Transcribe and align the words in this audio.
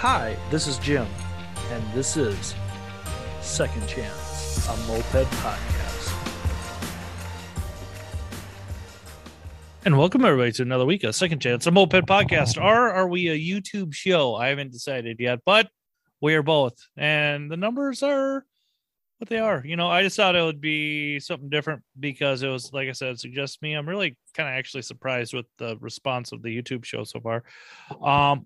Hi, 0.00 0.36
this 0.50 0.66
is 0.66 0.76
Jim, 0.76 1.06
and 1.70 1.82
this 1.94 2.18
is 2.18 2.54
Second 3.40 3.88
Chance, 3.88 4.68
a 4.68 4.76
moped 4.86 5.26
podcast. 5.30 6.12
And 9.86 9.96
welcome 9.96 10.26
everybody 10.26 10.52
to 10.52 10.62
another 10.62 10.84
week 10.84 11.02
of 11.04 11.14
Second 11.14 11.40
Chance, 11.40 11.66
a 11.66 11.70
moped 11.70 12.06
podcast. 12.06 12.62
Or 12.62 12.92
are 12.92 13.08
we 13.08 13.28
a 13.30 13.38
YouTube 13.38 13.94
show? 13.94 14.34
I 14.34 14.48
haven't 14.48 14.70
decided 14.70 15.16
yet, 15.18 15.40
but 15.46 15.70
we 16.20 16.34
are 16.34 16.42
both, 16.42 16.74
and 16.98 17.50
the 17.50 17.56
numbers 17.56 18.02
are 18.02 18.44
what 19.16 19.30
they 19.30 19.38
are. 19.38 19.62
You 19.64 19.76
know, 19.76 19.88
I 19.88 20.02
just 20.02 20.18
thought 20.18 20.36
it 20.36 20.42
would 20.42 20.60
be 20.60 21.20
something 21.20 21.48
different 21.48 21.82
because 21.98 22.42
it 22.42 22.48
was, 22.48 22.70
like 22.70 22.90
I 22.90 22.92
said, 22.92 23.18
suggests 23.18 23.62
me. 23.62 23.72
I'm 23.72 23.88
really 23.88 24.18
kind 24.34 24.46
of 24.46 24.56
actually 24.56 24.82
surprised 24.82 25.32
with 25.32 25.46
the 25.56 25.78
response 25.78 26.32
of 26.32 26.42
the 26.42 26.54
YouTube 26.54 26.84
show 26.84 27.02
so 27.04 27.18
far. 27.18 27.44
Um, 28.02 28.44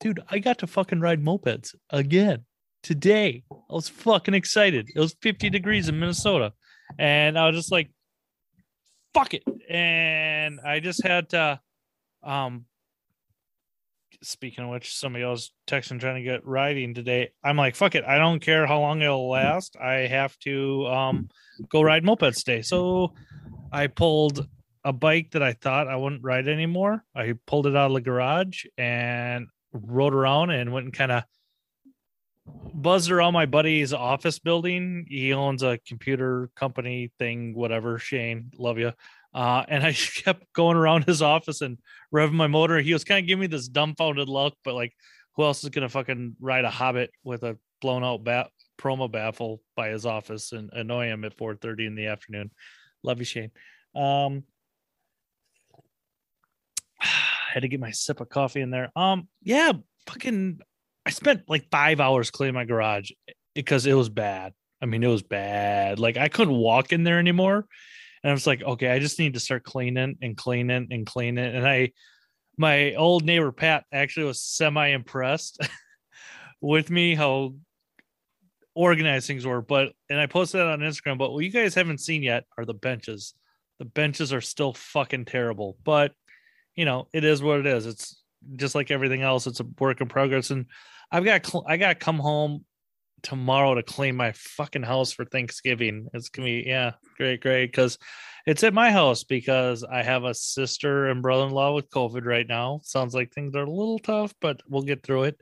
dude, 0.00 0.20
I 0.28 0.38
got 0.38 0.58
to 0.58 0.66
fucking 0.66 1.00
ride 1.00 1.22
mopeds 1.22 1.74
again 1.90 2.44
today. 2.82 3.42
I 3.50 3.74
was 3.74 3.88
fucking 3.88 4.34
excited. 4.34 4.88
It 4.94 5.00
was 5.00 5.16
50 5.22 5.50
degrees 5.50 5.88
in 5.88 5.98
Minnesota, 5.98 6.52
and 6.98 7.38
I 7.38 7.46
was 7.46 7.56
just 7.56 7.72
like, 7.72 7.90
fuck 9.14 9.34
it. 9.34 9.42
And 9.68 10.60
I 10.60 10.80
just 10.80 11.02
had 11.02 11.30
to, 11.30 11.60
um, 12.22 12.66
speaking 14.22 14.64
of 14.64 14.70
which, 14.70 14.94
somebody 14.94 15.24
else 15.24 15.50
texting 15.66 16.00
trying 16.00 16.16
to 16.16 16.22
get 16.22 16.46
riding 16.46 16.94
today. 16.94 17.30
I'm 17.42 17.56
like, 17.56 17.76
fuck 17.76 17.94
it. 17.94 18.04
I 18.04 18.18
don't 18.18 18.40
care 18.40 18.66
how 18.66 18.80
long 18.80 19.02
it'll 19.02 19.30
last. 19.30 19.76
I 19.80 20.06
have 20.06 20.38
to 20.40 20.86
um 20.86 21.28
go 21.68 21.82
ride 21.82 22.04
mopeds 22.04 22.44
today. 22.44 22.62
So 22.62 23.14
I 23.72 23.86
pulled 23.86 24.46
a 24.84 24.92
bike 24.92 25.32
that 25.32 25.42
I 25.42 25.52
thought 25.54 25.88
I 25.88 25.96
wouldn't 25.96 26.22
ride 26.22 26.46
anymore. 26.46 27.04
I 27.14 27.34
pulled 27.46 27.66
it 27.66 27.74
out 27.74 27.90
of 27.90 27.94
the 27.94 28.00
garage 28.00 28.64
and 28.78 29.48
rode 29.76 30.14
around 30.14 30.50
and 30.50 30.72
went 30.72 30.84
and 30.84 30.92
kind 30.92 31.12
of 31.12 31.24
buzzed 32.74 33.10
around 33.10 33.32
my 33.32 33.46
buddy's 33.46 33.92
office 33.92 34.38
building. 34.38 35.06
He 35.08 35.32
owns 35.32 35.62
a 35.62 35.78
computer 35.86 36.50
company 36.54 37.12
thing, 37.18 37.54
whatever. 37.54 37.98
Shane, 37.98 38.50
love 38.58 38.78
you. 38.78 38.92
Uh, 39.34 39.64
and 39.68 39.84
I 39.84 39.92
kept 40.24 40.52
going 40.52 40.76
around 40.76 41.04
his 41.04 41.22
office 41.22 41.60
and 41.60 41.78
revving 42.14 42.32
my 42.32 42.46
motor. 42.46 42.80
He 42.80 42.92
was 42.92 43.04
kind 43.04 43.20
of 43.20 43.26
giving 43.26 43.40
me 43.40 43.46
this 43.46 43.68
dumbfounded 43.68 44.28
look, 44.28 44.54
but 44.64 44.74
like, 44.74 44.94
who 45.34 45.44
else 45.44 45.62
is 45.62 45.70
gonna 45.70 45.88
fucking 45.88 46.36
ride 46.40 46.64
a 46.64 46.70
Hobbit 46.70 47.10
with 47.22 47.42
a 47.42 47.58
blown 47.82 48.02
out 48.02 48.24
bat 48.24 48.50
promo 48.78 49.10
baffle 49.10 49.60
by 49.74 49.88
his 49.88 50.06
office 50.06 50.52
and 50.52 50.70
annoy 50.72 51.06
him 51.06 51.24
at 51.24 51.36
4:30 51.36 51.86
in 51.86 51.94
the 51.94 52.06
afternoon? 52.06 52.50
Love 53.02 53.18
you, 53.18 53.26
Shane. 53.26 53.50
Um, 53.94 54.44
had 57.56 57.62
to 57.62 57.68
get 57.68 57.80
my 57.80 57.90
sip 57.90 58.20
of 58.20 58.28
coffee 58.28 58.60
in 58.60 58.68
there. 58.68 58.92
Um, 58.94 59.28
yeah, 59.42 59.72
fucking, 60.06 60.60
I 61.06 61.10
spent 61.10 61.48
like 61.48 61.70
five 61.70 62.00
hours 62.00 62.30
cleaning 62.30 62.54
my 62.54 62.66
garage 62.66 63.10
because 63.54 63.86
it 63.86 63.94
was 63.94 64.10
bad. 64.10 64.52
I 64.82 64.84
mean, 64.84 65.02
it 65.02 65.08
was 65.08 65.22
bad. 65.22 65.98
Like 65.98 66.18
I 66.18 66.28
couldn't 66.28 66.54
walk 66.54 66.92
in 66.92 67.02
there 67.02 67.18
anymore. 67.18 67.64
And 68.22 68.30
I 68.30 68.34
was 68.34 68.46
like, 68.46 68.62
okay, 68.62 68.90
I 68.90 68.98
just 68.98 69.18
need 69.18 69.34
to 69.34 69.40
start 69.40 69.64
cleaning 69.64 70.18
and 70.20 70.36
cleaning 70.36 70.88
and 70.90 71.06
cleaning. 71.06 71.46
And 71.46 71.66
I, 71.66 71.92
my 72.58 72.92
old 72.92 73.24
neighbor 73.24 73.52
Pat 73.52 73.84
actually 73.90 74.26
was 74.26 74.42
semi 74.42 74.88
impressed 74.88 75.58
with 76.60 76.90
me 76.90 77.14
how 77.14 77.54
organized 78.74 79.26
things 79.26 79.46
were. 79.46 79.62
But 79.62 79.92
and 80.10 80.20
I 80.20 80.26
posted 80.26 80.60
that 80.60 80.66
on 80.66 80.80
Instagram. 80.80 81.16
But 81.16 81.32
what 81.32 81.42
you 81.42 81.50
guys 81.50 81.74
haven't 81.74 82.02
seen 82.02 82.22
yet 82.22 82.44
are 82.58 82.66
the 82.66 82.74
benches. 82.74 83.32
The 83.78 83.86
benches 83.86 84.30
are 84.34 84.42
still 84.42 84.74
fucking 84.74 85.24
terrible. 85.24 85.78
But 85.84 86.12
you 86.76 86.84
know, 86.84 87.08
it 87.12 87.24
is 87.24 87.42
what 87.42 87.60
it 87.60 87.66
is. 87.66 87.86
It's 87.86 88.22
just 88.54 88.74
like 88.74 88.90
everything 88.90 89.22
else. 89.22 89.46
It's 89.46 89.60
a 89.60 89.66
work 89.78 90.00
in 90.00 90.08
progress. 90.08 90.50
And 90.50 90.66
I've 91.10 91.24
got 91.24 91.44
cl- 91.44 91.66
I 91.66 91.76
got 91.76 91.88
to 91.88 91.94
come 91.94 92.18
home 92.18 92.64
tomorrow 93.22 93.74
to 93.74 93.82
clean 93.82 94.14
my 94.14 94.32
fucking 94.32 94.82
house 94.82 95.12
for 95.12 95.24
Thanksgiving. 95.24 96.08
It's 96.12 96.28
gonna 96.28 96.46
be 96.46 96.64
yeah, 96.66 96.92
great, 97.16 97.40
great. 97.40 97.66
Because 97.66 97.98
it's 98.46 98.62
at 98.62 98.74
my 98.74 98.90
house 98.90 99.24
because 99.24 99.82
I 99.82 100.02
have 100.02 100.24
a 100.24 100.34
sister 100.34 101.08
and 101.08 101.22
brother-in-law 101.22 101.74
with 101.74 101.90
COVID 101.90 102.24
right 102.24 102.46
now. 102.46 102.80
Sounds 102.84 103.14
like 103.14 103.32
things 103.32 103.56
are 103.56 103.64
a 103.64 103.70
little 103.70 103.98
tough, 103.98 104.32
but 104.40 104.60
we'll 104.68 104.82
get 104.82 105.02
through 105.02 105.24
it. 105.24 105.40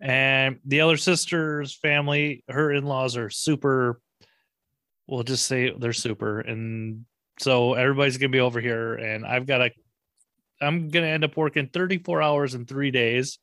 And 0.00 0.60
the 0.64 0.80
other 0.80 0.96
sister's 0.96 1.74
family, 1.74 2.42
her 2.48 2.72
in-laws 2.72 3.18
are 3.18 3.28
super. 3.28 4.00
We'll 5.06 5.24
just 5.24 5.46
say 5.46 5.74
they're 5.76 5.92
super, 5.92 6.40
and 6.40 7.04
so 7.38 7.74
everybody's 7.74 8.16
gonna 8.16 8.30
be 8.30 8.40
over 8.40 8.60
here, 8.60 8.94
and 8.94 9.26
I've 9.26 9.46
got 9.46 9.58
to. 9.58 9.70
I'm 10.60 10.88
gonna 10.88 11.06
end 11.06 11.24
up 11.24 11.36
working 11.36 11.68
34 11.68 12.22
hours 12.22 12.54
in 12.54 12.66
three 12.66 12.90
days 12.90 13.38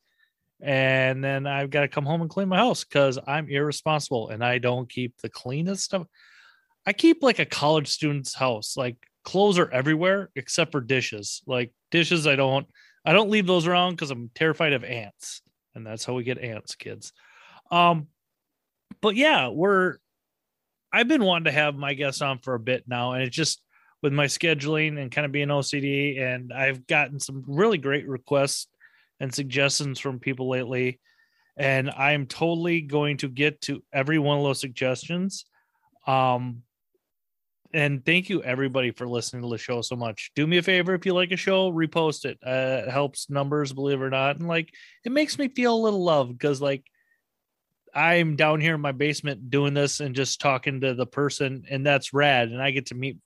and 0.60 1.24
then 1.24 1.46
I've 1.46 1.70
got 1.70 1.82
to 1.82 1.88
come 1.88 2.06
home 2.06 2.22
and 2.22 2.30
clean 2.30 2.50
my 2.50 2.58
house 2.58 2.84
because 2.84 3.20
I'm 3.28 3.50
irresponsible 3.50 4.30
and 4.30 4.44
I 4.44 4.58
don't 4.58 4.90
keep 4.90 5.18
the 5.18 5.30
cleanest 5.30 5.84
stuff. 5.84 6.08
I 6.86 6.94
keep 6.94 7.22
like 7.22 7.40
a 7.40 7.46
college 7.46 7.90
student's 7.90 8.34
house. 8.34 8.76
Like 8.76 8.98
clothes 9.24 9.60
are 9.60 9.70
everywhere 9.70 10.30
except 10.36 10.72
for 10.72 10.82
dishes. 10.82 11.42
Like 11.46 11.72
dishes, 11.92 12.26
I 12.26 12.36
don't 12.36 12.68
I 13.06 13.14
don't 13.14 13.30
leave 13.30 13.48
those 13.48 13.68
around 13.68 13.92
because 13.92 14.12
I'm 14.12 14.32
terrified 14.36 14.74
of 14.74 14.84
ants, 14.84 15.42
and 15.76 15.86
that's 15.86 16.04
how 16.04 16.14
we 16.14 16.24
get 16.24 16.40
ants, 16.40 16.76
kids. 16.76 17.14
Um, 17.72 18.08
but 19.02 19.16
yeah, 19.16 19.50
we're 19.50 19.98
I've 20.92 21.08
been 21.08 21.24
wanting 21.24 21.46
to 21.46 21.52
have 21.52 21.76
my 21.76 21.94
guests 21.94 22.22
on 22.22 22.40
for 22.40 22.56
a 22.56 22.60
bit 22.60 22.86
now, 22.88 23.14
and 23.14 23.24
it's 23.24 23.36
just 23.36 23.62
with 24.08 24.14
my 24.14 24.26
scheduling 24.26 24.98
and 24.98 25.12
kind 25.12 25.26
of 25.26 25.34
being 25.34 25.50
OCD, 25.50 26.22
and 26.22 26.54
I've 26.54 26.88
gotten 26.88 27.20
some 27.20 27.44
really 27.46 27.78
great 27.78 28.08
requests 28.08 28.68
and 29.20 29.36
suggestions 29.36 30.00
from 30.00 30.18
people 30.18 30.48
lately. 30.48 31.02
And 31.58 31.90
I'm 31.90 32.26
totally 32.26 32.80
going 32.80 33.18
to 33.18 33.28
get 33.28 33.60
to 33.64 33.84
every 33.92 34.18
one 34.18 34.38
of 34.38 34.46
those 34.46 34.62
suggestions. 34.62 35.44
Um, 36.06 36.62
and 37.74 38.06
thank 38.06 38.30
you 38.30 38.42
everybody 38.44 38.92
for 38.92 39.10
listening 39.10 39.42
to 39.42 39.50
the 39.50 39.58
show 39.58 39.82
so 39.82 39.98
much. 39.98 40.32
Do 40.38 40.48
me 40.48 40.58
a 40.58 40.64
favor 40.64 40.94
if 40.94 41.06
you 41.06 41.14
like 41.14 41.34
a 41.34 41.36
show, 41.36 41.70
repost 41.70 42.24
it. 42.24 42.38
Uh, 42.42 42.86
it 42.88 42.90
helps 42.90 43.30
numbers, 43.30 43.74
believe 43.74 44.00
it 44.02 44.06
or 44.06 44.10
not, 44.10 44.38
and 44.38 44.48
like 44.48 44.74
it 45.04 45.12
makes 45.12 45.38
me 45.38 45.50
feel 45.50 45.76
a 45.76 45.84
little 45.84 46.02
love 46.02 46.30
because 46.30 46.62
like 46.62 46.86
I'm 47.94 48.38
down 48.38 48.62
here 48.62 48.76
in 48.76 48.82
my 48.82 48.94
basement 48.94 49.50
doing 49.50 49.74
this 49.74 50.00
and 50.00 50.16
just 50.16 50.40
talking 50.40 50.80
to 50.80 50.94
the 50.94 51.06
person, 51.06 51.66
and 51.70 51.86
that's 51.86 52.14
rad. 52.14 52.48
And 52.52 52.62
I 52.62 52.72
get 52.72 52.86
to 52.86 52.96
meet 52.96 53.18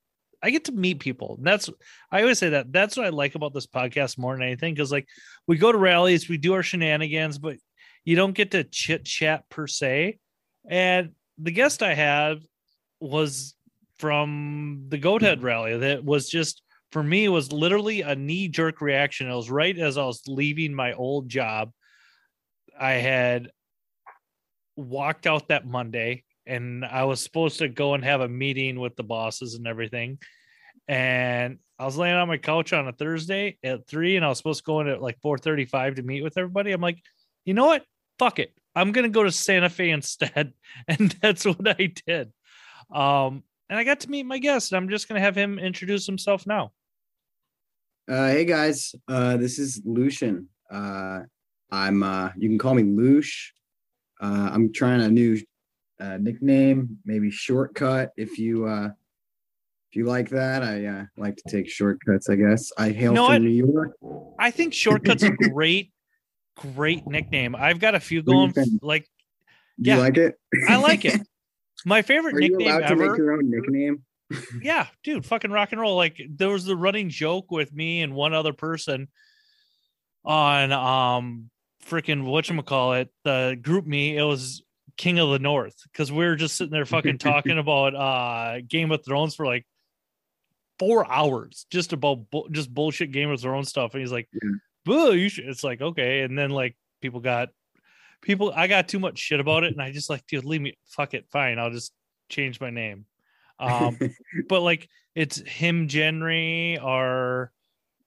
I 0.43 0.49
get 0.49 0.65
to 0.65 0.71
meet 0.71 0.99
people. 0.99 1.35
And 1.37 1.45
that's 1.45 1.69
I 2.11 2.21
always 2.21 2.39
say 2.39 2.49
that 2.49 2.71
that's 2.71 2.97
what 2.97 3.05
I 3.05 3.09
like 3.09 3.35
about 3.35 3.53
this 3.53 3.67
podcast 3.67 4.17
more 4.17 4.33
than 4.33 4.43
anything 4.43 4.73
because 4.73 4.91
like 4.91 5.07
we 5.47 5.57
go 5.57 5.71
to 5.71 5.77
rallies, 5.77 6.27
we 6.27 6.37
do 6.37 6.53
our 6.53 6.63
shenanigans, 6.63 7.37
but 7.37 7.57
you 8.05 8.15
don't 8.15 8.33
get 8.33 8.51
to 8.51 8.63
chit 8.63 9.05
chat 9.05 9.47
per 9.49 9.67
se. 9.67 10.19
And 10.67 11.11
the 11.37 11.51
guest 11.51 11.83
I 11.83 11.93
had 11.93 12.39
was 12.99 13.55
from 13.97 14.85
the 14.89 14.97
Goat 14.97 15.21
Head 15.21 15.43
rally 15.43 15.77
that 15.77 16.03
was 16.03 16.27
just 16.27 16.63
for 16.91 17.03
me 17.03 17.29
was 17.29 17.51
literally 17.51 18.01
a 18.01 18.15
knee 18.15 18.47
jerk 18.47 18.81
reaction. 18.81 19.29
It 19.29 19.35
was 19.35 19.51
right 19.51 19.77
as 19.77 19.97
I 19.97 20.05
was 20.05 20.23
leaving 20.27 20.73
my 20.73 20.93
old 20.93 21.29
job. 21.29 21.71
I 22.79 22.93
had 22.93 23.51
walked 24.75 25.27
out 25.27 25.49
that 25.49 25.67
Monday 25.67 26.23
and 26.45 26.85
I 26.85 27.03
was 27.03 27.21
supposed 27.21 27.59
to 27.59 27.67
go 27.67 27.93
and 27.93 28.03
have 28.03 28.21
a 28.21 28.27
meeting 28.27 28.79
with 28.79 28.95
the 28.95 29.03
bosses 29.03 29.55
and 29.55 29.67
everything. 29.67 30.19
And 30.87 31.59
I 31.79 31.85
was 31.85 31.97
laying 31.97 32.15
on 32.15 32.27
my 32.27 32.37
couch 32.37 32.73
on 32.73 32.87
a 32.87 32.93
Thursday 32.93 33.57
at 33.63 33.87
three, 33.87 34.15
and 34.15 34.25
I 34.25 34.29
was 34.29 34.37
supposed 34.37 34.59
to 34.59 34.63
go 34.63 34.81
in 34.81 34.87
at 34.87 35.01
like 35.01 35.19
four 35.21 35.37
thirty-five 35.37 35.95
to 35.95 36.03
meet 36.03 36.23
with 36.23 36.37
everybody. 36.37 36.71
I'm 36.71 36.81
like, 36.81 37.01
you 37.45 37.53
know 37.53 37.65
what? 37.65 37.85
Fuck 38.19 38.39
it. 38.39 38.53
I'm 38.75 38.91
gonna 38.91 39.09
go 39.09 39.23
to 39.23 39.31
Santa 39.31 39.69
Fe 39.69 39.89
instead, 39.89 40.53
and 40.87 41.11
that's 41.21 41.45
what 41.45 41.67
I 41.67 41.93
did. 42.05 42.31
Um, 42.93 43.43
and 43.69 43.79
I 43.79 43.83
got 43.83 44.01
to 44.01 44.11
meet 44.11 44.23
my 44.23 44.37
guest. 44.37 44.71
And 44.71 44.77
I'm 44.77 44.89
just 44.89 45.07
gonna 45.07 45.21
have 45.21 45.35
him 45.35 45.59
introduce 45.59 46.05
himself 46.05 46.45
now. 46.45 46.71
Uh, 48.09 48.27
hey 48.27 48.45
guys, 48.45 48.93
uh, 49.07 49.37
this 49.37 49.59
is 49.59 49.81
Lucian. 49.85 50.49
Uh, 50.69 51.21
I'm. 51.71 52.03
Uh, 52.03 52.29
you 52.37 52.49
can 52.49 52.57
call 52.57 52.73
me 52.73 52.83
Lush. 52.83 53.53
Uh, 54.19 54.49
I'm 54.51 54.71
trying 54.73 55.01
a 55.01 55.09
new 55.09 55.41
uh, 56.01 56.17
nickname, 56.17 56.97
maybe 57.05 57.29
shortcut 57.29 58.11
if 58.17 58.37
you 58.39 58.65
uh, 58.65 58.87
if 59.89 59.95
you 59.95 60.05
like 60.05 60.29
that. 60.29 60.63
I 60.63 60.85
uh, 60.85 61.05
like 61.17 61.35
to 61.37 61.43
take 61.47 61.69
shortcuts. 61.69 62.29
I 62.29 62.35
guess 62.35 62.71
I 62.77 62.89
hail 62.89 63.11
You 63.11 63.15
know 63.15 63.25
from 63.27 63.33
what? 63.33 63.41
New 63.43 63.49
York. 63.49 63.91
I 64.39 64.51
think 64.51 64.73
shortcut's 64.73 65.23
a 65.23 65.29
great, 65.49 65.91
great 66.57 67.05
nickname. 67.07 67.55
I've 67.55 67.79
got 67.79 67.93
a 67.95 67.99
few 67.99 68.19
you 68.19 68.23
going. 68.23 68.53
Like 68.81 69.07
Yeah. 69.77 69.95
you 69.95 70.01
like 70.01 70.17
it? 70.17 70.35
I 70.67 70.77
like 70.77 71.05
it. 71.05 71.21
My 71.85 72.01
favorite 72.01 72.35
Are 72.35 72.41
you 72.41 72.49
nickname 72.57 72.67
allowed 72.67 72.79
to 72.79 72.85
ever. 72.87 73.09
make 73.09 73.17
your 73.17 73.33
own 73.33 73.49
nickname? 73.49 74.03
yeah, 74.61 74.87
dude, 75.03 75.25
fucking 75.25 75.51
rock 75.51 75.71
and 75.71 75.81
roll. 75.81 75.95
Like 75.95 76.21
there 76.29 76.49
was 76.49 76.65
the 76.65 76.75
running 76.75 77.09
joke 77.09 77.51
with 77.51 77.73
me 77.73 78.01
and 78.01 78.13
one 78.13 78.33
other 78.33 78.53
person 78.53 79.07
on 80.23 80.71
um 80.71 81.49
freaking 81.85 82.23
whatchamacallit, 82.23 83.09
the 83.23 83.57
GroupMe, 83.61 84.13
it 84.13 84.23
was 84.23 84.63
King 85.01 85.17
of 85.17 85.31
the 85.31 85.39
North, 85.39 85.75
because 85.91 86.11
we 86.11 86.23
were 86.25 86.35
just 86.35 86.55
sitting 86.55 86.71
there 86.71 86.85
fucking 86.85 87.17
talking 87.17 87.57
about 87.65 87.95
uh 87.95 88.61
Game 88.67 88.91
of 88.91 89.03
Thrones 89.03 89.33
for 89.33 89.47
like 89.47 89.65
four 90.77 91.11
hours, 91.11 91.65
just 91.71 91.91
about 91.91 92.29
bu- 92.31 92.49
just 92.51 92.71
bullshit 92.71 93.11
Game 93.11 93.31
of 93.31 93.41
Thrones 93.41 93.69
stuff. 93.69 93.93
And 93.93 94.01
he's 94.01 94.11
like, 94.11 94.29
Yeah. 94.31 94.51
Boo, 94.85 95.13
you 95.15 95.27
should 95.29 95.45
it's 95.47 95.63
like, 95.63 95.81
okay. 95.81 96.21
And 96.21 96.37
then 96.37 96.51
like 96.51 96.75
people 97.01 97.19
got 97.19 97.49
people 98.21 98.53
I 98.55 98.67
got 98.67 98.87
too 98.87 98.99
much 98.99 99.17
shit 99.17 99.39
about 99.39 99.63
it, 99.63 99.73
and 99.73 99.81
I 99.81 99.91
just 99.91 100.09
like, 100.09 100.25
dude, 100.27 100.45
leave 100.45 100.61
me. 100.61 100.77
Fuck 100.85 101.13
it, 101.15 101.25
fine. 101.31 101.57
I'll 101.57 101.71
just 101.71 101.93
change 102.29 102.59
my 102.61 102.69
name. 102.69 103.05
Um, 103.59 103.97
but 104.49 104.61
like 104.61 104.87
it's 105.15 105.37
him, 105.39 105.87
Jenry, 105.87 106.77
or 106.83 107.51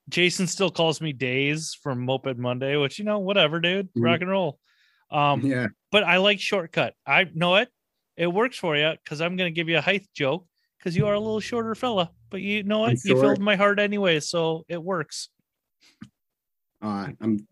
Jason 0.08 0.46
still 0.46 0.70
calls 0.70 1.00
me 1.00 1.12
Days 1.12 1.76
from 1.82 2.04
Moped 2.06 2.38
Monday, 2.38 2.76
which 2.76 2.98
you 3.00 3.04
know, 3.04 3.18
whatever, 3.18 3.58
dude, 3.60 3.88
Mhm. 3.94 4.04
rock 4.04 4.20
and 4.20 4.30
roll. 4.30 4.58
Um, 5.14 5.40
yeah. 5.42 5.68
but 5.92 6.02
I 6.04 6.16
like 6.18 6.40
shortcut. 6.40 6.94
I 7.06 7.26
know 7.34 7.56
it. 7.56 7.68
It 8.16 8.26
works 8.26 8.58
for 8.58 8.76
you 8.76 8.92
because 9.02 9.20
I'm 9.20 9.36
gonna 9.36 9.50
give 9.50 9.68
you 9.68 9.78
a 9.78 9.80
height 9.80 10.06
joke 10.14 10.46
because 10.78 10.96
you 10.96 11.06
are 11.06 11.14
a 11.14 11.20
little 11.20 11.40
shorter 11.40 11.74
fella. 11.74 12.10
But 12.30 12.40
you 12.42 12.62
know 12.64 12.80
what? 12.80 12.98
You 13.04 13.20
filled 13.20 13.38
my 13.40 13.56
heart 13.56 13.78
anyway, 13.78 14.20
so 14.20 14.64
it 14.68 14.82
works. 14.82 15.28
Uh, 16.82 17.08
I'm. 17.20 17.46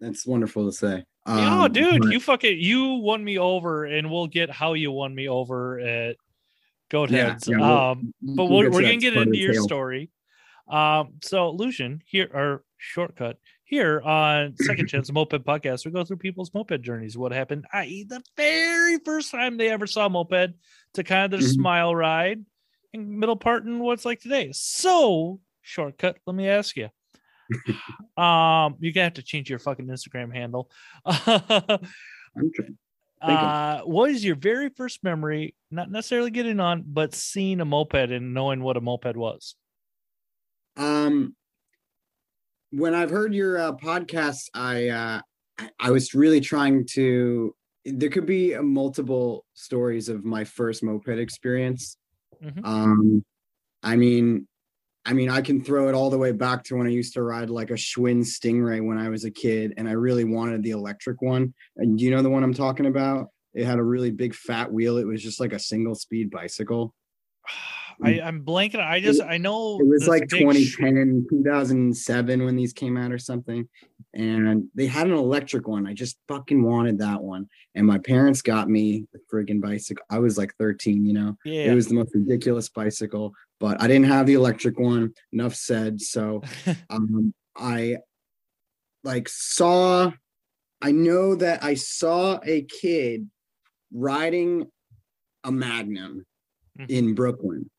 That's 0.00 0.26
wonderful 0.26 0.66
to 0.66 0.72
say. 0.76 1.04
yeah, 1.26 1.64
Um, 1.64 1.72
dude, 1.72 2.02
but- 2.02 2.12
you 2.12 2.20
fucking 2.20 2.58
you 2.60 2.94
won 2.94 3.24
me 3.24 3.38
over, 3.38 3.86
and 3.86 4.10
we'll 4.10 4.26
get 4.26 4.50
how 4.50 4.74
you 4.74 4.92
won 4.92 5.14
me 5.14 5.26
over 5.28 5.80
at 5.80 6.16
Goat 6.90 7.10
Yeah, 7.10 7.38
yeah, 7.46 7.56
we'll- 7.56 7.64
um, 7.64 8.14
but 8.22 8.44
we'll 8.44 8.58
we're, 8.58 8.70
we're 8.70 8.82
gonna 8.82 8.96
get 8.98 9.16
into 9.16 9.36
your 9.38 9.54
tale. 9.54 9.62
story. 9.64 10.10
Um, 10.68 11.14
so 11.22 11.50
Lucian 11.50 12.02
here 12.06 12.28
or 12.32 12.64
shortcut 12.76 13.38
here 13.66 14.00
on 14.00 14.54
Second 14.60 14.86
Chance 14.88 15.12
Moped 15.12 15.44
Podcast, 15.44 15.84
we 15.84 15.90
go 15.90 16.04
through 16.04 16.16
people's 16.18 16.54
moped 16.54 16.80
journeys. 16.82 17.18
What 17.18 17.32
happened, 17.32 17.66
i.e., 17.72 18.04
the 18.08 18.22
very 18.36 18.98
first 19.00 19.30
time 19.32 19.56
they 19.58 19.68
ever 19.70 19.86
saw 19.86 20.06
a 20.06 20.08
moped, 20.10 20.54
to 20.94 21.04
kind 21.04 21.24
of 21.24 21.30
their 21.40 21.48
Mhm. 21.48 21.52
smile 21.54 21.94
ride, 21.94 22.44
and 22.94 23.18
middle 23.18 23.36
part 23.36 23.64
and 23.64 23.80
what's 23.80 24.04
like 24.04 24.20
today. 24.20 24.50
So 24.52 25.40
shortcut. 25.62 26.16
Let 26.26 26.36
me 26.36 26.48
ask 26.48 26.76
you. 26.76 26.88
um, 28.16 28.76
you're 28.80 28.92
gonna 28.92 29.04
have 29.04 29.14
to 29.14 29.22
change 29.22 29.50
your 29.50 29.58
fucking 29.58 29.86
Instagram 29.86 30.32
handle. 30.32 30.70
Trying. 31.14 32.78
uh, 33.20 33.80
what 33.82 34.10
is 34.10 34.24
your 34.24 34.36
very 34.36 34.68
first 34.68 35.02
memory? 35.02 35.54
Not 35.70 35.90
necessarily 35.90 36.30
getting 36.30 36.60
on, 36.60 36.84
but 36.86 37.14
seeing 37.14 37.60
a 37.60 37.64
moped 37.64 37.94
and 38.12 38.32
knowing 38.34 38.62
what 38.62 38.76
a 38.76 38.80
moped 38.80 39.16
was. 39.16 39.56
Um, 40.76 41.34
when 42.70 42.94
I've 42.94 43.10
heard 43.10 43.34
your 43.34 43.58
uh, 43.58 43.72
podcast, 43.72 44.48
I 44.54 44.88
uh, 44.88 45.20
I- 45.58 45.70
I 45.80 45.90
was 45.90 46.14
really 46.14 46.40
trying 46.40 46.86
to. 46.92 47.54
There 47.84 48.10
could 48.10 48.26
be 48.26 48.54
uh, 48.54 48.62
multiple 48.62 49.44
stories 49.54 50.08
of 50.08 50.24
my 50.24 50.44
first 50.44 50.82
moped 50.82 51.08
experience. 51.08 51.96
Mhm. 52.42 52.60
Um, 52.64 53.24
I 53.82 53.96
mean, 53.96 54.48
I 55.04 55.12
mean, 55.12 55.30
I 55.30 55.40
can 55.40 55.62
throw 55.62 55.88
it 55.88 55.94
all 55.94 56.10
the 56.10 56.18
way 56.18 56.32
back 56.32 56.64
to 56.64 56.76
when 56.76 56.86
I 56.86 56.90
used 56.90 57.14
to 57.14 57.22
ride 57.22 57.48
like 57.48 57.70
a 57.70 57.74
Schwinn 57.74 58.20
Stingray 58.24 58.84
when 58.84 58.98
I 58.98 59.08
was 59.08 59.24
a 59.24 59.30
kid, 59.30 59.74
and 59.76 59.88
I 59.88 59.92
really 59.92 60.24
wanted 60.24 60.62
the 60.62 60.70
electric 60.72 61.22
one. 61.22 61.54
And 61.76 61.96
do 61.96 62.04
you 62.04 62.10
know 62.10 62.22
the 62.22 62.30
one 62.30 62.42
I'm 62.42 62.52
talking 62.54 62.86
about? 62.86 63.28
It 63.54 63.64
had 63.64 63.78
a 63.78 63.82
really 63.84 64.10
big 64.10 64.34
fat 64.34 64.70
wheel. 64.70 64.98
It 64.98 65.06
was 65.06 65.22
just 65.22 65.40
like 65.40 65.52
a 65.52 65.58
single 65.58 65.94
speed 65.94 66.30
bicycle. 66.30 66.92
I, 68.02 68.20
I'm 68.20 68.44
blanking. 68.44 68.80
I 68.80 69.00
just 69.00 69.22
I 69.22 69.38
know 69.38 69.78
Mm. 69.78 69.80
it 69.80 69.88
was 69.88 70.06
like 70.08 70.28
big 70.28 70.40
sh- 70.56 70.76
2010 70.76 71.26
2007 71.30 72.44
when 72.44 72.56
these 72.56 72.72
came 72.72 72.96
out 72.96 73.12
or 73.12 73.18
something 73.18 73.68
and 74.14 74.64
they 74.74 74.86
had 74.86 75.06
an 75.06 75.12
electric 75.12 75.66
one 75.68 75.86
i 75.86 75.92
just 75.92 76.16
fucking 76.28 76.62
wanted 76.62 76.98
that 76.98 77.22
one 77.22 77.46
and 77.74 77.86
my 77.86 77.98
parents 77.98 78.40
got 78.40 78.68
me 78.68 79.04
the 79.12 79.18
friggin 79.30 79.60
bicycle 79.60 80.04
i 80.10 80.18
was 80.18 80.38
like 80.38 80.54
13 80.58 81.04
you 81.04 81.12
know 81.12 81.36
yeah. 81.44 81.70
it 81.70 81.74
was 81.74 81.86
the 81.88 81.94
most 81.94 82.14
ridiculous 82.14 82.68
bicycle 82.70 83.32
but 83.60 83.80
i 83.82 83.86
didn't 83.86 84.06
have 84.06 84.26
the 84.26 84.34
electric 84.34 84.78
one 84.78 85.12
enough 85.32 85.54
said 85.54 86.00
so 86.00 86.40
um 86.90 87.34
i 87.56 87.96
like 89.04 89.28
saw 89.28 90.10
i 90.80 90.92
know 90.92 91.34
that 91.34 91.62
i 91.62 91.74
saw 91.74 92.38
a 92.44 92.62
kid 92.62 93.28
riding 93.92 94.66
a 95.44 95.52
magnum 95.52 96.24
Mhm. 96.78 96.90
in 96.90 97.14
brooklyn 97.14 97.70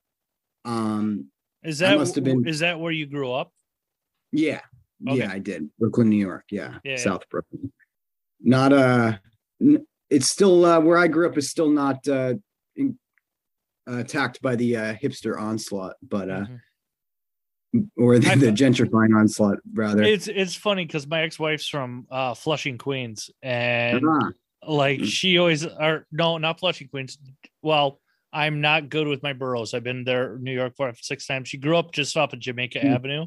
um 0.67 1.25
is 1.63 1.79
that 1.79 1.97
must 1.97 2.15
have 2.15 2.23
been- 2.23 2.47
is 2.47 2.59
that 2.59 2.79
where 2.79 2.91
you 2.91 3.05
grew 3.07 3.31
up? 3.31 3.51
Yeah. 4.31 4.61
Okay. 5.07 5.19
Yeah, 5.19 5.31
I 5.31 5.39
did. 5.39 5.69
Brooklyn, 5.79 6.09
New 6.09 6.17
York. 6.29 6.45
Yeah. 6.51 6.79
Yeah, 6.83 6.91
yeah. 6.91 6.97
South 6.97 7.27
Brooklyn. 7.29 7.71
Not 8.41 8.73
uh 8.73 9.17
it's 10.09 10.29
still 10.29 10.65
uh 10.65 10.79
where 10.79 10.97
I 10.97 11.07
grew 11.07 11.27
up 11.27 11.37
is 11.37 11.49
still 11.49 11.69
not 11.69 12.07
uh, 12.07 12.35
in, 12.75 12.97
uh 13.89 13.97
attacked 13.97 14.41
by 14.41 14.55
the 14.55 14.75
uh 14.77 14.93
hipster 14.95 15.39
onslaught, 15.39 15.95
but 16.01 16.29
uh 16.29 16.45
Mhm. 17.73 17.89
or 17.97 18.19
the, 18.19 18.35
the 18.35 18.51
gentrifying 18.51 19.15
onslaught 19.17 19.57
rather. 19.73 20.03
It's 20.03 20.27
it's 20.27 20.55
funny 20.55 20.85
because 20.85 21.07
my 21.07 21.21
ex 21.23 21.39
wife's 21.39 21.67
from 21.67 22.07
uh, 22.11 22.33
Flushing, 22.33 22.77
Queens, 22.77 23.29
and 23.41 24.03
Ah, 24.07 24.29
like 24.67 24.99
Mm. 25.01 25.05
she 25.05 25.37
always 25.37 25.65
are 25.65 26.05
no, 26.11 26.37
not 26.37 26.59
Flushing, 26.59 26.87
Queens. 26.87 27.17
Well, 27.61 27.99
I'm 28.37 28.61
not 28.61 28.89
good 28.89 29.07
with 29.07 29.23
my 29.23 29.33
boroughs. 29.33 29.73
I've 29.73 29.83
been 29.83 30.03
there, 30.03 30.37
New 30.37 30.53
York, 30.53 30.73
for 30.77 30.93
six 31.01 31.25
times. 31.25 31.49
She 31.49 31.57
grew 31.57 31.75
up 31.75 31.91
just 31.91 32.15
off 32.15 32.33
of 32.33 32.39
Jamaica 32.39 32.77
Mm. 32.79 32.93
Avenue, 32.93 33.25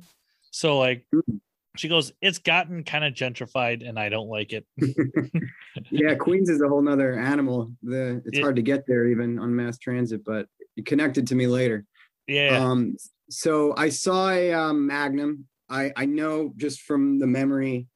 so 0.53 0.79
like 0.79 1.05
Mm. 1.13 1.41
she 1.77 1.89
goes, 1.89 2.13
it's 2.23 2.39
gotten 2.39 2.85
kind 2.85 3.05
of 3.05 3.13
gentrified, 3.13 3.87
and 3.87 3.99
I 3.99 4.09
don't 4.09 4.29
like 4.29 4.53
it. 4.53 4.65
yeah, 5.91 6.15
Queens 6.19 6.49
is 6.49 6.63
a 6.63 6.69
whole 6.69 6.81
nother 6.81 7.19
animal. 7.19 7.73
The 7.83 8.23
it's 8.25 8.39
Yeah. 8.39 8.45
hard 8.45 8.57
to 8.57 8.63
get 8.63 8.87
there 8.87 9.09
even 9.09 9.41
on 9.41 9.55
mass 9.55 9.79
transit, 9.79 10.25
but 10.25 10.47
it 10.77 10.87
connected 10.87 11.27
to 11.27 11.35
me 11.35 11.49
later. 11.49 11.85
Yeah, 12.29 12.65
Um, 12.65 12.95
so 13.29 13.75
I 13.77 13.89
saw 13.89 14.31
a 14.31 14.53
um, 14.53 14.87
Magnum. 14.87 15.49
I 15.69 15.93
I 15.97 16.07
know 16.07 16.53
just 16.57 16.83
from 16.83 17.19
the 17.19 17.27
memory. 17.27 17.89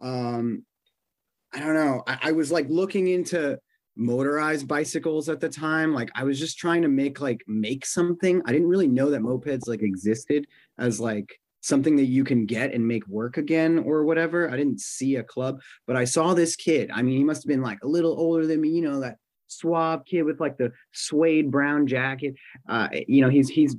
Um, 0.00 0.64
I 1.52 1.60
don't 1.60 1.74
know. 1.74 2.02
I, 2.06 2.30
I 2.30 2.32
was 2.32 2.50
like 2.50 2.68
looking 2.70 3.08
into 3.08 3.58
motorized 3.96 4.66
bicycles 4.66 5.28
at 5.28 5.40
the 5.40 5.48
time. 5.48 5.92
Like 5.92 6.10
I 6.14 6.24
was 6.24 6.38
just 6.38 6.58
trying 6.58 6.82
to 6.82 6.88
make 6.88 7.20
like 7.20 7.42
make 7.46 7.86
something. 7.86 8.42
I 8.46 8.52
didn't 8.52 8.68
really 8.68 8.88
know 8.88 9.10
that 9.10 9.22
mopeds 9.22 9.68
like 9.68 9.82
existed 9.82 10.46
as 10.78 11.00
like 11.00 11.38
something 11.60 11.96
that 11.96 12.04
you 12.04 12.24
can 12.24 12.44
get 12.44 12.74
and 12.74 12.86
make 12.86 13.06
work 13.08 13.36
again 13.36 13.78
or 13.78 14.04
whatever. 14.04 14.50
I 14.50 14.56
didn't 14.56 14.80
see 14.80 15.16
a 15.16 15.22
club, 15.22 15.60
but 15.86 15.96
I 15.96 16.04
saw 16.04 16.34
this 16.34 16.56
kid. 16.56 16.90
I 16.92 17.02
mean, 17.02 17.16
he 17.16 17.24
must 17.24 17.44
have 17.44 17.48
been 17.48 17.62
like 17.62 17.78
a 17.82 17.88
little 17.88 18.18
older 18.18 18.46
than 18.46 18.60
me. 18.60 18.70
You 18.70 18.82
know 18.82 19.00
that 19.00 19.16
suave 19.46 20.04
kid 20.04 20.22
with 20.22 20.40
like 20.40 20.56
the 20.56 20.72
suede 20.92 21.50
brown 21.50 21.86
jacket 21.86 22.34
uh 22.68 22.88
you 23.06 23.20
know 23.20 23.28
he's 23.28 23.48
he's 23.48 23.76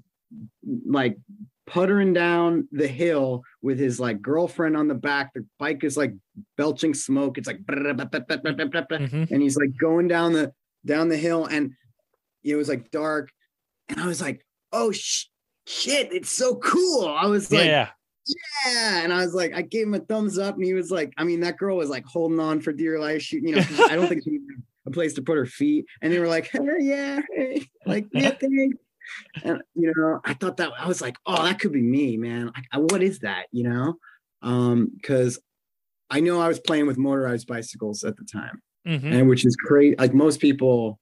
like 0.85 1.17
puttering 1.67 2.13
down 2.13 2.67
the 2.71 2.87
hill 2.87 3.41
with 3.61 3.79
his 3.79 3.99
like 3.99 4.21
girlfriend 4.21 4.77
on 4.77 4.87
the 4.87 4.93
back 4.95 5.31
the 5.33 5.45
bike 5.57 5.83
is 5.83 5.97
like 5.97 6.13
belching 6.57 6.93
smoke 6.93 7.37
it's 7.37 7.47
like 7.47 7.65
Mhm. 7.65 9.31
and 9.31 9.41
he's 9.41 9.57
like 9.57 9.71
going 9.79 10.07
down 10.07 10.33
the 10.33 10.53
down 10.85 11.09
the 11.09 11.17
hill 11.17 11.45
and 11.45 11.71
it 12.43 12.55
was 12.55 12.69
like 12.69 12.91
dark 12.91 13.31
and 13.89 13.99
i 13.99 14.05
was 14.05 14.21
like 14.21 14.45
oh 14.71 14.91
sh- 14.91 15.25
shit 15.65 16.13
it's 16.13 16.29
so 16.29 16.55
cool 16.57 17.07
i 17.07 17.25
was 17.25 17.51
like 17.51 17.65
yeah. 17.65 17.89
yeah. 18.65 19.03
And 19.03 19.13
I 19.13 19.23
was 19.23 19.35
like, 19.35 19.53
I 19.53 19.61
gave 19.61 19.85
him 19.85 19.93
a 19.93 19.99
thumbs 19.99 20.39
up, 20.39 20.55
and 20.55 20.63
he 20.65 20.73
was 20.73 20.89
like, 20.89 21.13
I 21.15 21.23
mean, 21.23 21.41
that 21.41 21.57
girl 21.57 21.77
was 21.77 21.89
like 21.91 22.05
holding 22.05 22.39
on 22.39 22.59
for 22.59 22.73
dear 22.73 22.99
life. 22.99 23.21
She, 23.21 23.35
you 23.37 23.55
know, 23.55 23.61
I 23.87 23.95
don't 23.95 24.07
think 24.07 24.23
she 24.23 24.31
had 24.31 24.63
a 24.87 24.89
place 24.91 25.13
to 25.13 25.21
put 25.21 25.37
her 25.37 25.45
feet. 25.45 25.85
And 26.01 26.11
they 26.11 26.17
were 26.17 26.27
like, 26.27 26.47
hey, 26.51 26.59
yeah, 26.79 27.19
hey. 27.35 27.67
like, 27.85 28.07
yeah, 28.13 28.31
thanks. 28.41 28.77
And 29.43 29.61
you 29.75 29.93
know, 29.95 30.19
I 30.25 30.33
thought 30.33 30.57
that 30.57 30.71
I 30.79 30.87
was 30.87 31.01
like, 31.01 31.15
oh, 31.25 31.43
that 31.43 31.59
could 31.59 31.71
be 31.71 31.81
me, 31.81 32.17
man. 32.17 32.47
Like, 32.47 32.65
I- 32.71 32.77
what 32.79 33.01
is 33.03 33.19
that? 33.19 33.47
You 33.51 33.63
know, 33.69 33.95
um, 34.41 34.91
because 34.95 35.39
I 36.09 36.19
know 36.19 36.39
I 36.39 36.47
was 36.47 36.59
playing 36.59 36.87
with 36.87 36.97
motorized 36.97 37.47
bicycles 37.47 38.03
at 38.03 38.15
the 38.17 38.25
time, 38.25 38.61
Mhm. 38.87 39.03
and 39.11 39.29
which 39.29 39.45
is 39.45 39.55
great. 39.55 39.97
Like 39.97 40.13
most 40.13 40.39
people, 40.39 40.99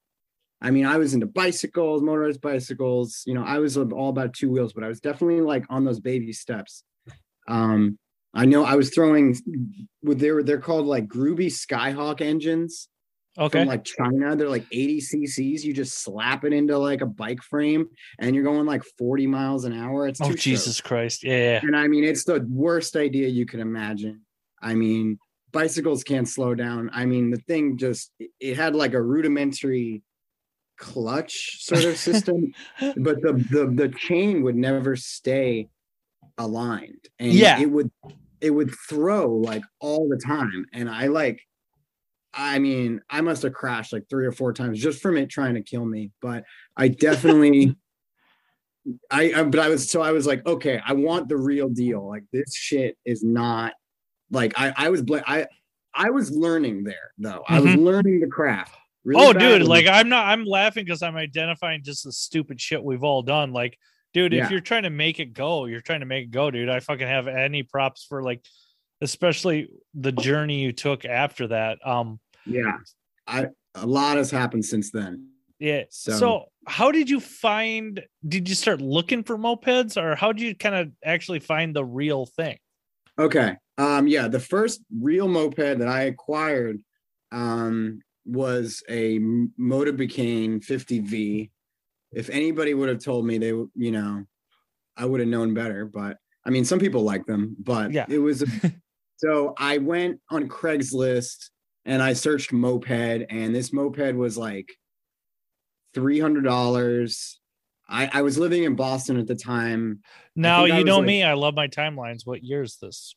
I 0.62 0.70
mean, 0.70 0.86
I 0.86 0.96
was 0.96 1.12
into 1.12 1.26
bicycles, 1.26 2.02
motorized 2.02 2.40
bicycles. 2.40 3.22
You 3.26 3.34
know, 3.34 3.44
I 3.44 3.58
was 3.58 3.76
all 3.76 4.08
about 4.08 4.32
two 4.32 4.50
wheels, 4.50 4.72
but 4.72 4.82
I 4.82 4.88
was 4.88 5.00
definitely 5.00 5.42
like 5.42 5.66
on 5.68 5.84
those 5.84 6.00
baby 6.00 6.32
steps. 6.32 6.84
Um, 7.46 7.98
I 8.32 8.46
know 8.46 8.64
I 8.64 8.74
was 8.74 8.92
throwing 8.94 9.36
what 10.00 10.18
they 10.18 10.30
were 10.32 10.42
they're 10.42 10.58
called 10.58 10.86
like 10.86 11.06
Grubee 11.06 11.46
Skyhawk 11.50 12.20
engines 12.20 12.88
Okay. 13.38 13.60
from 13.60 13.68
like 13.68 13.84
China. 13.84 14.36
They're 14.36 14.48
like 14.48 14.66
80 14.70 15.00
cc's. 15.00 15.64
You 15.64 15.72
just 15.72 16.02
slap 16.02 16.44
it 16.44 16.52
into 16.52 16.78
like 16.78 17.00
a 17.00 17.06
bike 17.06 17.42
frame 17.42 17.88
and 18.18 18.34
you're 18.34 18.44
going 18.44 18.64
like 18.66 18.84
40 18.98 19.26
miles 19.26 19.64
an 19.64 19.72
hour. 19.72 20.06
It's 20.06 20.20
oh 20.20 20.32
Jesus 20.32 20.80
Christ! 20.80 21.24
Yeah. 21.24 21.60
and 21.62 21.76
I 21.76 21.88
mean, 21.88 22.04
it's 22.04 22.24
the 22.24 22.46
worst 22.48 22.96
idea 22.96 23.28
you 23.28 23.46
can 23.46 23.60
imagine. 23.60 24.20
I 24.62 24.74
mean, 24.74 25.18
bicycles 25.52 26.04
can't 26.04 26.28
slow 26.28 26.54
down. 26.54 26.90
I 26.92 27.06
mean, 27.06 27.30
the 27.30 27.38
thing 27.48 27.76
just 27.76 28.12
it- 28.20 28.30
it 28.40 28.56
had 28.56 28.74
like 28.76 28.94
a 28.94 29.02
rudimentary 29.02 30.02
clutch 30.76 31.58
sort 31.64 31.84
of 31.84 31.96
system, 31.96 32.52
but 32.96 33.20
the 33.22 33.32
the 33.50 33.72
the 33.74 33.88
chain 33.96 34.42
would 34.42 34.56
never 34.56 34.96
stay 34.96 35.68
aligned. 36.38 37.08
And 37.18 37.32
Yeah. 37.32 37.60
it 37.60 37.66
would 37.70 37.90
it 38.40 38.50
would 38.50 38.72
throw 38.88 39.30
like 39.36 39.62
all 39.80 40.08
the 40.08 40.18
time. 40.18 40.66
And 40.72 40.88
I 40.90 41.06
like 41.06 41.40
I 42.36 42.58
mean, 42.58 43.00
I 43.08 43.20
must 43.20 43.42
have 43.42 43.52
crashed 43.52 43.92
like 43.92 44.04
three 44.10 44.26
or 44.26 44.32
four 44.32 44.52
times 44.52 44.80
just 44.80 45.00
from 45.00 45.16
it 45.16 45.28
trying 45.30 45.54
to 45.54 45.62
kill 45.62 45.84
me. 45.84 46.10
But 46.20 46.44
I 46.76 46.88
definitely 46.88 47.76
I, 49.10 49.32
I 49.34 49.42
but 49.44 49.60
I 49.60 49.68
was 49.68 49.90
so 49.90 50.02
I 50.02 50.12
was 50.12 50.26
like, 50.26 50.44
okay, 50.46 50.80
I 50.84 50.92
want 50.92 51.28
the 51.28 51.36
real 51.36 51.68
deal. 51.68 52.06
Like 52.06 52.24
this 52.32 52.54
shit 52.54 52.96
is 53.04 53.22
not 53.22 53.72
like 54.30 54.52
I 54.58 54.72
I 54.76 54.90
was 54.90 55.02
bla- 55.02 55.24
I 55.26 55.46
I 55.94 56.10
was 56.10 56.30
learning 56.30 56.84
there 56.84 57.12
though. 57.18 57.44
I 57.48 57.60
was 57.60 57.74
learning 57.76 58.20
the 58.20 58.26
craft. 58.26 58.74
really 59.04 59.22
Mm-hmm. 59.24 59.36
oh, 59.36 59.38
dude, 59.58 59.62
like 59.68 59.86
I'm 59.86 60.08
not. 60.08 60.26
I'm 60.26 60.44
laughing 60.44 60.84
because 60.84 61.02
I'm 61.02 61.16
identifying 61.16 61.82
just 61.82 62.04
the 62.04 62.12
stupid 62.12 62.60
shit 62.60 62.82
we've 62.82 63.04
all 63.04 63.22
done. 63.22 63.52
Like, 63.52 63.78
dude, 64.12 64.32
Yeah. 64.32 64.44
if 64.44 64.50
you're 64.50 64.60
trying 64.60 64.82
to 64.84 64.90
make 64.90 65.20
it 65.20 65.32
go, 65.34 65.66
you're 65.66 65.80
trying 65.80 66.00
to 66.00 66.06
make 66.06 66.24
it 66.24 66.30
go, 66.30 66.50
dude. 66.50 66.68
I 66.68 66.80
fucking 66.80 67.06
have 67.06 67.28
any 67.28 67.62
props 67.62 68.04
for 68.08 68.22
like, 68.22 68.44
especially 69.00 69.68
the 69.94 70.12
journey 70.12 70.60
you 70.60 70.72
took 70.72 71.04
after 71.04 71.46
that. 71.48 71.78
Um, 71.86 72.18
yeah, 72.46 72.76
I 73.26 73.48
a 73.74 73.86
lot 73.86 74.16
has 74.16 74.30
happened 74.30 74.64
since 74.64 74.90
then. 74.90 75.28
yeah. 75.58 75.82
So, 75.90 76.12
So- 76.12 76.44
how 76.66 76.90
did 76.90 77.10
you 77.10 77.20
find? 77.20 78.02
Did 78.26 78.48
you 78.48 78.54
start 78.54 78.80
looking 78.80 79.22
for 79.22 79.36
mopeds, 79.36 80.00
or 80.02 80.14
how 80.16 80.32
did 80.32 80.42
you 80.42 80.54
kind 80.54 80.74
of 80.74 80.90
actually 81.04 81.40
find 81.40 81.74
the 81.76 81.84
real 81.84 82.24
thing? 82.26 82.56
Okay. 83.18 83.56
Um, 83.76 84.06
yeah, 84.06 84.28
the 84.28 84.40
first 84.40 84.82
real 85.00 85.28
moped 85.28 85.56
that 85.78 85.88
I 85.88 86.02
acquired 86.02 86.80
um 87.32 88.00
was 88.24 88.82
a 88.88 89.16
M- 89.16 89.52
Motobecane 89.60 90.64
50V. 90.64 91.50
If 92.12 92.30
anybody 92.30 92.72
would 92.74 92.88
have 92.88 93.00
told 93.00 93.26
me 93.26 93.36
they 93.38 93.52
would, 93.52 93.68
you 93.74 93.90
know, 93.90 94.24
I 94.96 95.04
would 95.04 95.20
have 95.20 95.28
known 95.28 95.52
better, 95.52 95.84
but 95.84 96.16
I 96.46 96.50
mean 96.50 96.64
some 96.64 96.78
people 96.78 97.02
like 97.02 97.26
them, 97.26 97.56
but 97.58 97.92
Yeah. 97.92 98.06
it 98.08 98.18
was 98.18 98.42
a, 98.42 98.46
so 99.16 99.54
I 99.58 99.78
went 99.78 100.20
on 100.30 100.48
Craigslist 100.48 101.50
and 101.84 102.02
I 102.02 102.12
searched 102.14 102.52
moped 102.52 102.90
and 103.30 103.54
this 103.54 103.72
moped 103.72 104.14
was 104.14 104.36
like 104.38 104.72
$300. 105.94 107.34
I, 107.88 108.10
I 108.12 108.22
was 108.22 108.38
living 108.38 108.64
in 108.64 108.74
Boston 108.76 109.18
at 109.18 109.26
the 109.26 109.34
time. 109.34 110.00
Now 110.34 110.64
you 110.64 110.84
know 110.84 110.98
like- 110.98 111.06
me. 111.06 111.22
I 111.22 111.34
love 111.34 111.54
my 111.54 111.68
timelines. 111.68 112.26
What 112.26 112.42
year 112.42 112.62
is 112.62 112.76
this? 112.80 113.14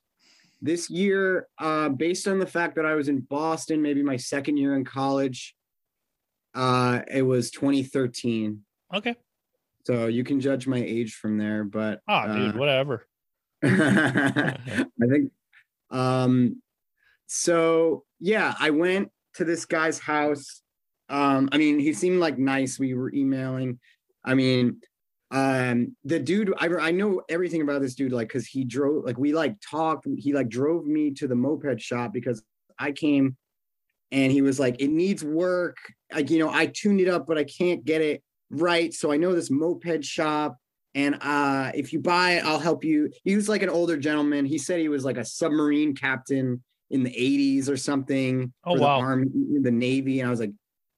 this 0.59 0.89
year 0.89 1.47
uh 1.59 1.87
based 1.87 2.27
on 2.27 2.39
the 2.39 2.45
fact 2.47 2.77
that 2.77 2.83
i 2.83 2.95
was 2.95 3.09
in 3.09 3.19
boston 3.19 3.79
maybe 3.79 4.01
my 4.01 4.17
second 4.17 4.57
year 4.57 4.75
in 4.75 4.83
college 4.83 5.55
uh 6.55 7.01
it 7.13 7.21
was 7.21 7.51
2013 7.51 8.63
Okay. 8.91 9.15
so 9.85 10.07
you 10.07 10.23
can 10.23 10.39
judge 10.41 10.65
my 10.65 10.79
age 10.79 11.13
from 11.13 11.37
there 11.37 11.63
but 11.63 12.01
Ah, 12.07 12.25
dude, 12.33 12.55
uh, 12.55 12.57
whatever. 12.57 13.05
i 13.63 14.55
think 14.99 15.31
um 15.91 16.59
so 17.27 18.03
yeah 18.19 18.55
i 18.59 18.69
went 18.69 19.11
to 19.37 19.45
this 19.45 19.65
guy's 19.65 19.99
house. 19.99 20.61
Um 21.09 21.49
i 21.51 21.57
mean 21.57 21.79
he 21.79 21.93
seemed 21.93 22.19
like 22.19 22.37
nice. 22.37 22.77
We 22.77 22.93
were 22.93 23.13
emailing. 23.13 23.79
I 24.25 24.33
mean 24.33 24.81
um 25.29 25.93
the 26.05 26.19
dude 26.19 26.53
i, 26.57 26.67
I 26.67 26.91
know 26.91 27.21
everything 27.27 27.61
about 27.61 27.81
this 27.81 27.95
dude 27.95 28.13
like 28.13 28.29
because 28.29 28.47
he 28.47 28.63
drove 28.63 29.05
like 29.05 29.17
we 29.17 29.33
like 29.33 29.55
talked. 29.61 30.07
He 30.17 30.33
like 30.33 30.49
drove 30.49 30.85
me 30.85 31.11
to 31.11 31.27
the 31.27 31.35
moped 31.35 31.81
shop 31.81 32.13
because 32.13 32.43
i 32.79 32.91
came 32.91 33.37
and 34.11 34.31
he 34.31 34.41
was 34.41 34.59
like 34.59 34.81
it 34.81 34.89
needs 34.89 35.23
work. 35.23 35.77
Like 36.13 36.29
you 36.29 36.39
know 36.39 36.49
i 36.49 36.65
tuned 36.65 37.01
it 37.01 37.07
up 37.07 37.25
but 37.27 37.37
i 37.37 37.43
can't 37.43 37.85
get 37.85 38.01
it 38.01 38.23
right. 38.49 38.93
So 38.93 39.11
i 39.11 39.17
know 39.17 39.33
this 39.33 39.51
moped 39.51 40.03
shop 40.03 40.57
and 40.95 41.17
uh 41.21 41.71
if 41.75 41.93
you 41.93 41.99
buy 41.99 42.31
it 42.33 42.45
i'll 42.45 42.59
help 42.59 42.83
you. 42.83 43.11
He 43.23 43.35
was 43.35 43.47
like 43.47 43.61
an 43.61 43.69
older 43.69 43.97
gentleman. 43.97 44.45
He 44.45 44.57
said 44.57 44.79
he 44.79 44.89
was 44.89 45.05
like 45.05 45.17
a 45.17 45.25
submarine 45.25 45.93
captain 45.93 46.63
in 46.89 47.03
the 47.03 47.09
80s 47.11 47.69
or 47.69 47.77
something 47.77 48.53
Oh, 48.65 48.75
for 48.75 48.81
wow. 48.81 48.99
the 48.99 49.03
army 49.05 49.27
the 49.61 49.71
navy 49.71 50.19
and 50.21 50.27
i 50.27 50.31
was 50.31 50.39
like 50.39 50.51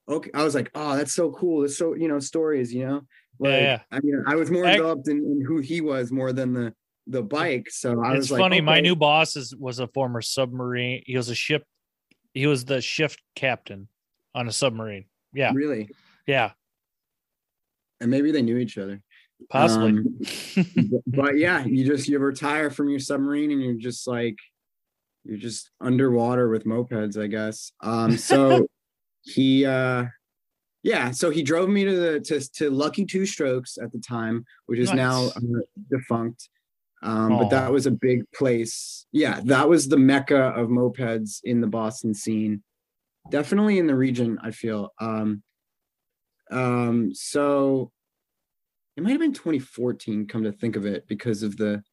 okay 0.08 0.30
i 0.34 0.44
was 0.44 0.54
like 0.56 0.70
oh 0.76 0.96
that's 0.96 1.14
so 1.14 1.32
cool 1.32 1.64
it's 1.64 1.78
so 1.78 1.94
you 1.96 2.08
know 2.08 2.20
stories 2.20 2.74
you 2.74 2.86
know 2.88 3.02
Yeah, 3.40 3.50
like 3.50 3.62
yeah. 3.62 3.80
i 3.92 4.00
mean 4.02 4.24
i 4.28 4.36
was 4.36 4.52
more 4.52 4.66
enveloped 4.66 5.08
in, 5.08 5.18
in 5.18 5.44
who 5.46 5.60
he 5.60 5.82
was 5.82 6.12
more 6.12 6.32
than 6.34 6.54
the 6.54 6.74
the 7.08 7.24
bike 7.24 7.70
so 7.72 8.04
i 8.04 8.12
it's 8.12 8.18
was 8.18 8.32
like 8.32 8.40
funny. 8.40 8.62
My 8.62 8.80
new 8.82 8.96
boss 8.96 9.36
is 9.36 9.56
was 9.56 9.80
a 9.80 9.88
former 9.88 10.22
submarine. 10.22 11.02
He 11.08 11.18
was 11.18 11.30
a 11.30 11.36
ship. 11.36 11.64
He 12.36 12.46
was 12.46 12.66
the 12.66 12.82
shift 12.82 13.20
captain 13.36 13.88
on 14.36 14.48
a 14.48 14.52
submarine. 14.52 15.06
Yeah, 15.34 15.52
really 15.56 15.90
yeah, 16.28 16.52
and 18.00 18.12
maybe 18.12 18.32
they 18.32 18.44
knew 18.44 18.58
each 18.58 18.78
other 18.78 19.02
possibly. 19.50 19.90
Um, 19.90 21.02
but 21.08 21.38
yeah 21.38 21.66
you 21.66 21.86
just 21.86 22.08
you 22.08 22.20
retire 22.20 22.70
from 22.70 22.90
your 22.90 23.00
submarine 23.00 23.52
and 23.52 23.62
you're 23.62 23.74
just 23.74 24.08
like 24.08 24.38
you're 25.30 25.38
just 25.38 25.70
underwater 25.80 26.50
with 26.50 26.66
mopeds 26.66 27.22
i 27.22 27.28
guess. 27.28 27.72
Um 27.82 28.18
so 28.18 28.68
he 29.22 29.66
uh 29.66 30.06
yeah 30.82 31.12
so 31.12 31.30
he 31.30 31.44
drove 31.44 31.70
me 31.70 31.86
to 31.86 31.96
the 31.96 32.20
to, 32.22 32.40
to 32.54 32.70
lucky 32.72 33.06
two 33.06 33.26
strokes 33.26 33.78
at 33.82 33.92
the 33.92 34.00
time 34.00 34.46
which 34.66 34.80
is 34.80 34.92
now 34.92 35.28
uh, 35.28 35.40
defunct. 35.92 36.50
Um 37.04 37.38
but 37.38 37.50
that 37.50 37.72
was 37.72 37.86
a 37.86 37.92
big 37.92 38.24
place. 38.32 39.06
Yeah 39.12 39.40
that 39.46 39.70
was 39.70 39.88
the 39.88 39.98
mecca 39.98 40.48
of 40.50 40.70
mopeds 40.70 41.40
in 41.44 41.62
the 41.62 41.68
boston 41.68 42.14
scene. 42.14 42.64
Definitely 43.30 43.78
in 43.78 43.88
the 43.88 43.96
region 43.96 44.40
i 44.42 44.52
feel. 44.52 44.94
Um 45.00 45.44
um 46.50 47.14
so 47.14 47.92
it 48.98 49.04
might 49.04 49.12
have 49.12 49.20
been 49.20 49.34
2014 49.34 50.28
come 50.28 50.44
to 50.44 50.52
think 50.52 50.76
of 50.76 50.86
it 50.88 51.08
because 51.08 51.44
of 51.44 51.56
the 51.58 51.84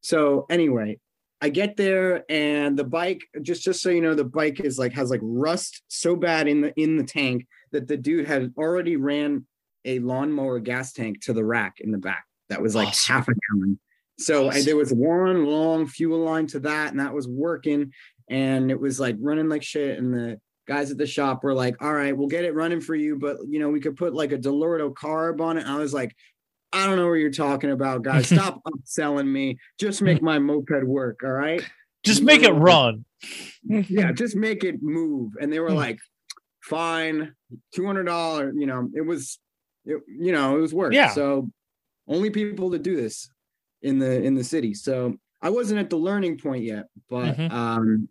so 0.00 0.46
anyway 0.48 0.98
i 1.40 1.48
get 1.48 1.76
there 1.76 2.24
and 2.28 2.78
the 2.78 2.84
bike 2.84 3.20
just 3.42 3.62
just 3.62 3.80
so 3.80 3.90
you 3.90 4.00
know 4.00 4.14
the 4.14 4.24
bike 4.24 4.60
is 4.60 4.78
like 4.78 4.92
has 4.92 5.10
like 5.10 5.20
rust 5.22 5.82
so 5.88 6.16
bad 6.16 6.48
in 6.48 6.60
the 6.60 6.72
in 6.80 6.96
the 6.96 7.04
tank 7.04 7.46
that 7.72 7.86
the 7.86 7.96
dude 7.96 8.26
had 8.26 8.52
already 8.56 8.96
ran 8.96 9.46
a 9.84 9.98
lawnmower 10.00 10.58
gas 10.58 10.92
tank 10.92 11.20
to 11.22 11.32
the 11.32 11.44
rack 11.44 11.76
in 11.80 11.90
the 11.92 11.98
back. 11.98 12.24
That 12.48 12.60
was 12.60 12.74
like 12.74 12.88
Awesome. 12.88 13.14
half 13.14 13.28
a 13.28 13.32
gallon. 13.32 13.78
So 14.18 14.48
Awesome. 14.48 14.64
there 14.64 14.76
was 14.76 14.92
one 14.92 15.46
long 15.46 15.86
fuel 15.86 16.20
line 16.20 16.46
to 16.48 16.60
that 16.60 16.90
and 16.90 17.00
that 17.00 17.14
was 17.14 17.28
working. 17.28 17.92
And 18.28 18.70
it 18.70 18.78
was 18.78 18.98
like 18.98 19.16
running 19.20 19.48
like 19.48 19.62
shit. 19.62 19.98
And 19.98 20.12
the 20.12 20.40
guys 20.66 20.90
at 20.90 20.98
the 20.98 21.06
shop 21.06 21.44
were 21.44 21.54
like 21.54 21.80
all 21.82 21.92
right 21.94 22.14
we'll 22.16 22.28
get 22.28 22.44
it 22.44 22.54
running 22.54 22.80
for 22.80 22.94
you 22.94 23.18
but 23.18 23.38
you 23.48 23.58
know 23.58 23.70
we 23.70 23.80
could 23.80 23.96
put 23.96 24.12
like 24.12 24.32
a 24.32 24.38
Dellorto 24.38 24.92
carb 24.92 25.40
on 25.40 25.56
it. 25.56 25.62
And 25.62 25.70
i 25.70 25.78
was 25.78 25.94
like 25.94 26.14
I 26.72 26.86
don't 26.86 26.96
know 26.96 27.06
what 27.08 27.14
you're 27.14 27.30
talking 27.30 27.70
about, 27.70 28.02
guys. 28.02 28.26
Stop 28.34 28.60
upselling 28.64 29.26
me. 29.26 29.58
Just 29.78 30.02
make 30.02 30.22
my 30.22 30.38
moped 30.38 30.84
work. 30.84 31.20
All 31.24 31.30
right. 31.30 31.62
Just 32.04 32.22
make 32.22 32.42
it 32.42 32.52
run. 32.52 33.04
Yeah, 33.62 34.12
just 34.12 34.36
make 34.36 34.64
it 34.64 34.82
move. 34.82 35.32
And 35.40 35.52
they 35.52 35.60
were 35.60 35.72
like, 35.72 35.98
fine, 36.60 37.34
two 37.74 37.86
hundred 37.86 38.04
dollars. 38.04 38.54
You 38.56 38.66
know, 38.66 38.88
it 38.94 39.00
was, 39.00 39.38
it, 39.84 40.00
you 40.06 40.32
know, 40.32 40.56
it 40.56 40.60
was 40.60 40.74
work. 40.74 40.92
Yeah. 40.92 41.08
So 41.10 41.50
only 42.06 42.30
people 42.30 42.70
to 42.70 42.78
do 42.78 42.96
this 42.96 43.30
in 43.82 43.98
the 43.98 44.22
in 44.22 44.34
the 44.34 44.44
city. 44.44 44.74
So 44.74 45.16
I 45.40 45.50
wasn't 45.50 45.80
at 45.80 45.90
the 45.90 45.96
learning 45.96 46.38
point 46.38 46.64
yet, 46.64 46.86
but 47.08 47.36
Mhm. 47.36 47.50
um, 47.52 48.08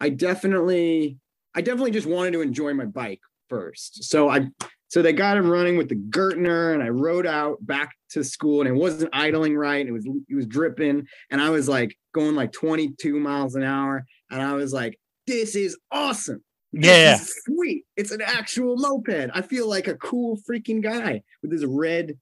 I 0.00 0.08
definitely, 0.08 1.18
I 1.54 1.60
definitely 1.60 1.90
just 1.92 2.06
wanted 2.06 2.32
to 2.32 2.40
enjoy 2.40 2.72
my 2.74 2.86
bike 2.86 3.20
first. 3.48 4.04
So 4.04 4.28
I, 4.28 4.48
so 4.92 5.00
they 5.00 5.14
got 5.14 5.38
him 5.38 5.48
running 5.48 5.78
with 5.78 5.88
the 5.88 5.94
Gurtner, 5.94 6.74
and 6.74 6.82
I 6.82 6.90
rode 6.90 7.26
out 7.26 7.56
back 7.66 7.94
to 8.10 8.22
school, 8.22 8.60
and 8.60 8.68
it 8.68 8.74
wasn't 8.78 9.08
idling 9.14 9.56
right. 9.56 9.86
It 9.86 9.90
was 9.90 10.06
it 10.28 10.34
was 10.34 10.46
dripping, 10.46 11.06
and 11.30 11.40
I 11.40 11.48
was 11.48 11.66
like 11.66 11.96
going 12.12 12.34
like 12.34 12.52
22 12.52 13.18
miles 13.18 13.54
an 13.54 13.62
hour, 13.62 14.04
and 14.30 14.42
I 14.42 14.52
was 14.52 14.74
like, 14.74 15.00
"This 15.26 15.56
is 15.56 15.78
awesome." 15.90 16.44
This 16.74 16.86
Yeah. 16.86 17.14
is 17.14 17.34
sweet. 17.46 17.86
It's 17.96 18.10
an 18.10 18.20
actual 18.20 18.76
moped. 18.76 19.30
I 19.32 19.40
feel 19.40 19.66
like 19.66 19.88
a 19.88 19.94
cool 19.96 20.38
freaking 20.46 20.82
guy 20.82 21.22
with 21.40 21.50
this 21.52 21.64
red 21.64 22.18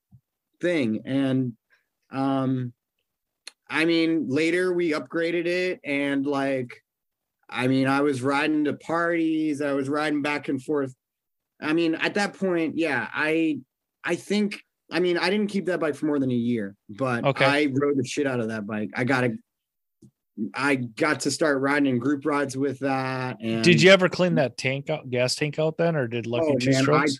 thing. 0.60 1.00
And 1.04 1.54
um 2.12 2.72
I 3.68 3.84
mean, 3.84 4.28
later 4.28 4.72
we 4.72 4.92
upgraded 4.92 5.46
it 5.46 5.80
and 5.84 6.24
like 6.24 6.84
I 7.48 7.66
mean, 7.66 7.88
I 7.88 8.00
was 8.02 8.22
riding 8.22 8.64
to 8.66 8.74
parties, 8.74 9.60
I 9.60 9.72
was 9.72 9.88
riding 9.88 10.22
back 10.22 10.48
and 10.48 10.62
forth. 10.62 10.94
I 11.60 11.72
mean, 11.72 11.94
at 11.96 12.14
that 12.14 12.34
point, 12.38 12.76
yeah, 12.78 13.08
I 13.12 13.58
I 14.04 14.16
think 14.16 14.62
I 14.90 14.98
mean, 15.00 15.18
I 15.18 15.30
didn't 15.30 15.48
keep 15.48 15.66
that 15.66 15.78
bike 15.80 15.94
for 15.94 16.06
more 16.06 16.18
than 16.18 16.30
a 16.30 16.34
year, 16.34 16.74
but 16.88 17.24
Okay. 17.24 17.44
I 17.44 17.68
rode 17.72 17.96
the 17.96 18.04
shit 18.04 18.26
out 18.26 18.40
of 18.40 18.48
that 18.48 18.66
bike. 18.66 18.90
I 18.94 19.04
got 19.04 19.20
to 19.22 19.36
I 20.54 20.76
got 20.76 21.20
to 21.20 21.30
start 21.30 21.60
riding 21.60 21.86
in 21.86 21.98
group 21.98 22.24
rides 22.24 22.56
with 22.56 22.78
that. 22.80 23.36
And 23.42 23.62
Did 23.62 23.82
you 23.82 23.90
ever 23.90 24.08
clean 24.08 24.36
that 24.36 24.56
tank 24.56 24.88
out, 24.88 25.10
gas 25.10 25.34
tank 25.34 25.58
out 25.58 25.76
then, 25.76 25.96
or 25.96 26.08
did 26.08 26.26
Lucky 26.26 26.46
Oh, 26.52 26.58
Two 26.58 26.70
man, 26.70 26.82
Strokes? 26.82 27.18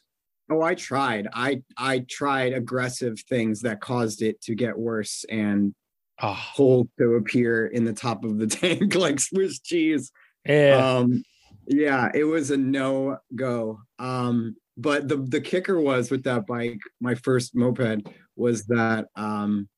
Oh, 0.51 0.63
I 0.63 0.75
tried. 0.75 1.29
I 1.33 1.63
I 1.77 2.05
tried 2.09 2.55
aggressive 2.55 3.21
things 3.29 3.61
that 3.61 3.81
caused 3.81 4.23
it 4.23 4.41
to 4.43 4.55
get 4.55 4.77
worse 4.79 5.25
and 5.29 5.75
Oh, 6.23 6.33
hole 6.35 6.87
to 6.99 7.15
appear 7.15 7.67
in 7.67 7.85
the 7.85 7.93
top 7.95 8.25
of 8.25 8.39
the 8.39 8.47
tank 8.49 8.95
like 8.95 9.21
Swiss 9.21 9.59
cheese. 9.61 10.13
yeah. 10.45 10.97
Um, 10.99 11.23
yeah, 11.71 12.11
it 12.15 12.25
was 12.25 12.50
a 12.50 12.57
no 12.57 13.19
go. 13.35 13.81
Um, 13.99 14.57
but 14.77 15.09
the 15.09 15.17
the 15.17 15.41
kicker 15.41 15.81
was 15.81 16.11
with 16.11 16.25
that 16.25 16.47
bike, 16.47 16.81
my 17.00 17.15
first 17.15 17.55
moped, 17.55 18.07
was 18.37 18.65
that 18.67 19.07
um, 19.15 19.69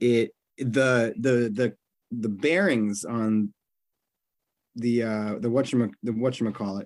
it 0.00 0.30
the 0.58 1.14
the 1.18 1.50
the 1.52 1.74
the 2.12 2.28
bearings 2.28 3.04
on 3.04 3.52
the 4.76 5.02
uh 5.02 5.34
the 5.40 5.48
whatchamacallit 5.48 5.92
the 6.02 6.12
whatchamacallit 6.12 6.84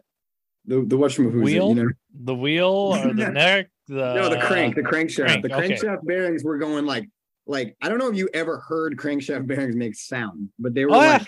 the 0.67 0.77
the 0.87 0.97
whatchamacallit 0.97 1.43
Wheel? 1.43 1.69
you 1.71 1.75
know 1.75 1.91
the 2.23 2.35
wheel 2.35 2.67
or 2.67 3.15
the 3.15 3.31
neck? 3.33 3.69
The 3.89 4.15
no, 4.15 4.29
the 4.29 4.39
crank, 4.41 4.75
the 4.75 4.83
crankshaft. 4.83 5.25
crank, 5.25 5.43
the 5.47 5.55
okay. 5.55 5.71
crankshaft 5.71 6.05
bearings 6.05 6.45
were 6.45 6.59
going 6.59 6.85
like, 6.87 7.09
like 7.47 7.77
I 7.83 7.89
don't 7.89 7.99
know 7.99 8.09
if 8.11 8.17
you 8.17 8.29
ever 8.35 8.59
heard 8.59 8.97
crankshaft 8.99 9.47
bearings 9.47 9.77
make 9.77 9.95
sound, 9.95 10.51
but 10.59 10.75
they 10.75 10.85
were 10.85 10.93
Oh, 10.93 10.99
like, 10.99 11.23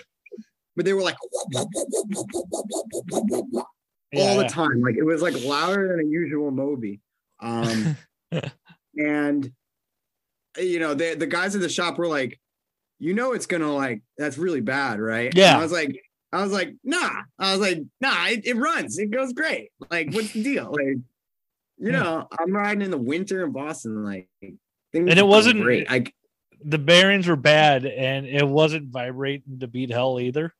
but 0.75 0.85
they 0.85 0.93
were 0.93 1.01
like 1.01 1.17
Yeah, 4.11 4.21
all 4.23 4.37
the 4.37 4.43
yeah. 4.43 4.47
time. 4.47 4.81
Like 4.81 4.95
it 4.97 5.03
was 5.03 5.21
like 5.21 5.41
louder 5.43 5.87
than 5.89 6.05
a 6.05 6.09
usual 6.09 6.51
Moby. 6.51 6.99
Um, 7.39 7.95
and 8.97 9.51
you 10.59 10.79
know, 10.79 10.93
the 10.93 11.15
the 11.15 11.27
guys 11.27 11.55
at 11.55 11.61
the 11.61 11.69
shop 11.69 11.97
were 11.97 12.07
like, 12.07 12.39
you 12.99 13.13
know, 13.13 13.31
it's 13.33 13.45
gonna 13.45 13.73
like 13.73 14.01
that's 14.17 14.37
really 14.37 14.61
bad, 14.61 14.99
right? 14.99 15.27
And 15.27 15.35
Yeah. 15.35 15.57
I 15.57 15.61
was 15.61 15.71
like, 15.71 15.95
I 16.33 16.41
was 16.43 16.51
like, 16.51 16.73
nah. 16.83 17.09
I 17.39 17.51
was 17.51 17.61
like, 17.61 17.79
nah. 17.99 18.27
It, 18.27 18.45
it 18.45 18.55
runs. 18.57 18.97
It 18.99 19.11
goes 19.11 19.33
great. 19.33 19.69
Like, 19.89 20.13
what's 20.13 20.33
the 20.33 20.43
deal? 20.43 20.71
Like, 20.71 20.97
you 21.77 21.91
Yeah. 21.91 22.03
know, 22.03 22.27
I'm 22.39 22.53
riding 22.53 22.81
in 22.83 22.91
the 22.91 22.97
winter 22.97 23.43
in 23.45 23.51
Boston. 23.51 24.03
Like, 24.03 24.29
things 24.41 24.59
And 25.09 25.17
it 25.19 25.25
wasn't- 25.25 25.61
great. 25.61 25.89
Like, 25.89 26.13
the 26.63 26.77
bearings 26.77 27.27
were 27.27 27.35
bad 27.35 27.85
and 27.87 28.27
it 28.27 28.47
wasn't 28.47 28.89
vibrating 28.89 29.57
to 29.59 29.67
beat 29.67 29.89
hell 29.89 30.19
either. 30.19 30.53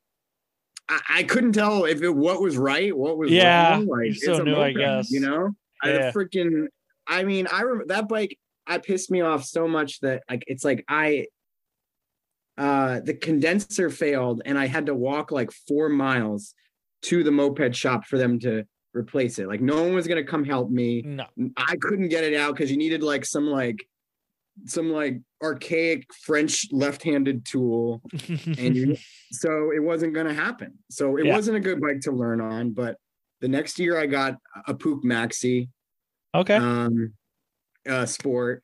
I, 0.91 1.01
I 1.09 1.23
couldn't 1.23 1.53
tell 1.53 1.85
if 1.85 2.01
it 2.01 2.09
what 2.09 2.41
was 2.41 2.57
right, 2.57 2.95
what 2.95 3.17
was 3.17 3.31
Yeah, 3.31 3.71
wrong. 3.71 3.87
Like, 3.87 4.05
you 4.07 4.11
it's 4.11 4.25
so 4.25 4.41
a 4.41 4.43
knew, 4.43 4.55
I 4.59 4.73
guess. 4.73 5.09
You 5.09 5.21
know, 5.21 5.51
I 5.81 5.87
freaking. 6.13 6.67
I 7.07 7.23
mean, 7.23 7.47
I 7.51 7.61
remember 7.61 7.85
that 7.93 8.09
bike. 8.09 8.37
I 8.67 8.77
pissed 8.77 9.09
me 9.09 9.21
off 9.21 9.45
so 9.45 9.67
much 9.67 10.01
that 10.01 10.23
like 10.29 10.43
it's 10.47 10.65
like 10.65 10.83
I. 10.87 11.27
Uh, 12.57 12.99
the 12.99 13.13
condenser 13.13 13.89
failed, 13.89 14.41
and 14.45 14.59
I 14.59 14.67
had 14.67 14.87
to 14.87 14.93
walk 14.93 15.31
like 15.31 15.51
four 15.67 15.89
miles 15.89 16.53
to 17.03 17.23
the 17.23 17.31
moped 17.31 17.75
shop 17.75 18.05
for 18.05 18.17
them 18.17 18.37
to 18.39 18.65
replace 18.93 19.39
it. 19.39 19.47
Like 19.47 19.61
no 19.61 19.81
one 19.81 19.95
was 19.95 20.07
gonna 20.07 20.25
come 20.25 20.43
help 20.43 20.69
me. 20.69 21.01
No. 21.01 21.25
I 21.55 21.77
couldn't 21.77 22.09
get 22.09 22.25
it 22.25 22.35
out 22.35 22.53
because 22.53 22.69
you 22.69 22.77
needed 22.77 23.01
like 23.01 23.25
some 23.25 23.47
like 23.47 23.77
some 24.65 24.91
like 24.91 25.19
archaic 25.41 26.05
French 26.13 26.67
left-handed 26.71 27.45
tool 27.45 28.01
and 28.57 28.75
you 28.75 28.95
so 29.31 29.71
it 29.71 29.81
wasn't 29.81 30.13
going 30.13 30.27
to 30.27 30.33
happen 30.33 30.77
so 30.89 31.17
it 31.17 31.25
Yeah. 31.25 31.35
wasn't 31.35 31.57
a 31.57 31.59
good 31.59 31.81
bike 31.81 32.01
to 32.01 32.11
learn 32.11 32.41
on 32.41 32.71
but 32.71 32.97
the 33.39 33.47
next 33.47 33.79
year 33.79 33.97
i 33.97 34.05
got 34.05 34.35
a 34.67 34.73
Puch 34.73 35.03
maxi 35.03 35.69
okay. 36.35 36.55
um 36.55 37.13
uh 37.89 38.05
sport 38.05 38.63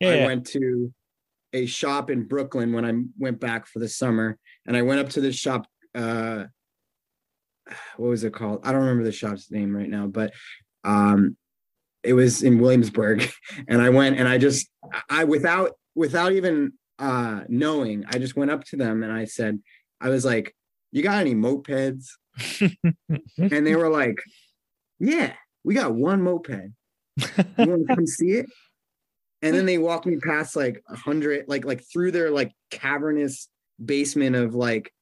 yeah. 0.00 0.10
i 0.10 0.14
yeah. 0.16 0.26
went 0.26 0.46
to 0.48 0.92
a 1.52 1.66
shop 1.66 2.10
in 2.10 2.22
brooklyn 2.22 2.72
when 2.72 2.84
i 2.84 2.92
went 3.18 3.40
back 3.40 3.66
for 3.66 3.78
the 3.78 3.88
summer 3.88 4.38
and 4.66 4.76
i 4.76 4.82
went 4.82 5.00
up 5.00 5.08
to 5.10 5.20
this 5.20 5.34
shop 5.36 5.66
uh 5.94 6.44
what 7.96 8.08
was 8.08 8.22
it 8.22 8.32
called 8.32 8.60
i 8.64 8.70
don't 8.70 8.82
remember 8.82 9.04
the 9.04 9.12
shop's 9.12 9.50
name 9.50 9.74
right 9.74 9.90
now 9.90 10.06
but 10.06 10.32
um 10.84 11.36
it 12.02 12.14
was 12.14 12.42
in 12.42 12.58
williamsburg. 12.58 13.30
And 13.68 13.80
i 13.82 13.90
went 13.90 14.18
and 14.18 14.28
i 14.28 14.38
just 14.38 14.68
i 15.08 15.24
without 15.24 15.72
without 15.94 16.32
even 16.32 16.72
uh 16.98 17.42
knowing 17.48 18.04
i 18.08 18.18
just 18.18 18.36
went 18.36 18.50
up 18.50 18.64
to 18.64 18.76
them 18.76 19.02
and 19.02 19.12
i 19.12 19.24
said 19.24 19.58
i 20.00 20.08
was 20.08 20.24
like 20.24 20.54
you 20.90 21.02
got 21.02 21.20
any 21.20 21.34
mopeds? 21.34 22.08
And 23.38 23.66
they 23.66 23.76
were 23.76 23.88
like 23.88 24.18
yeah 24.98 25.32
we 25.64 25.74
got 25.74 25.94
one 25.94 26.22
moped. 26.22 26.72
You 27.16 27.50
want 27.58 27.88
to 27.88 27.94
come 27.94 28.06
see 28.06 28.32
it? 28.32 28.46
And 29.42 29.54
then 29.54 29.66
they 29.66 29.78
walked 29.78 30.06
me 30.06 30.16
past 30.16 30.56
like 30.56 30.82
a 30.88 30.96
hundred 30.96 31.46
like 31.48 31.64
like 31.64 31.82
through 31.92 32.12
their 32.12 32.30
like 32.30 32.52
cavernous 32.70 33.48
basement 33.84 34.36
of 34.36 34.54
like 34.54 34.92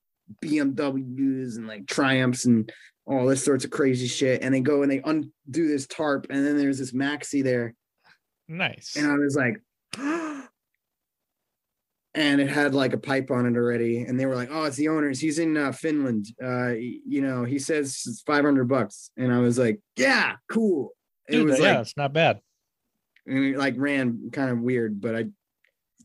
bmws 0.45 1.57
and 1.57 1.67
like 1.67 1.87
triumphs 1.87 2.47
and 2.47 2.73
all 3.07 3.27
this 3.27 3.45
sorts 3.45 3.65
of 3.65 3.71
crazy 3.71 4.07
shit 4.07 4.43
and 4.43 4.55
they 4.55 4.61
go 4.61 4.83
and 4.83 4.91
they 4.91 5.01
undo 5.05 5.69
this 5.69 5.87
tarp 5.87 6.27
and 6.31 6.47
then 6.47 6.57
there's 6.57 6.79
this 6.79 6.93
maxi 6.93 7.43
there. 7.43 7.75
Nice. 8.49 8.97
and 8.97 9.07
i 9.11 9.15
was 9.15 9.37
like 9.37 9.61
and 12.15 12.41
it 12.41 12.49
had 12.49 12.75
like 12.75 12.93
a 12.93 12.99
pipe 12.99 13.31
on 13.31 13.47
it 13.47 13.57
already 13.57 14.03
and 14.03 14.19
they 14.19 14.27
were 14.27 14.35
like 14.35 14.49
oh 14.51 14.65
it's 14.65 14.77
the 14.77 14.89
owner's 14.89 15.21
he's 15.21 15.39
in 15.39 15.57
uh, 15.57 15.71
finland. 15.73 16.27
Uh 16.43 16.71
you 16.73 17.23
know 17.23 17.45
he 17.45 17.59
says 17.59 18.03
it's 18.07 18.23
500 18.23 18.69
bucks. 18.69 19.11
And 19.17 19.33
i 19.33 19.39
was 19.39 19.59
like 19.59 19.81
yeah 19.97 20.35
cool. 20.51 20.91
It 21.29 21.33
Dude, 21.33 21.49
was 21.49 21.61
yeah, 21.61 21.73
like 21.73 21.81
it's 21.83 21.97
not 21.97 22.13
bad. 22.13 22.41
and 23.27 23.45
it 23.45 23.57
like 23.57 23.75
ran 23.77 24.31
kind 24.33 24.51
of 24.51 24.59
weird 24.61 25.01
but 25.01 25.15
i 25.15 25.25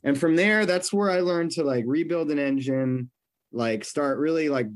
and 0.04 0.16
from 0.18 0.36
there 0.36 0.68
that's 0.68 0.94
where 0.94 1.10
i 1.10 1.22
learned 1.22 1.52
to 1.52 1.64
like 1.64 1.84
rebuild 1.88 2.30
an 2.30 2.38
engine 2.38 3.10
like 3.52 3.84
start 3.84 4.20
really 4.20 4.50
like 4.50 4.68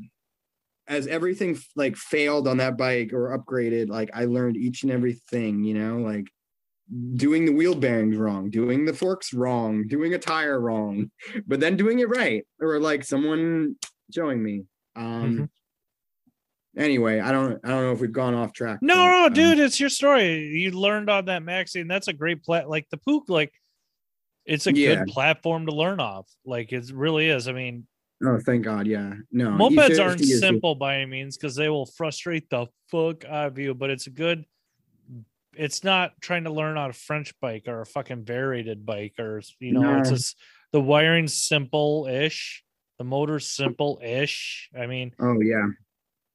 as 0.90 1.08
everything 1.08 1.58
like 1.76 1.96
failed 1.96 2.48
on 2.48 2.58
that 2.58 2.78
bike 2.78 3.14
or 3.14 3.38
upgraded 3.38 3.88
like 3.90 4.10
i 4.14 4.26
learned 4.26 4.58
each 4.58 4.84
and 4.84 4.92
everything 4.92 5.64
you 5.64 5.74
know 5.76 5.98
like 6.00 6.28
doing 7.16 7.46
the 7.46 7.54
wheel 7.54 7.76
bearings 7.76 8.18
wrong 8.18 8.50
doing 8.50 8.84
the 8.86 8.94
forks 8.94 9.32
wrong 9.34 9.88
doing 9.88 10.16
a 10.16 10.20
tire 10.20 10.60
wrong 10.60 11.10
but 11.46 11.60
then 11.60 11.78
doing 11.78 12.00
it 12.00 12.10
right 12.10 12.46
or 12.60 12.80
like 12.80 13.04
someone 13.04 13.76
showing 14.14 14.42
me 14.42 14.64
um 14.96 15.38
Mhm. 15.38 15.50
anyway 16.78 17.20
i 17.20 17.32
don't 17.32 17.60
i 17.64 17.70
don't 17.70 17.84
know 17.84 17.92
if 17.92 18.00
we've 18.02 18.12
gone 18.12 18.34
off 18.34 18.54
track 18.54 18.80
No, 18.82 18.96
but, 18.96 19.10
no, 19.10 19.26
um, 19.28 19.34
dude, 19.34 19.60
it's 19.60 19.80
your 19.80 19.90
story. 19.90 20.48
You 20.48 20.72
learned 20.72 21.10
on 21.10 21.26
that 21.26 21.44
maxi, 21.44 21.82
and 21.82 21.90
that's 21.92 22.08
a 22.08 22.14
great 22.14 22.44
plat. 22.44 22.70
Like 22.70 22.88
the 22.90 22.98
Puch, 22.98 23.28
like 23.30 23.54
it's 24.46 24.66
a 24.68 24.72
Yeah. 24.74 24.96
good 25.04 25.08
platform 25.08 25.66
to 25.68 25.72
learn 25.74 26.00
off. 26.00 26.28
Like 26.46 26.72
it 26.72 26.90
really 26.94 27.30
is. 27.30 27.48
I 27.48 27.52
mean, 27.52 27.86
oh 28.26 28.40
thank 28.46 28.64
god 28.64 28.88
yeah 28.88 29.14
no 29.32 29.50
mopeds 29.50 29.90
E50 29.92 30.06
aren't 30.06 30.22
is 30.22 30.40
simple 30.40 30.76
by 30.76 30.96
any 30.96 31.06
means 31.06 31.38
because 31.38 31.56
they 31.56 31.70
will 31.70 31.86
frustrate 31.86 32.50
the 32.50 32.68
fuck 32.90 33.26
out 33.26 33.48
of 33.48 33.58
you. 33.58 33.74
But 33.74 33.90
it's 33.90 34.08
a 34.08 34.12
good. 34.12 34.46
It's 35.56 35.84
not 35.84 36.14
trying 36.22 36.46
to 36.46 36.52
learn 36.52 36.78
on 36.78 36.92
a 36.92 36.94
French 36.94 37.34
bike 37.42 37.68
or 37.68 37.82
a 37.82 37.86
fucking 37.86 38.24
variated 38.24 38.86
bike 38.86 39.16
or 39.20 39.42
you 39.60 39.74
know. 39.74 40.00
It's 40.00 40.10
just 40.10 40.38
the 40.72 40.82
wiring's 40.82 41.36
simple-ish. 41.36 42.64
The 42.98 43.04
motor's 43.04 43.48
simple-ish. 43.48 44.70
I 44.78 44.86
mean, 44.86 45.14
oh 45.20 45.42
yeah 45.42 45.68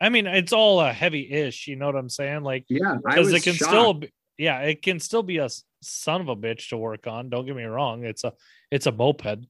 I 0.00 0.08
mean, 0.08 0.26
it's 0.26 0.52
all 0.52 0.80
a 0.80 0.92
heavy-ish. 0.92 1.68
You 1.68 1.76
know 1.76 1.86
what 1.86 1.96
I'm 1.96 2.08
saying? 2.08 2.42
Like 2.42 2.64
Yeah, 2.68 2.96
because 3.04 3.32
it 3.32 3.42
can 3.42 3.54
shocked. 3.54 3.70
still 3.70 3.94
be, 3.94 4.10
yeah 4.38 4.60
it 4.60 4.82
can 4.82 4.98
still 4.98 5.22
be 5.22 5.38
a 5.38 5.48
son 5.82 6.20
of 6.20 6.28
a 6.28 6.36
bitch 6.36 6.70
to 6.70 6.76
work 6.76 7.06
on 7.06 7.28
don't 7.28 7.46
get 7.46 7.56
me 7.56 7.64
wrong 7.64 8.04
it's 8.04 8.24
a 8.24 8.32
it's 8.70 8.86
a 8.86 8.92
moped 8.92 9.46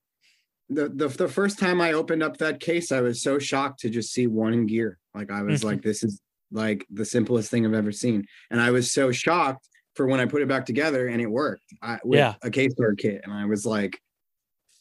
the, 0.68 0.88
the 0.88 1.08
the 1.08 1.28
first 1.28 1.58
time 1.58 1.80
I 1.80 1.92
opened 1.92 2.22
up 2.22 2.38
that 2.38 2.60
case, 2.60 2.90
I 2.92 3.00
was 3.00 3.22
so 3.22 3.38
shocked 3.38 3.80
to 3.80 3.90
just 3.90 4.12
see 4.12 4.26
one 4.26 4.52
in 4.54 4.66
gear. 4.66 4.98
Like 5.14 5.30
I 5.30 5.42
was 5.42 5.60
Mhm. 5.60 5.64
like, 5.64 5.82
this 5.82 6.02
is 6.02 6.20
like 6.50 6.86
the 6.90 7.04
simplest 7.04 7.50
thing 7.50 7.66
I've 7.66 7.74
ever 7.74 7.92
seen, 7.92 8.26
and 8.50 8.60
I 8.60 8.70
was 8.70 8.92
so 8.92 9.12
shocked 9.12 9.68
for 9.94 10.06
when 10.06 10.20
I 10.20 10.26
put 10.26 10.42
it 10.42 10.48
back 10.48 10.66
together 10.66 11.06
and 11.08 11.20
it 11.20 11.26
worked 11.26 11.64
I, 11.82 11.98
with 12.04 12.18
Yeah. 12.18 12.34
a 12.42 12.50
case 12.50 12.74
guard 12.74 12.98
kit, 12.98 13.20
and 13.24 13.32
I 13.32 13.44
was 13.44 13.64
like, 13.66 13.98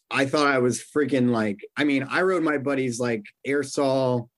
I 0.09 0.25
thought 0.25 0.47
I 0.47 0.59
was 0.59 0.83
freaking 0.83 1.29
like. 1.31 1.59
I 1.77 1.83
mean, 1.83 2.03
I 2.03 2.21
rode 2.21 2.43
my 2.43 2.57
buddy's 2.57 2.99
like 2.99 3.23
Airsal 3.47 4.29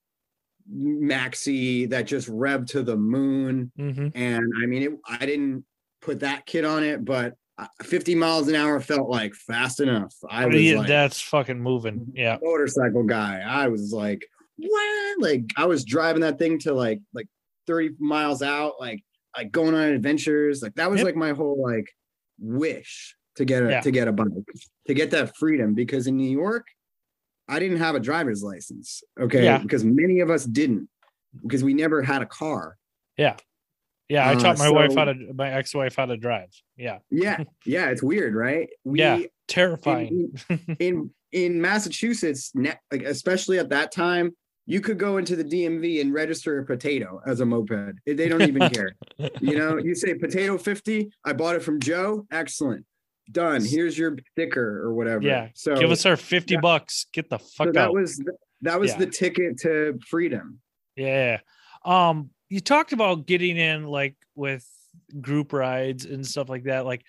maxi 0.72 1.88
that 1.90 2.06
just 2.06 2.28
revved 2.28 2.68
to 2.68 2.82
the 2.82 2.96
moon. 2.96 3.70
Mhm. 3.78 4.12
and 4.14 4.44
I 4.62 4.66
mean, 4.66 4.82
it, 4.82 4.90
I 5.08 5.24
didn't 5.26 5.64
put 6.02 6.20
that 6.20 6.44
kit 6.46 6.64
on 6.64 6.82
it, 6.82 7.04
but 7.04 7.34
50 7.82 8.14
miles 8.14 8.48
an 8.48 8.54
hour 8.54 8.80
felt 8.80 9.08
like 9.08 9.34
fast 9.34 9.80
enough. 9.80 10.14
I 10.28 10.46
was 10.46 10.60
Yeah, 10.62 10.78
like 10.78 10.88
that's 10.88 11.20
fucking 11.20 11.60
moving 11.60 12.12
yeah 12.14 12.36
motorcycle 12.42 13.02
guy. 13.04 13.40
I 13.40 13.68
was 13.68 13.92
like, 13.92 14.26
what? 14.58 15.20
Like 15.20 15.44
I 15.56 15.64
was 15.66 15.84
driving 15.84 16.20
that 16.22 16.38
thing 16.38 16.58
to 16.60 16.74
like 16.74 17.00
like 17.14 17.28
30 17.66 17.92
miles 17.98 18.42
out, 18.42 18.74
like 18.78 19.02
like 19.36 19.50
going 19.52 19.74
on 19.74 19.82
adventures. 19.88 20.62
Like 20.62 20.74
that 20.74 20.90
was 20.90 20.98
Yep. 20.98 21.06
like 21.06 21.16
my 21.16 21.30
whole 21.32 21.62
like 21.62 21.88
wish 22.38 23.16
to 23.36 23.44
get 23.44 23.62
a 23.62 23.70
Yeah. 23.70 23.80
to 23.80 23.90
get 23.90 24.08
a 24.08 24.12
bike, 24.12 24.28
to 24.86 24.94
get 24.94 25.10
that 25.12 25.36
freedom. 25.36 25.72
Because 25.74 26.06
in 26.06 26.16
New 26.16 26.30
York, 26.30 26.66
I 27.48 27.58
didn't 27.58 27.78
have 27.78 27.94
a 27.94 28.00
driver's 28.00 28.42
license. 28.42 29.02
Okay. 29.18 29.44
Yeah. 29.44 29.58
Because 29.58 29.84
many 29.84 30.20
of 30.20 30.30
us 30.30 30.44
didn't, 30.44 30.88
because 31.42 31.64
we 31.64 31.72
never 31.74 32.02
had 32.02 32.20
a 32.22 32.26
car. 32.26 32.76
yeah 33.16 33.36
i 34.10 34.14
Uh, 34.34 34.38
taught 34.38 34.58
my 34.58 34.70
wife 34.70 34.94
how 34.94 35.04
to 35.04 35.14
my 35.34 35.50
ex-wife 35.52 35.96
how 35.96 36.06
to 36.06 36.16
drive 36.16 36.48
yeah 36.76 36.98
Yeah. 37.10 37.44
Yeah. 37.66 37.90
It's 37.90 38.02
weird, 38.02 38.34
right? 38.34 38.68
We 38.84 39.00
Yeah. 39.00 39.20
terrifying 39.48 40.32
in 40.78 41.10
in 41.32 41.60
Massachusetts, 41.60 42.52
ne- 42.54 42.78
like 42.92 43.02
especially 43.02 43.58
at 43.58 43.68
that 43.70 43.92
time, 43.92 44.34
you 44.64 44.80
could 44.80 44.98
go 44.98 45.16
into 45.18 45.34
the 45.36 45.44
DMV 45.44 46.00
and 46.00 46.14
register 46.14 46.58
a 46.58 46.64
potato 46.64 47.20
as 47.26 47.40
a 47.40 47.46
moped. 47.46 47.94
They 48.06 48.28
don't 48.28 48.42
even 48.42 48.68
care. 48.76 48.92
You 49.40 49.58
know, 49.58 49.76
you 49.78 49.94
say 49.94 50.14
potato 50.14 50.56
50, 50.56 51.10
I 51.24 51.32
bought 51.32 51.56
it 51.56 51.62
from 51.62 51.78
Joe. 51.80 52.26
Excellent. 52.32 52.84
Done. 53.30 53.64
Here's 53.64 53.98
your 53.98 54.16
sticker 54.32 54.82
or 54.84 54.94
whatever. 54.94 55.22
Yeah, 55.24 55.48
So 55.54 55.74
give 55.76 55.90
us 55.90 56.06
our 56.06 56.16
50 56.16 56.54
yeah. 56.54 56.60
bucks 56.60 57.06
get 57.12 57.28
the 57.28 57.38
so 57.38 57.64
fuck 57.64 57.74
that 57.74 57.92
was 57.92 58.16
th- 58.18 58.28
that 58.62 58.78
was 58.80 58.92
Yeah. 58.92 58.98
the 58.98 59.06
ticket 59.06 59.58
to 59.62 59.98
freedom. 60.08 60.60
yeah 60.96 61.38
um 61.84 62.30
you 62.48 62.60
talked 62.60 62.92
about 62.92 63.26
getting 63.26 63.56
in 63.56 63.86
like 63.86 64.16
with 64.34 64.66
group 65.20 65.52
rides 65.52 66.04
and 66.04 66.26
stuff 66.26 66.48
like 66.48 66.64
that. 66.64 66.86
Like 66.86 67.02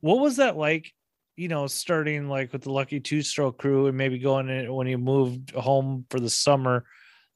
what 0.00 0.20
was 0.20 0.36
that 0.36 0.56
like 0.56 0.92
you 1.36 1.48
know 1.48 1.66
starting 1.66 2.28
like 2.28 2.52
with 2.52 2.62
the 2.62 2.72
lucky 2.72 3.00
two 3.00 3.22
stroke 3.22 3.58
crew 3.58 3.86
and 3.86 3.96
maybe 3.96 4.18
going 4.18 4.48
in 4.48 4.72
when 4.72 4.86
you 4.86 4.98
moved 4.98 5.52
home 5.52 6.06
for 6.10 6.20
the 6.20 6.30
summer? 6.30 6.84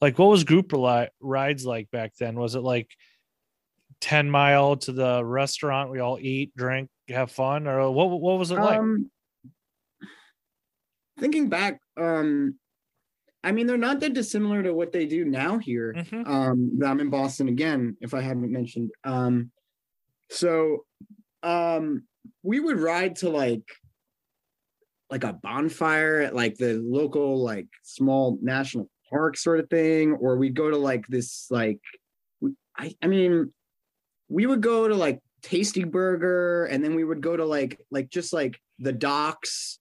Like 0.01 0.19
what 0.19 0.29
was 0.29 0.43
group 0.43 0.73
rides 1.21 1.65
like 1.65 1.89
back 1.91 2.13
then? 2.19 2.37
Was 2.37 2.55
it 2.55 2.61
like 2.61 2.89
10 4.01 4.29
mile 4.29 4.75
to 4.75 4.91
the 4.91 5.23
restaurant 5.23 5.89
we 5.89 5.99
all 5.99 6.17
eat 6.19 6.55
drink 6.55 6.89
have 7.09 7.31
fun? 7.31 7.67
Or 7.67 7.91
what 7.91 8.09
what 8.09 8.39
was 8.39 8.51
it 8.51 8.55
like? 8.55 8.79
Um, 8.79 9.09
thinking 11.19 11.49
back, 11.49 11.79
um, 11.97 12.59
I 13.45 13.51
mean, 13.51 13.67
they're 13.67 13.77
not 13.77 13.99
that 13.99 14.13
dissimilar 14.13 14.63
to 14.63 14.73
what 14.73 14.91
they 14.91 15.05
do 15.05 15.23
now 15.23 15.59
here. 15.59 15.93
Mhm. 15.95 16.27
Um, 16.27 16.79
I'm 16.83 16.99
in 16.99 17.09
Boston 17.11 17.47
again, 17.47 17.95
if 18.01 18.13
I 18.15 18.21
haven't 18.21 18.51
mentioned. 18.51 18.91
Um, 19.03 19.51
so 20.31 20.85
um 21.43 22.03
we 22.41 22.59
would 22.59 22.79
ride 22.79 23.15
to 23.17 23.29
like 23.29 23.63
like 25.11 25.23
a 25.23 25.33
bonfire 25.33 26.21
at 26.21 26.35
like 26.35 26.55
the 26.55 26.81
local 26.83 27.37
like 27.43 27.67
small 27.83 28.39
national 28.41 28.89
park 29.11 29.37
sort 29.37 29.59
of 29.59 29.69
thing, 29.69 30.13
or 30.13 30.37
we'd 30.37 30.55
go 30.55 30.71
to 30.71 30.77
like 30.77 31.05
this 31.07 31.45
like 31.51 31.79
I 32.75 32.95
I 33.03 33.07
mean 33.07 33.53
we 34.27 34.47
would 34.47 34.61
go 34.61 34.87
to 34.87 34.95
like 34.95 35.19
Tasty 35.43 35.83
Burger 35.83 36.65
and 36.65 36.83
then 36.83 36.95
we 36.95 37.03
would 37.03 37.21
go 37.21 37.37
to 37.37 37.45
like 37.45 37.79
like 37.91 38.09
just 38.09 38.33
like 38.33 38.59
the 38.79 38.91
docks 38.91 39.77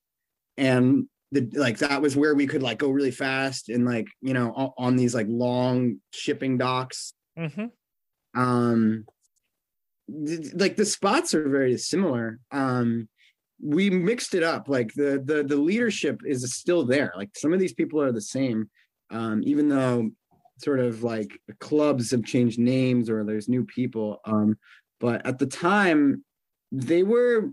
and 0.58 1.08
the 1.34 1.50
like 1.54 1.78
that 1.78 2.00
was 2.00 2.16
where 2.16 2.34
we 2.34 2.46
could 2.46 2.62
like 2.62 2.78
go 2.78 2.88
really 2.88 3.10
fast 3.10 3.68
and 3.68 3.84
like 3.84 4.06
you 4.22 4.32
know 4.32 4.72
on 4.78 4.94
these 4.96 5.14
like 5.14 5.26
long 5.28 6.00
shipping 6.12 6.56
docks. 6.56 7.12
Mhm. 7.36 7.70
um 8.36 9.04
th- 10.26 10.54
like 10.54 10.76
the 10.76 10.86
spots 10.86 11.34
are 11.34 11.48
very 11.48 11.76
similar. 11.76 12.38
Um 12.52 13.08
we 13.60 13.90
mixed 13.90 14.34
it 14.34 14.44
up. 14.44 14.68
Like 14.68 14.94
the 14.94 15.20
the 15.24 15.42
the 15.42 15.56
leadership 15.56 16.20
is 16.24 16.54
still 16.54 16.84
there. 16.84 17.12
Like 17.16 17.30
some 17.36 17.52
of 17.52 17.58
these 17.58 17.74
people 17.74 18.00
are 18.00 18.12
the 18.12 18.20
same. 18.20 18.70
Um 19.10 19.42
even 19.44 19.68
though 19.68 20.10
sort 20.58 20.78
of 20.78 21.02
like 21.02 21.36
clubs 21.58 22.12
have 22.12 22.24
changed 22.24 22.60
names 22.60 23.10
or 23.10 23.24
there's 23.24 23.48
new 23.48 23.64
people 23.64 24.20
um 24.24 24.56
but 25.00 25.26
at 25.26 25.36
the 25.40 25.46
time 25.48 26.24
they 26.70 27.02
were 27.02 27.50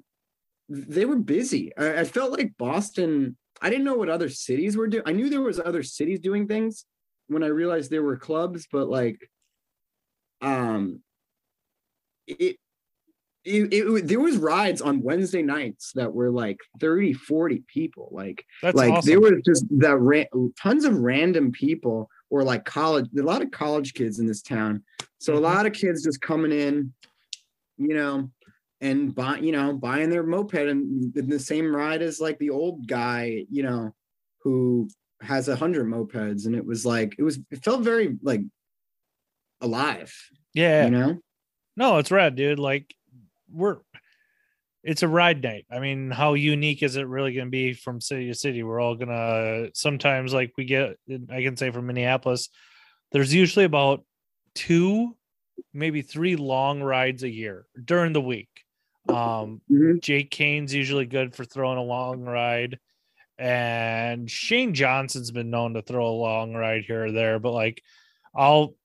they 0.70 1.06
were 1.06 1.18
busy. 1.18 1.76
I, 1.76 2.02
I 2.02 2.04
felt 2.04 2.32
like 2.32 2.58
boston 2.60 3.36
i 3.62 3.70
didn't 3.70 3.86
know 3.86 3.96
what 3.96 4.10
other 4.10 4.30
cities 4.30 4.76
were 4.76 4.88
doing 4.88 5.04
i 5.06 5.12
knew 5.12 5.30
there 5.30 5.42
was 5.42 5.60
other 5.60 5.84
cities 5.84 6.20
doing 6.20 6.48
things 6.48 6.86
when 7.28 7.44
i 7.44 7.48
realized 7.48 7.90
there 7.90 8.04
were 8.04 8.18
clubs 8.18 8.68
but 8.72 8.88
like 8.90 9.30
um 10.42 11.02
it 12.28 12.58
it, 13.44 13.74
it, 13.74 14.08
there 14.08 14.20
was 14.20 14.38
rides 14.38 14.82
on 14.84 15.02
Wednesday 15.02 15.42
nights 15.42 15.94
that 15.96 16.14
were 16.14 16.30
like 16.30 16.60
30, 16.80 17.14
40 17.14 17.64
people. 17.66 18.10
Like, 18.12 18.46
That's 18.62 18.76
like 18.76 18.92
awesome. 18.94 19.10
there 19.10 19.20
were 19.20 19.42
just 19.44 19.66
that 19.80 19.98
ra- 19.98 20.52
tons 20.62 20.86
of 20.86 21.00
random 21.00 21.52
people 21.52 22.08
or 22.30 22.44
like 22.44 22.66
college, 22.66 23.08
a 23.18 23.24
lot 23.24 23.42
of 23.42 23.50
college 23.50 23.96
kids 23.96 24.20
in 24.20 24.28
this 24.28 24.44
town. 24.44 24.84
So 25.18 25.34
Mhm. 25.34 25.38
a 25.38 25.40
lot 25.40 25.66
of 25.66 25.74
kids 25.74 26.04
just 26.04 26.22
coming 26.22 26.52
in, 26.52 26.94
you 27.78 27.96
know, 27.96 28.30
and 28.82 29.14
buy, 29.14 29.38
you 29.38 29.52
know, 29.52 29.74
buying 29.74 30.10
their 30.10 30.24
moped 30.24 30.56
and 30.56 31.14
the 31.14 31.40
same 31.40 31.74
ride 31.74 32.02
as 32.02 32.20
like 32.20 32.38
the 32.40 32.50
old 32.50 32.88
guy, 32.88 33.46
you 33.50 33.64
know, 33.64 33.94
who 34.40 34.90
has 35.22 35.48
a 35.48 35.56
hundred 35.56 35.86
mopeds. 35.86 36.48
And 36.48 36.56
it 36.56 36.66
was 36.66 36.86
like, 36.86 37.16
it 37.18 37.24
was, 37.24 37.40
it 37.52 37.64
felt 37.64 37.82
very 37.82 38.18
like 38.24 38.42
alive, 39.62 40.14
yeah. 40.54 40.86
you 40.86 40.92
know? 40.92 41.20
No, 41.78 41.98
it's 42.00 42.12
rad, 42.12 42.36
dude. 42.36 42.60
Like 42.60 42.94
we're 43.52 43.78
it's 44.84 45.04
a 45.04 45.08
ride 45.08 45.44
night. 45.44 45.66
I 45.72 45.80
mean, 45.80 46.10
how 46.10 46.34
unique 46.34 46.82
is 46.82 46.96
it 46.96 47.08
really 47.08 47.34
going 47.34 47.48
to 47.48 47.52
be 47.52 47.74
from 47.74 48.02
city 48.02 48.28
to 48.28 48.34
city? 48.34 48.64
We're 48.64 48.80
all 48.80 48.96
going 48.96 49.10
to 49.10 49.70
sometimes 49.76 50.34
like 50.34 50.54
we 50.58 50.66
get 50.66 50.98
I 51.32 51.44
can 51.44 51.56
say 51.56 51.70
from 51.70 51.88
Minneapolis 51.88 52.50
there's 53.12 53.34
usually 53.34 53.66
about 53.66 54.04
two 54.56 55.16
maybe 55.74 56.02
three 56.02 56.36
long 56.36 56.82
rides 56.82 57.24
a 57.24 57.30
year 57.30 57.66
during 57.84 58.14
the 58.14 58.22
week. 58.22 58.50
Um 59.10 59.62
Mhm. 59.70 60.02
Jake 60.02 60.30
Kane's 60.32 60.74
usually 60.74 61.06
good 61.06 61.36
for 61.36 61.44
throwing 61.46 61.78
a 61.78 61.84
long 61.84 62.22
ride. 62.22 62.80
And 63.38 64.30
Shane 64.30 64.74
Johnson's 64.76 65.32
been 65.32 65.50
known 65.50 65.74
to 65.74 65.82
throw 65.82 66.08
a 66.08 66.12
long 66.22 66.54
ride 66.54 66.84
here 66.86 67.06
or 67.06 67.12
there, 67.12 67.40
but 67.40 67.52
like 67.54 67.82
I'll 68.36 68.76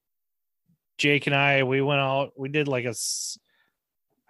Jake 0.98 1.26
and 1.26 1.36
I, 1.36 1.62
we 1.64 1.82
went 1.82 2.00
out, 2.00 2.32
we 2.38 2.48
did 2.48 2.68
like 2.68 2.86
a, 2.86 2.94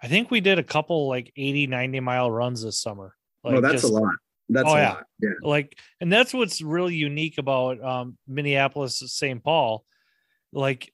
I 0.03 0.07
think 0.09 0.29
we 0.29 0.41
did 0.41 0.59
a 0.59 0.63
couple 0.63 1.07
like 1.07 1.31
80, 1.37 1.67
90 1.67 2.01
mile 2.01 2.29
runs 2.29 2.61
this 2.61 2.77
summer. 2.81 3.15
Like 3.43 3.55
oh, 3.55 3.61
that's 3.61 3.81
just- 3.83 3.85
a 3.85 3.95
lot. 3.95 4.15
That's 4.49 4.67
Oh, 4.69 4.75
a 4.75 4.79
yeah. 4.79 4.89
lot. 4.93 5.03
Yeah. 5.21 5.29
like 5.41 5.77
and 5.99 6.11
that's 6.11 6.33
what's 6.33 6.61
really 6.61 6.95
unique 6.95 7.37
about 7.37 7.83
um 7.83 8.17
minneapolis 8.27 8.99
st 9.05 9.43
paul 9.43 9.83
like 10.53 10.93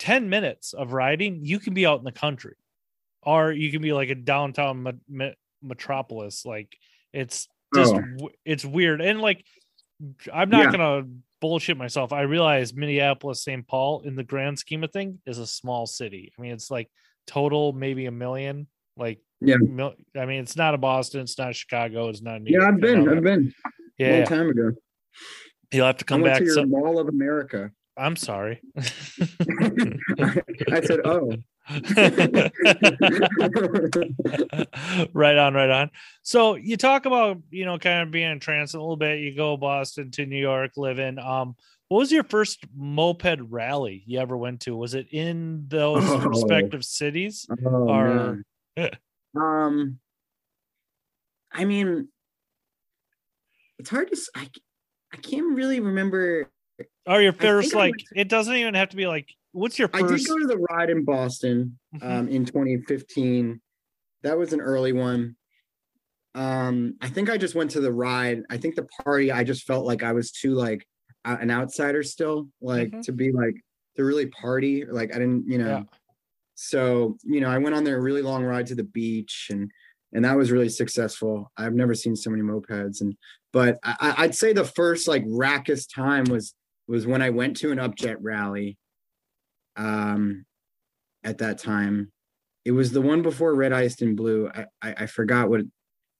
10 0.00 0.28
minutes 0.28 0.72
of 0.72 0.92
riding 0.92 1.44
you 1.44 1.60
can 1.60 1.72
be 1.74 1.86
out 1.86 1.98
in 2.00 2.04
the 2.04 2.10
country 2.10 2.56
or 3.22 3.52
you 3.52 3.70
can 3.70 3.82
be 3.82 3.92
like 3.92 4.10
a 4.10 4.14
downtown 4.14 4.82
me- 4.82 4.92
me- 5.08 5.34
metropolis 5.62 6.44
like 6.46 6.74
it's 7.12 7.48
oh. 7.76 7.78
just 7.78 7.94
Oh. 7.94 8.30
it's 8.44 8.64
weird 8.64 9.00
and 9.00 9.20
like 9.20 9.44
i'm 10.32 10.50
not 10.50 10.66
Yeah. 10.66 10.70
gonna 10.72 11.02
bullshit 11.40 11.76
myself 11.76 12.12
i 12.12 12.22
realize 12.22 12.74
minneapolis 12.74 13.42
st 13.44 13.66
paul 13.66 14.02
in 14.04 14.14
the 14.16 14.24
grand 14.24 14.58
scheme 14.58 14.84
of 14.84 14.92
thing 14.92 15.18
is 15.26 15.38
a 15.38 15.46
small 15.46 15.86
city 15.86 16.32
i 16.38 16.42
mean 16.42 16.52
it's 16.52 16.70
like 16.70 16.88
total 17.26 17.72
maybe 17.72 18.06
a 18.06 18.10
million 18.10 18.66
like 18.96 19.20
Yeah. 19.40 19.56
mil- 19.56 19.94
i 20.16 20.26
mean 20.26 20.40
it's 20.42 20.56
not 20.56 20.74
a 20.74 20.78
boston 20.78 21.20
it's 21.22 21.38
not 21.38 21.54
chicago 21.54 22.08
it's 22.08 22.22
not 22.22 22.42
New 22.42 22.52
Yeah, 22.52 22.60
York, 22.62 22.74
I've 22.74 22.80
been. 22.80 23.08
I've 23.08 23.22
been. 23.22 23.54
yeah, 23.98 24.06
a 24.06 24.10
long 24.10 24.18
yeah. 24.20 24.24
time 24.26 24.48
ago. 24.50 24.72
You'll 25.72 25.86
have 25.86 25.98
to 25.98 26.04
come 26.04 26.22
back. 26.24 26.38
to 26.38 26.44
your 26.46 26.54
some- 26.54 26.70
Mall 26.70 26.98
of 26.98 27.06
America. 27.08 27.70
I'm 27.96 28.16
sorry. 28.16 28.60
I 28.78 28.82
said, 30.82 31.00
"Oh, 31.04 31.32
right 35.12 35.36
on, 35.38 35.54
right 35.54 35.70
on. 35.70 35.90
So 36.22 36.54
you 36.56 36.76
talk 36.76 37.06
about 37.06 37.38
you 37.50 37.64
know 37.64 37.78
kind 37.78 38.02
of 38.02 38.10
being 38.10 38.30
in 38.30 38.40
transit 38.40 38.78
a 38.78 38.82
little 38.82 38.96
bit. 38.96 39.20
You 39.20 39.34
go 39.36 39.56
Boston 39.56 40.10
to 40.12 40.26
New 40.26 40.40
York, 40.40 40.72
living. 40.76 41.18
Um, 41.18 41.56
what 41.88 41.98
was 41.98 42.12
your 42.12 42.24
first 42.24 42.64
moped 42.76 43.38
rally 43.40 44.02
you 44.06 44.20
ever 44.20 44.36
went 44.36 44.60
to? 44.62 44.76
Was 44.76 44.94
it 44.94 45.08
in 45.10 45.64
those 45.68 46.02
Oh. 46.08 46.18
respective 46.18 46.84
cities? 46.84 47.46
oh 47.64 47.88
Or- 47.88 48.42
um, 49.36 49.98
I 51.52 51.64
mean, 51.64 52.08
it's 53.78 53.90
hard 53.90 54.10
to. 54.12 54.20
I, 54.34 54.48
I 55.12 55.16
can't 55.16 55.54
really 55.56 55.80
remember. 55.80 56.48
Or 57.06 57.20
your 57.20 57.32
first 57.32 57.74
like? 57.74 57.92
went 57.92 58.04
It 58.14 58.28
doesn't 58.28 58.54
even 58.54 58.74
have 58.74 58.90
to 58.90 58.96
be 58.96 59.06
like. 59.06 59.28
What's 59.52 59.78
your 59.78 59.90
I 59.92 60.02
did 60.02 60.26
go 60.26 60.38
to 60.38 60.46
the 60.46 60.58
ride 60.70 60.90
in 60.90 61.04
Boston 61.04 61.78
Mhm. 61.96 62.02
um, 62.02 62.28
in 62.28 62.44
2015. 62.44 63.60
That 64.22 64.38
was 64.38 64.52
an 64.52 64.60
early 64.60 64.92
one. 64.92 65.36
Um, 66.34 66.94
I 67.00 67.08
think 67.08 67.28
I 67.28 67.36
just 67.36 67.54
went 67.56 67.72
to 67.72 67.80
the 67.80 67.92
ride. 67.92 68.42
I 68.50 68.56
think 68.58 68.76
the 68.76 68.86
party. 69.04 69.32
I 69.32 69.42
just 69.42 69.64
felt 69.66 69.84
like 69.86 70.02
I 70.02 70.12
was 70.12 70.30
too 70.30 70.54
like 70.54 70.86
an 71.24 71.50
outsider 71.50 72.02
still, 72.02 72.48
like 72.60 72.90
Mhm. 72.90 73.02
to 73.02 73.12
be 73.12 73.32
like 73.32 73.56
to 73.96 74.04
really 74.04 74.26
party. 74.26 74.84
Like 74.84 75.14
I 75.14 75.18
didn't, 75.18 75.48
you 75.48 75.58
know. 75.58 75.78
Yeah. 75.78 75.82
So 76.54 77.16
you 77.24 77.40
know, 77.40 77.48
I 77.48 77.58
went 77.58 77.74
on 77.74 77.82
there 77.84 77.96
a 77.98 78.00
really 78.00 78.22
long 78.22 78.44
ride 78.44 78.66
to 78.68 78.74
the 78.76 78.84
beach, 78.84 79.48
and 79.50 79.70
and 80.12 80.24
that 80.24 80.36
was 80.36 80.52
really 80.52 80.68
successful. 80.68 81.50
I've 81.56 81.74
never 81.74 81.94
seen 81.94 82.14
so 82.14 82.30
many 82.30 82.42
mopeds, 82.42 83.00
and 83.00 83.16
but 83.52 83.78
I, 83.82 84.14
I'd 84.18 84.34
say 84.34 84.52
the 84.52 84.64
first 84.64 85.08
like 85.08 85.24
rackest 85.26 85.92
time 85.92 86.24
was 86.24 86.54
was 86.86 87.06
when 87.06 87.22
I 87.22 87.30
went 87.30 87.56
to 87.58 87.72
an 87.72 87.78
upjet 87.78 88.18
rally. 88.20 88.76
Um, 89.80 90.44
at 91.24 91.38
that 91.38 91.58
time, 91.58 92.12
it 92.64 92.72
was 92.72 92.92
the 92.92 93.00
one 93.00 93.22
before 93.22 93.54
Red 93.54 93.72
Iced 93.72 94.02
and 94.02 94.16
Blue. 94.16 94.50
I 94.54 94.66
I, 94.82 94.94
I 94.98 95.06
forgot 95.06 95.48
what 95.48 95.62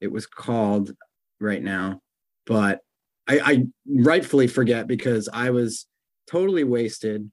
it 0.00 0.10
was 0.10 0.26
called 0.26 0.92
right 1.40 1.62
now, 1.62 2.00
but 2.46 2.80
I, 3.28 3.40
I 3.40 3.64
rightfully 3.86 4.46
forget 4.46 4.86
because 4.86 5.28
I 5.30 5.50
was 5.50 5.86
totally 6.26 6.64
wasted. 6.64 7.30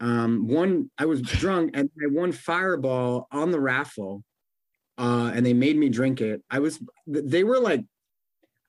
Um, 0.00 0.46
one 0.46 0.90
I 0.96 1.06
was 1.06 1.22
drunk 1.22 1.72
and 1.74 1.90
I 2.00 2.06
won 2.08 2.30
Fireball 2.30 3.26
on 3.32 3.50
the 3.50 3.60
raffle, 3.60 4.22
uh, 4.96 5.32
and 5.34 5.44
they 5.44 5.54
made 5.54 5.76
me 5.76 5.88
drink 5.88 6.20
it. 6.20 6.40
I 6.48 6.60
was 6.60 6.80
they 7.06 7.42
were 7.42 7.58
like, 7.58 7.84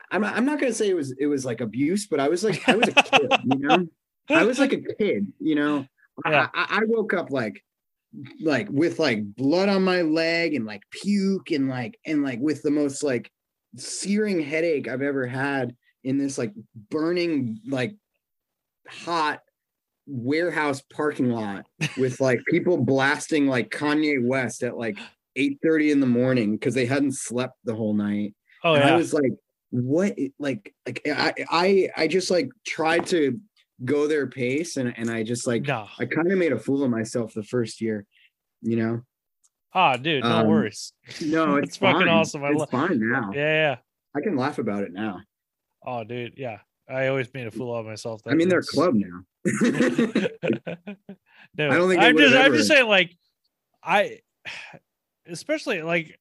I'm 0.10 0.22
not, 0.22 0.36
I'm 0.36 0.46
not 0.46 0.60
gonna 0.60 0.74
say 0.74 0.90
it 0.90 0.96
was 0.96 1.14
it 1.20 1.28
was 1.28 1.46
like 1.46 1.62
abuse, 1.62 2.08
but 2.08 2.20
I 2.20 2.30
was 2.30 2.44
like 2.44 2.68
I 2.68 2.76
was 2.76 2.88
a 2.88 2.94
kid, 2.94 3.32
you 3.44 3.60
know. 3.60 3.88
I 4.30 4.44
was 4.44 4.58
like 4.58 4.74
a 4.74 4.82
kid, 4.82 5.32
you 5.40 5.54
know. 5.54 5.86
Yeah. 6.26 6.48
I, 6.54 6.68
I 6.70 6.82
woke 6.86 7.14
up 7.14 7.32
like 7.32 7.62
like 8.42 8.68
with 8.70 9.00
like 9.00 9.24
blood 9.36 9.70
on 9.70 9.84
my 9.84 10.02
leg 10.02 10.54
and 10.54 10.66
like 10.66 10.84
puke 10.90 11.52
and 11.52 11.68
like 11.68 12.00
and 12.06 12.24
like 12.24 12.40
with 12.40 12.62
the 12.62 12.72
most 12.72 13.04
like 13.04 13.30
searing 13.78 14.42
headache 14.42 14.88
I've 14.88 15.02
ever 15.02 15.28
had 15.28 15.76
in 16.04 16.18
this 16.18 16.38
like 16.38 16.54
burning 16.90 17.60
like 17.68 17.96
hot 18.88 19.42
warehouse 20.08 20.82
parking 20.94 21.32
lot 21.32 21.66
with 21.98 22.22
like 22.22 22.40
people 22.50 22.78
blasting 22.78 23.48
like 23.48 23.70
Kanye 23.70 24.26
West 24.26 24.64
at 24.64 24.78
like 24.78 24.98
8 25.36 25.58
30 25.62 25.92
in 25.92 26.00
the 26.00 26.06
morning 26.06 26.54
because 26.54 26.74
they 26.74 26.86
hadn't 26.86 27.16
slept 27.16 27.56
the 27.66 27.76
whole 27.76 27.94
night 27.94 28.34
oh 28.64 28.76
and 28.76 28.84
yeah. 28.84 28.94
I 28.94 28.96
was 28.96 29.14
like, 29.14 29.32
what 29.72 30.18
like 30.40 30.74
like 30.86 31.02
I 31.06 31.34
I 31.50 31.90
I 31.98 32.08
just 32.08 32.32
like 32.32 32.50
tried 32.66 33.08
to 33.08 33.40
go 33.84 34.08
their 34.08 34.28
pace 34.28 34.78
and 34.78 34.94
and 34.98 35.10
I 35.10 35.24
just 35.24 35.48
like 35.48 35.64
no. 35.64 35.88
I 36.00 36.06
kind 36.06 36.32
of 36.32 36.38
made 36.38 36.54
a 36.54 36.60
fool 36.60 36.84
of 36.84 36.92
myself 36.92 37.34
the 37.34 37.44
first 37.44 37.82
year, 37.82 38.06
you 38.62 38.78
know. 38.78 39.02
Ah, 39.74 39.98
dude, 39.98 40.24
no 40.24 40.30
um, 40.30 40.48
worries. 40.48 40.94
No, 41.22 41.56
it's, 41.58 41.70
It's 41.70 41.78
fucking 41.78 42.08
awesome. 42.08 42.44
I 42.44 42.52
it's 42.52 42.60
lo- 42.60 42.66
fine 42.68 43.00
now. 43.00 43.32
Yeah, 43.34 43.42
yeah. 43.72 43.76
I 44.16 44.22
can 44.22 44.38
laugh 44.38 44.58
about 44.58 44.84
it 44.84 44.94
now. 44.94 45.20
Oh, 45.86 46.06
dude, 46.06 46.36
yeah. 46.38 46.60
I 46.90 47.08
always 47.08 47.34
made 47.34 47.48
a 47.48 47.52
fool 47.52 47.76
of 47.76 47.86
myself. 47.86 48.22
I 48.26 48.36
mean, 48.36 48.48
they're 48.48 48.62
club 48.62 48.94
now. 48.96 49.22
no, 51.58 51.70
I 51.70 51.78
don't 51.78 51.90
think 51.90 52.02
I'm 52.02 52.18
just 52.18 52.36
I'm 52.36 52.54
just 52.54 52.68
saying 52.68 52.88
like 52.88 53.16
I 53.84 54.20
especially 55.28 55.82
like 55.82 56.18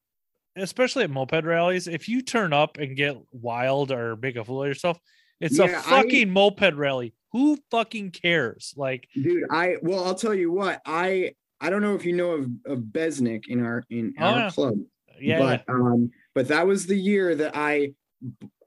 especially 0.55 1.03
at 1.03 1.09
moped 1.09 1.43
rallies, 1.43 1.87
if 1.87 2.07
you 2.09 2.21
turn 2.21 2.53
up 2.53 2.77
and 2.77 2.95
get 2.95 3.17
wild 3.31 3.91
or 3.91 4.15
make 4.15 4.35
a 4.35 4.43
fool 4.45 4.63
of 4.63 4.67
yourself, 4.67 4.97
it's 5.39 5.57
Yeah, 5.57 5.65
a 5.65 5.77
I- 5.77 5.81
fucking 5.81 6.31
moped 6.31 6.73
rally. 6.75 7.13
Who 7.35 7.57
fucking 7.69 8.11
cares? 8.11 8.73
Like 8.77 9.09
Dude, 9.13 9.43
I 9.51 9.75
well, 9.81 10.05
I'll 10.05 10.15
tell 10.15 10.33
you 10.33 10.53
what. 10.53 10.81
I 10.85 11.33
I 11.59 11.69
don't 11.69 11.81
know 11.81 11.93
if 11.95 12.05
you 12.05 12.13
know 12.13 12.31
of, 12.31 12.47
of 12.65 12.79
Besnick 12.79 13.47
in 13.49 13.61
our 13.61 13.83
in 13.89 14.13
Oh, 14.17 14.23
our 14.23 14.37
yeah. 14.39 14.49
club, 14.51 14.75
yeah, 15.19 15.39
but 15.39 15.63
um, 15.67 16.11
but 16.33 16.47
that 16.47 16.65
was 16.65 16.85
the 16.87 16.95
year 16.97 17.35
that 17.35 17.51
I, 17.53 17.91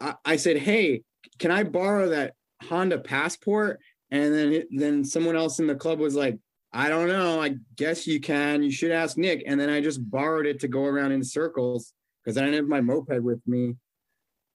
I 0.03 0.15
I 0.27 0.37
said, 0.37 0.59
hey, 0.59 1.01
can 1.39 1.51
I 1.51 1.63
borrow 1.65 2.11
that 2.11 2.35
Honda 2.63 2.99
Passport? 2.99 3.81
And 4.11 4.35
then 4.35 4.53
it, 4.53 4.69
then 4.71 5.03
someone 5.03 5.35
else 5.37 5.61
in 5.61 5.67
the 5.67 5.75
club 5.75 5.99
was 5.99 6.15
like, 6.15 6.39
I 6.71 6.91
don't 6.91 7.09
know. 7.09 7.41
I 7.41 7.55
guess 7.77 8.07
you 8.07 8.21
can. 8.21 8.63
You 8.63 8.71
should 8.71 8.91
ask 8.91 9.17
Nick. 9.17 9.45
And 9.47 9.59
then 9.59 9.71
I 9.71 9.81
just 9.81 10.01
borrowed 10.11 10.45
it 10.47 10.61
to 10.61 10.69
go 10.69 10.85
around 10.85 11.13
in 11.13 11.25
circles 11.25 11.95
because 12.23 12.37
I 12.37 12.41
didn't 12.43 12.57
have 12.57 12.69
my 12.69 12.83
moped 12.83 13.23
with 13.23 13.41
me 13.47 13.77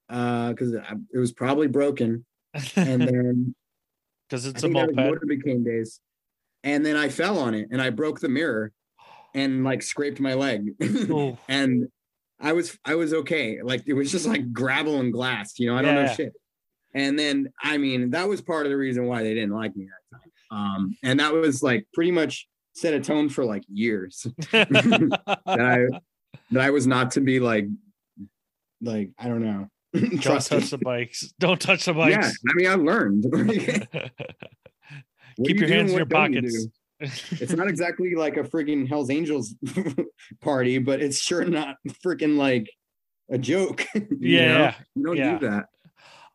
Uh, 0.07 0.49
because 0.49 0.73
it 0.73 1.17
was 1.17 1.31
probably 1.31 1.67
broken. 1.67 2.25
And 2.75 3.01
then 3.07 3.55
because 4.33 4.47
it's 4.47 4.63
a 4.63 4.67
that 4.67 4.87
was 4.87 4.95
moped. 4.95 5.23
Motobecane 5.23 5.63
days. 5.63 5.99
And 6.63 6.83
then 6.83 6.95
I 6.97 7.09
fell 7.09 7.37
on 7.37 7.53
it 7.53 7.67
and 7.71 7.79
I 7.79 7.91
broke 7.91 8.19
the 8.19 8.29
mirror 8.29 8.71
and 9.35 9.63
like 9.63 9.83
scraped 9.83 10.19
my 10.19 10.33
leg. 10.33 10.71
And 11.47 11.87
I 12.39 12.53
was 12.53 12.77
I 12.83 12.95
was 12.95 13.13
okay. 13.13 13.61
Like 13.61 13.83
it 13.85 13.93
was 13.93 14.11
just 14.11 14.25
like 14.25 14.51
gravel 14.51 14.99
and 14.99 15.13
glass, 15.13 15.59
you 15.59 15.67
know. 15.67 15.77
I 15.77 15.81
don't 15.83 15.95
Yeah. 15.95 16.05
know 16.05 16.13
shit. 16.13 16.33
And 16.95 17.17
then 17.17 17.53
I 17.61 17.77
mean 17.77 18.09
that 18.11 18.27
was 18.27 18.41
part 18.41 18.65
of 18.65 18.71
the 18.71 18.77
reason 18.77 19.05
why 19.05 19.21
they 19.23 19.33
didn't 19.35 19.53
like 19.53 19.75
me 19.75 19.85
that 19.85 20.17
time. 20.17 20.31
Um, 20.51 20.97
and 21.03 21.19
that 21.19 21.33
was 21.33 21.61
like 21.61 21.85
pretty 21.93 22.11
much 22.11 22.47
set 22.73 22.93
a 22.95 22.99
tone 22.99 23.29
for 23.29 23.45
like 23.45 23.63
years 23.71 24.25
that 24.51 25.29
I 25.47 25.99
that 26.51 26.61
I 26.61 26.71
was 26.71 26.87
not 26.87 27.11
to 27.11 27.21
be 27.21 27.39
like 27.39 27.67
like 28.81 29.11
I 29.19 29.27
don't 29.27 29.43
know. 29.43 29.69
Don't 30.21 30.43
touch 30.43 30.69
the 30.69 30.79
bikes. 30.83 31.33
Don't 31.39 31.61
touch 31.61 31.85
the 31.85 31.93
bikes. 31.93 32.37
Yeah. 32.45 32.51
I 32.51 32.53
mean 32.55 32.67
I 32.67 32.75
learned. 32.75 33.23
Keep 35.45 35.59
your 35.59 35.69
you 35.69 35.75
hands 35.75 35.91
in 35.91 35.97
your 35.97 36.05
don't 36.05 36.33
you 36.33 36.41
pockets. 36.41 36.67
It's 37.31 37.53
not 37.53 37.67
exactly 37.67 38.15
like 38.15 38.37
a 38.37 38.43
freaking 38.43 38.87
Hell's 38.87 39.09
Angels 39.09 39.55
party, 40.41 40.77
but 40.77 41.01
it's 41.01 41.19
sure 41.19 41.43
not 41.43 41.75
freaking 42.05 42.37
like 42.37 42.69
a 43.29 43.37
joke. 43.37 43.85
you? 43.93 44.07
Yeah, 44.19 44.75
you 44.95 45.05
don't 45.05 45.17
yeah. 45.17 45.37
do 45.37 45.49
that. 45.49 45.65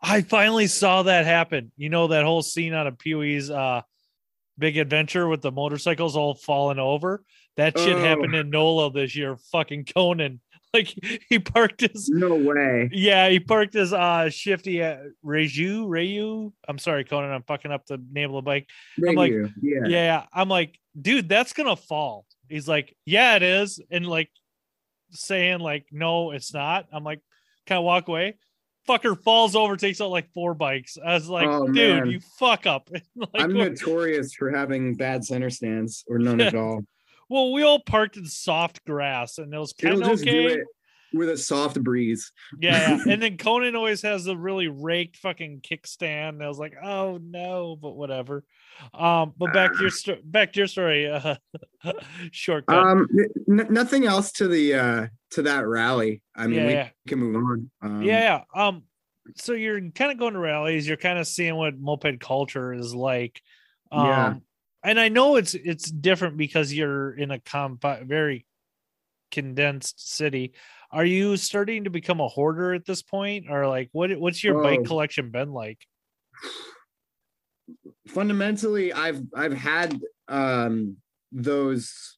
I 0.02 0.22
finally 0.22 0.66
saw 0.66 1.04
that 1.04 1.26
happen. 1.26 1.72
You 1.76 1.88
know 1.88 2.08
that 2.08 2.24
whole 2.24 2.42
scene 2.42 2.74
out 2.74 2.86
of 2.86 2.98
Pee 2.98 3.14
Wee's 3.14 3.50
uh, 3.50 3.82
Big 4.58 4.76
Adventure 4.76 5.26
with 5.26 5.42
the 5.42 5.52
motorcycles 5.52 6.16
all 6.16 6.34
falling 6.34 6.78
over. 6.78 7.22
That 7.56 7.78
shit 7.78 7.96
Oh. 7.96 7.98
happened 7.98 8.34
in 8.34 8.50
NOLA 8.50 8.92
this 8.92 9.16
year. 9.16 9.36
Fucking 9.50 9.86
Conan, 9.86 10.40
like 10.74 10.94
he 11.28 11.38
parked 11.38 11.80
his 11.80 12.08
No 12.08 12.34
way. 12.34 12.90
yeah 12.92 13.28
he 13.28 13.40
parked 13.40 13.74
his 13.74 13.92
uh 13.92 14.28
shifty 14.30 14.82
at 14.82 15.00
Reju 15.22 15.86
Rayu. 15.86 16.52
I'm 16.68 16.78
sorry, 16.78 17.04
Conan. 17.04 17.30
I'm 17.30 17.42
fucking 17.44 17.70
up 17.72 17.86
the 17.86 18.02
name 18.12 18.30
of 18.30 18.36
the 18.36 18.42
bike. 18.42 18.68
I'm 19.06 19.14
like, 19.14 19.32
yeah. 19.62 19.86
Yeah. 19.86 20.24
I'm 20.32 20.48
like, 20.48 20.78
dude, 21.00 21.28
that's 21.28 21.52
gonna 21.52 21.76
fall. 21.76 22.26
He's 22.48 22.68
like, 22.68 22.96
yeah, 23.06 23.36
it 23.36 23.42
is, 23.42 23.80
and 23.90 24.06
like 24.06 24.30
saying 25.10 25.60
like, 25.60 25.86
no, 25.90 26.32
it's 26.32 26.52
not. 26.52 26.86
I'm 26.92 27.04
like, 27.04 27.20
kind 27.66 27.78
of 27.78 27.84
walk 27.84 28.08
away. 28.08 28.36
Fucker 28.88 29.20
falls 29.22 29.54
over, 29.54 29.76
takes 29.76 30.00
out 30.00 30.10
like 30.10 30.30
four 30.32 30.54
bikes. 30.54 30.96
I 31.04 31.12
was 31.14 31.28
like, 31.28 31.46
Oh, 31.46 31.66
dude, 31.66 32.04
man. 32.04 32.10
you 32.10 32.20
fuck 32.38 32.66
up. 32.66 32.88
like, 33.16 33.28
I'm 33.34 33.52
notorious 33.52 34.32
for 34.34 34.50
having 34.50 34.94
bad 34.94 35.24
center 35.24 35.50
stands 35.50 36.04
or 36.08 36.18
none 36.18 36.40
at 36.40 36.54
all. 36.54 36.80
Well, 37.28 37.52
we 37.52 37.62
all 37.62 37.80
parked 37.80 38.16
in 38.16 38.24
soft 38.24 38.84
grass, 38.84 39.38
and 39.38 39.52
it 39.52 39.58
was 39.58 39.72
kind 39.72 40.02
of 40.02 40.08
okay. 40.20 40.58
with 41.12 41.28
a 41.28 41.36
soft 41.36 41.82
breeze. 41.82 42.32
Yeah, 42.60 42.98
and 43.06 43.22
then 43.22 43.36
Conan 43.38 43.76
always 43.76 44.02
has 44.02 44.26
a 44.26 44.36
really 44.36 44.68
raked 44.68 45.16
fucking 45.16 45.60
kickstand. 45.60 46.30
And 46.30 46.44
I 46.44 46.48
was 46.48 46.58
like, 46.58 46.74
oh 46.82 47.18
no, 47.22 47.76
but 47.80 47.96
whatever. 47.96 48.44
Um, 48.94 49.32
but 49.36 49.52
back 49.52 49.72
to 49.74 49.80
your 49.80 49.90
sto- 49.90 50.18
back 50.24 50.52
to 50.52 50.60
your 50.60 50.66
story. 50.66 51.10
Uh, 51.10 51.36
shortcut. 52.32 52.76
Um, 52.76 53.08
n- 53.48 53.66
nothing 53.70 54.06
else 54.06 54.32
to 54.32 54.48
the 54.48 54.74
uh 54.74 55.06
to 55.32 55.42
that 55.42 55.66
rally. 55.66 56.22
I 56.34 56.46
mean, 56.46 56.60
Yeah, 56.60 56.66
we 56.66 56.72
yeah. 56.72 56.88
can 57.06 57.18
move 57.18 57.36
on. 57.36 57.70
Um, 57.82 58.02
yeah, 58.02 58.42
yeah. 58.54 58.62
Um, 58.62 58.84
so 59.36 59.52
you're 59.52 59.80
kind 59.90 60.10
of 60.10 60.18
going 60.18 60.34
to 60.34 60.40
rallies. 60.40 60.88
You're 60.88 60.96
kind 60.96 61.18
of 61.18 61.26
seeing 61.26 61.54
what 61.56 61.78
moped 61.78 62.20
culture 62.20 62.72
is 62.72 62.94
like. 62.94 63.42
Um, 63.92 64.06
Yeah. 64.06 64.34
And 64.84 64.98
I 64.98 65.08
know 65.08 65.36
it's 65.36 65.54
it's 65.54 65.90
different 65.90 66.36
because 66.36 66.72
you're 66.72 67.12
in 67.12 67.30
a 67.30 67.40
comp 67.40 67.82
very 68.04 68.46
condensed 69.30 70.14
city. 70.14 70.54
Are 70.90 71.04
you 71.04 71.36
starting 71.36 71.84
to 71.84 71.90
become 71.90 72.20
a 72.20 72.28
hoarder 72.28 72.72
at 72.72 72.86
this 72.86 73.02
point, 73.02 73.46
or 73.50 73.66
like 73.66 73.90
what? 73.92 74.10
What's 74.18 74.42
your 74.42 74.54
bike 74.54 74.80
Oh. 74.80 74.84
collection 74.84 75.30
been 75.30 75.52
like? 75.52 75.78
fundamentally 78.06 78.92
i've 78.92 79.22
i've 79.34 79.52
had 79.52 80.00
um 80.28 80.96
those 81.32 82.16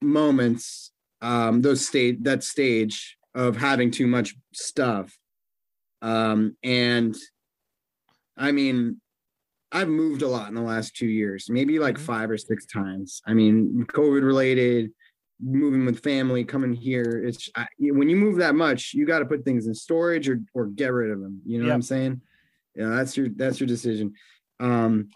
moments 0.00 0.92
um 1.20 1.60
those 1.60 1.86
state 1.86 2.22
that 2.24 2.42
stage 2.42 3.16
of 3.34 3.56
having 3.56 3.90
too 3.90 4.06
much 4.06 4.34
stuff 4.52 5.16
um 6.00 6.56
and 6.62 7.16
i 8.36 8.50
mean 8.52 9.00
i've 9.72 9.88
moved 9.88 10.22
a 10.22 10.28
lot 10.28 10.48
in 10.48 10.54
the 10.54 10.60
last 10.62 10.96
two 10.96 11.06
years 11.06 11.46
maybe 11.50 11.78
like 11.78 11.96
Mhm. 11.96 12.00
five 12.00 12.30
or 12.30 12.38
six 12.38 12.64
times. 12.66 13.20
I 13.26 13.34
mean 13.34 13.84
covid 13.88 14.22
related 14.22 14.92
moving 15.40 15.84
with 15.86 16.02
family 16.02 16.42
coming 16.44 16.72
here 16.72 17.22
it's 17.24 17.48
I, 17.54 17.66
when 17.80 18.08
you 18.08 18.16
move 18.16 18.38
that 18.38 18.54
much 18.56 18.92
you 18.94 19.06
got 19.06 19.20
to 19.20 19.26
put 19.26 19.44
things 19.44 19.66
in 19.66 19.74
storage 19.74 20.28
or 20.28 20.40
or 20.54 20.66
get 20.66 20.92
rid 20.92 21.10
of 21.10 21.20
them 21.20 21.40
you 21.46 21.58
know 21.60 21.68
what 21.68 21.74
i'm 21.74 21.82
saying? 21.82 22.20
Yeah 22.74 22.88
that's 22.90 23.16
your 23.16 23.28
that's 23.28 23.60
your 23.60 23.66
decision. 23.68 24.14
Um 24.58 25.08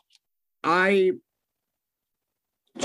i 0.62 1.12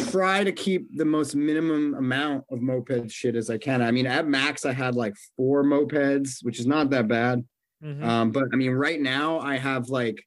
try 0.10 0.43
to 0.43 0.51
keep 0.51 0.95
the 0.97 1.06
most 1.06 1.34
minimum 1.36 1.93
amount 1.93 2.43
of 2.51 2.60
moped 2.62 3.10
shit 3.12 3.36
as 3.36 3.49
i 3.49 3.58
can. 3.58 3.82
I 3.82 3.91
mean 3.91 4.06
at 4.08 4.27
max 4.27 4.65
i 4.65 4.73
had 4.73 4.95
like 4.95 5.15
four 5.36 5.63
mopeds 5.63 6.43
which 6.43 6.60
is 6.60 6.65
not 6.67 6.89
that 6.91 7.08
bad. 7.08 7.45
Mhm. 7.84 8.03
um 8.03 8.32
but 8.32 8.45
i 8.51 8.56
mean 8.56 8.71
right 8.71 8.99
now 8.99 9.39
i 9.39 9.56
have 9.58 9.89
like 9.89 10.17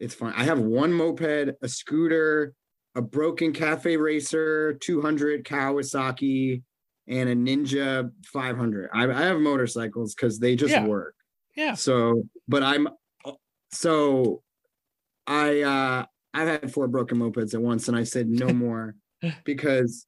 it's 0.00 0.14
fine 0.14 0.32
i 0.36 0.44
have 0.44 0.58
one 0.58 0.92
moped 0.92 1.54
a 1.62 1.68
scooter 1.68 2.54
a 2.96 3.02
broken 3.02 3.52
cafe 3.52 3.96
racer 3.96 4.74
200 4.74 5.44
kawasaki 5.44 6.62
and 7.06 7.28
a 7.28 7.34
ninja 7.36 8.10
500 8.26 8.90
i, 8.92 9.04
I 9.08 9.22
have 9.22 9.38
motorcycles 9.40 10.14
because 10.14 10.38
they 10.38 10.56
just 10.56 10.72
Yeah. 10.72 10.86
work 10.86 11.14
yeah. 11.56 11.74
so, 11.74 12.24
but 12.48 12.62
I'm 12.62 12.88
so 13.72 14.42
I 15.26 15.60
uh 15.62 16.06
I've 16.32 16.48
had 16.48 16.72
four 16.72 16.88
broken 16.88 17.18
mopeds 17.18 17.54
at 17.54 17.60
once 17.60 17.88
and 17.88 17.96
I 17.96 18.04
said 18.04 18.28
no 18.28 18.52
more 18.66 18.94
because 19.44 20.06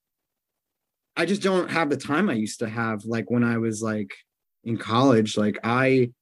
I 1.17 1.27
just 1.27 1.43
don't 1.43 1.71
have 1.71 1.91
the 1.91 1.97
time 1.97 2.31
I 2.31 2.35
used 2.35 2.61
to 2.61 2.69
have 2.69 3.05
like 3.05 3.31
when 3.31 3.45
I 3.45 3.59
was 3.59 3.83
like 3.83 4.13
in 4.65 4.79
college 4.79 5.37
like 5.37 5.59
I 5.63 6.13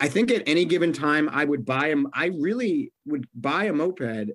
I 0.00 0.08
think 0.08 0.30
at 0.30 0.44
any 0.46 0.64
given 0.64 0.92
time 0.92 1.28
I 1.30 1.44
would 1.44 1.64
buy 1.64 1.88
them 1.88 2.08
I 2.12 2.26
really 2.26 2.92
would 3.06 3.26
buy 3.34 3.64
a 3.64 3.72
moped 3.72 4.30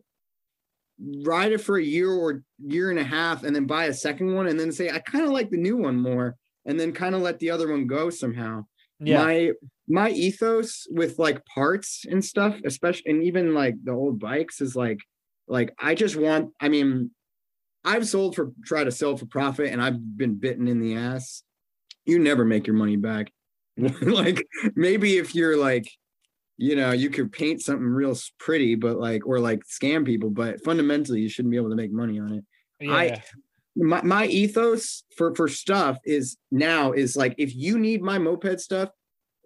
ride 1.26 1.52
it 1.52 1.62
for 1.62 1.78
a 1.78 1.84
year 1.84 2.12
or 2.12 2.44
year 2.60 2.90
and 2.90 3.00
a 3.00 3.04
half 3.04 3.44
and 3.44 3.56
then 3.56 3.66
buy 3.66 3.86
a 3.86 3.94
second 3.94 4.34
one 4.34 4.48
and 4.48 4.60
then 4.60 4.72
say 4.72 4.90
I 4.90 5.00
kind 5.00 5.26
of 5.26 5.32
like 5.32 5.50
the 5.50 5.58
new 5.58 5.78
one 5.78 5.96
more 5.96 6.36
and 6.66 6.80
then 6.80 6.94
kind 6.94 7.16
of 7.16 7.22
let 7.22 7.40
the 7.40 7.50
other 7.50 7.70
one 7.70 7.88
go 7.88 8.10
somehow. 8.10 8.66
Yeah. 9.00 9.24
my 9.24 9.52
my 9.88 10.10
ethos 10.12 10.88
with 10.90 11.20
like 11.20 11.44
parts 11.46 12.06
and 12.10 12.24
stuff 12.24 12.56
especially 12.64 13.12
and 13.12 13.24
even 13.24 13.54
like 13.54 13.76
the 13.84 13.92
old 13.92 14.18
bikes 14.18 14.62
is 14.62 14.78
like 14.78 15.00
like 15.48 15.74
i 15.78 15.94
just 15.94 16.16
want 16.16 16.52
i 16.62 16.70
mean 16.70 17.12
i've 17.84 18.08
sold 18.08 18.34
for 18.34 18.54
try 18.64 18.86
to 18.86 18.92
sell 18.92 19.18
for 19.18 19.26
profit 19.26 19.74
and 19.74 19.82
i've 19.82 20.18
been 20.18 20.36
bitten 20.36 20.68
in 20.68 20.80
the 20.80 20.96
ass. 20.96 21.44
You 22.06 22.20
never 22.20 22.46
make 22.46 22.66
your 22.68 22.78
money 22.78 22.96
back 22.96 23.32
like 24.02 24.46
maybe 24.76 25.18
if 25.18 25.34
you're 25.36 25.58
like 25.58 25.90
you 26.58 26.76
know 26.76 26.92
you 26.92 27.10
could 27.10 27.32
paint 27.32 27.62
something 27.62 27.86
real 27.88 28.16
pretty 28.40 28.76
but 28.76 28.98
like 28.98 29.26
or 29.26 29.40
like 29.40 29.62
scam 29.64 30.06
people 30.06 30.30
but 30.30 30.64
fundamentally 30.64 31.20
you 31.20 31.28
shouldn't 31.30 31.52
be 31.52 31.58
able 31.58 31.70
to 31.70 31.76
make 31.76 31.92
money 31.92 32.20
on 32.20 32.34
it. 32.34 32.44
Yeah. 32.80 32.94
I- 32.94 33.24
my, 33.76 34.04
my 34.04 34.26
ethos 34.28 35.04
for 35.18 35.34
for 35.34 35.48
stuff 35.48 35.98
is 36.06 36.38
now 36.52 36.92
is 36.92 37.16
like 37.18 37.34
if 37.40 37.56
you 37.56 37.80
need 37.80 38.04
my 38.04 38.20
moped 38.20 38.62
stuff 38.62 38.90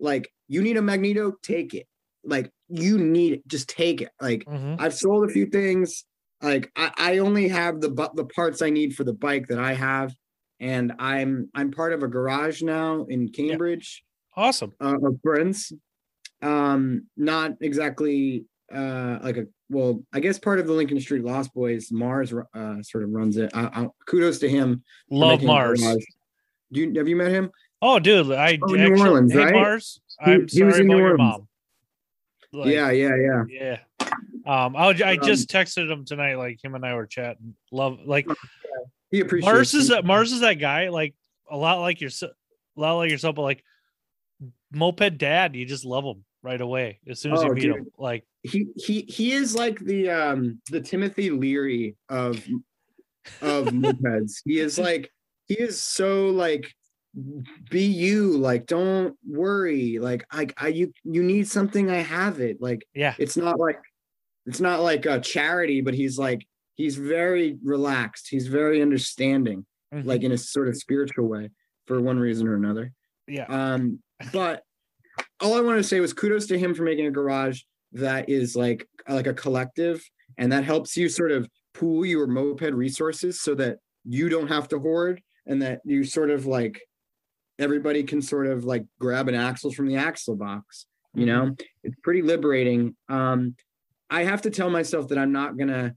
like 0.01 0.29
you 0.49 0.61
need 0.61 0.75
a 0.75 0.81
magneto 0.81 1.31
take 1.43 1.73
it. 1.73 1.87
Like 2.25 2.51
you 2.67 2.97
need 2.97 3.31
it. 3.33 3.47
Just 3.47 3.69
take 3.69 4.01
it. 4.01 4.09
Like 4.19 4.43
Mhm. 4.43 4.75
i've 4.81 4.93
sold 4.93 5.23
a 5.29 5.31
few 5.31 5.45
things. 5.45 6.03
Like 6.41 6.69
i, 6.75 6.91
I 6.97 7.17
only 7.19 7.47
have 7.47 7.79
the 7.79 7.89
the 8.15 8.25
parts 8.25 8.61
i 8.61 8.69
need 8.69 8.95
for 8.97 9.05
the 9.05 9.13
bike 9.13 9.47
that 9.47 9.59
i 9.59 9.73
have. 9.73 10.13
And 10.59 10.91
i'm 10.99 11.49
i'm 11.55 11.71
part 11.71 11.93
of 11.93 12.03
a 12.03 12.07
garage 12.09 12.61
now 12.61 13.05
in 13.05 13.29
cambridge 13.29 14.03
Awesome. 14.37 14.73
uh, 14.79 14.95
of 15.03 15.19
friends 15.23 15.73
um, 16.41 17.07
not 17.17 17.53
exactly 17.61 18.45
uh 18.73 19.17
like 19.23 19.37
a 19.37 19.45
well, 19.69 20.01
I 20.13 20.19
guess 20.21 20.37
part 20.39 20.59
of 20.59 20.67
the 20.67 20.73
Lincoln 20.73 20.99
Street 21.01 21.23
Lost 21.25 21.53
Boys, 21.53 21.91
Mars 21.91 22.31
uh 22.53 22.81
sort 22.83 23.03
of 23.03 23.09
runs 23.09 23.35
it. 23.37 23.51
I, 23.53 23.63
I, 23.65 23.87
kudos 24.05 24.39
to 24.39 24.47
him. 24.49 24.83
Love 25.09 25.41
a 25.41 25.45
Mars. 25.45 25.81
Do 25.81 26.81
you 26.81 26.93
have 26.97 27.07
you 27.07 27.15
met 27.15 27.31
him? 27.31 27.49
Oh, 27.81 27.97
dude, 27.99 28.31
I 28.31 28.57
Oh, 28.61 28.67
New 28.67 28.97
Orleans, 28.99 29.33
hey, 29.33 29.39
right? 29.39 29.53
Mars. 29.53 29.99
He- 30.23 30.31
I'm 30.31 30.41
he 30.43 30.47
sorry 30.49 30.65
was 30.67 30.79
in 30.79 30.85
about 30.85 30.93
New 30.95 30.97
your 31.01 31.11
Orleans. 31.11 31.19
mom. 31.19 31.47
Like, 32.53 32.73
yeah, 32.73 32.91
yeah, 32.91 33.15
yeah. 33.15 33.43
yeah. 33.49 33.77
Um, 34.45 34.75
I, 34.75 34.87
I 35.03 35.15
Um, 35.15 35.19
just 35.25 35.49
texted 35.49 35.91
him 35.91 36.05
tonight. 36.05 36.35
Like 36.35 36.63
him 36.63 36.75
and 36.75 36.85
I 36.85 36.93
were 36.95 37.07
chatting. 37.07 37.55
Love, 37.71 37.99
like 38.05 38.27
He 39.11 39.19
appreciates 39.21 39.53
Mars 39.53 39.73
is 39.73 39.87
that 39.89 40.05
Mars 40.05 40.31
is 40.31 40.41
that 40.41 40.55
guy. 40.55 40.89
Like 40.89 41.13
a 41.49 41.57
lot 41.57 41.79
like 41.81 41.99
yourself, 42.01 42.31
a 42.77 42.79
lot 42.81 42.93
like 42.97 43.11
yourself, 43.11 43.35
but 43.35 43.41
like 43.43 43.63
moped 44.71 45.17
dad. 45.17 45.55
You 45.55 45.65
just 45.65 45.85
love 45.85 46.03
him 46.03 46.23
right 46.43 46.59
away 46.61 46.99
as 47.07 47.19
soon 47.19 47.33
as 47.33 47.43
you 47.43 47.49
Oh, 47.49 47.53
meet 47.53 47.61
dude. 47.61 47.75
him. 47.77 47.91
Like 47.97 48.25
he 48.43 48.67
he 48.75 49.01
he 49.01 49.33
is 49.33 49.55
like 49.55 49.79
the 49.79 50.09
um 50.09 50.61
the 50.69 50.81
Timothy 50.81 51.29
Leary 51.29 51.95
of 52.09 52.45
of 53.41 53.67
mopeds. 53.71 54.41
He 54.45 54.59
is 54.59 54.77
like 54.79 55.11
he 55.47 55.55
is 55.55 55.81
so 55.81 56.27
like 56.27 56.73
be 57.69 57.83
you 57.83 58.37
like 58.37 58.67
don't 58.67 59.15
worry 59.27 59.97
like 59.97 60.23
I 60.29 60.47
I 60.57 60.67
you 60.67 60.93
you 61.03 61.23
need 61.23 61.47
something 61.47 61.89
I 61.89 61.97
have 61.97 62.39
it 62.39 62.61
like 62.61 62.85
yeah, 62.93 63.15
it's 63.17 63.35
not 63.35 63.59
like 63.59 63.79
it's 64.45 64.59
not 64.59 64.81
like 64.81 65.07
a 65.07 65.19
charity 65.19 65.81
but 65.81 65.95
he's 65.95 66.19
like 66.19 66.45
he's 66.75 66.95
very 66.95 67.57
relaxed 67.63 68.27
he's 68.29 68.45
very 68.45 68.83
understanding 68.83 69.65
mhm, 69.91 70.05
like 70.05 70.21
in 70.21 70.31
a 70.31 70.37
sort 70.37 70.67
of 70.67 70.77
spiritual 70.77 71.27
way 71.27 71.49
for 71.87 71.99
one 71.99 72.19
reason 72.19 72.47
or 72.47 72.55
another 72.55 72.93
yeah, 73.27 73.45
um, 73.49 73.99
but 74.33 74.63
all 75.39 75.55
I 75.55 75.61
wanted 75.61 75.77
to 75.77 75.83
say 75.83 75.99
was 75.99 76.13
kudos 76.13 76.47
to 76.47 76.57
him 76.57 76.73
for 76.73 76.83
making 76.83 77.07
a 77.07 77.11
garage 77.11 77.61
that 77.93 78.29
is 78.29 78.55
like 78.55 78.87
like 79.07 79.27
a 79.27 79.33
collective, 79.33 80.03
and 80.37 80.51
that 80.51 80.63
helps 80.63 80.97
you 80.97 81.09
sort 81.09 81.31
of 81.31 81.47
pool 81.73 82.05
your 82.05 82.27
moped 82.27 82.73
resources 82.73 83.41
so 83.41 83.55
that 83.55 83.77
you 84.03 84.29
don't 84.29 84.47
have 84.47 84.67
to 84.69 84.79
hoard, 84.79 85.21
and 85.45 85.61
that 85.61 85.81
you 85.85 86.03
sort 86.03 86.29
of 86.29 86.45
like 86.45 86.81
everybody 87.59 88.03
can 88.03 88.21
sort 88.21 88.47
of 88.47 88.65
like 88.65 88.85
grab 88.99 89.27
an 89.27 89.35
axle 89.35 89.71
from 89.71 89.87
the 89.87 89.95
axle 89.95 90.35
box. 90.35 90.85
You 91.13 91.25
know, 91.25 91.55
it's 91.83 91.95
pretty 92.03 92.21
liberating. 92.21 92.95
Um, 93.09 93.55
I 94.09 94.23
have 94.23 94.43
to 94.43 94.51
tell 94.51 94.69
myself 94.69 95.07
that 95.07 95.17
I'm 95.17 95.31
not 95.31 95.57
gonna. 95.57 95.95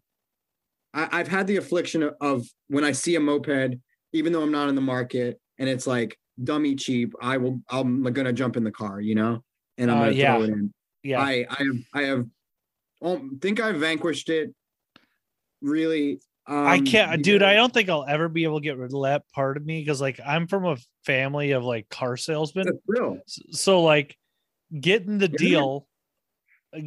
I, 0.94 1.08
I've 1.12 1.28
had 1.28 1.46
the 1.46 1.56
affliction 1.56 2.02
of, 2.02 2.14
of 2.20 2.46
when 2.68 2.84
I 2.84 2.92
see 2.92 3.16
a 3.16 3.20
moped, 3.20 3.76
even 4.12 4.32
though 4.32 4.42
I'm 4.42 4.52
not 4.52 4.68
in 4.68 4.74
the 4.74 4.80
market, 4.80 5.38
and 5.58 5.68
it's 5.68 5.86
like 5.86 6.16
dummy 6.44 6.74
cheap. 6.74 7.14
I 7.20 7.36
will. 7.36 7.60
I'm 7.70 8.02
gonna 8.02 8.32
jump 8.32 8.56
in 8.56 8.64
the 8.64 8.70
car, 8.70 9.00
you 9.00 9.14
know, 9.14 9.42
and 9.78 9.90
I'm 9.90 9.96
Uh, 9.98 10.00
gonna 10.06 10.12
yeah. 10.12 10.36
throw 10.36 10.44
it 10.44 10.50
in. 10.50 10.74
yeah. 11.02 11.20
I 11.20 11.46
I 11.48 11.62
have 11.64 11.76
I 11.94 12.02
have. 12.02 12.26
Um, 13.02 13.38
think 13.40 13.60
I've 13.60 13.76
vanquished 13.76 14.28
it. 14.28 14.54
Really, 15.62 16.20
um, 16.46 16.66
I 16.66 16.80
can't, 16.80 17.22
dude. 17.22 17.42
I 17.42 17.54
don't 17.54 17.72
think 17.72 17.88
I'll 17.90 18.06
ever 18.08 18.28
be 18.28 18.44
able 18.44 18.60
to 18.60 18.64
get 18.64 18.78
rid 18.78 18.92
of 18.94 19.02
that 19.02 19.24
part 19.32 19.56
of 19.58 19.64
me 19.64 19.80
because, 19.80 20.00
like, 20.00 20.18
I'm 20.24 20.46
from 20.46 20.64
a 20.66 20.76
family 21.04 21.50
of 21.52 21.64
like 21.64 21.88
car 21.90 22.16
salesmen. 22.16 22.68
It's 22.68 22.76
a 22.78 22.80
thrill. 22.86 23.18
S- 23.26 23.40
So, 23.60 23.82
like, 23.82 24.16
getting 24.78 25.18
the 25.18 25.28
Yeah. 25.30 25.36
deal, 25.38 25.88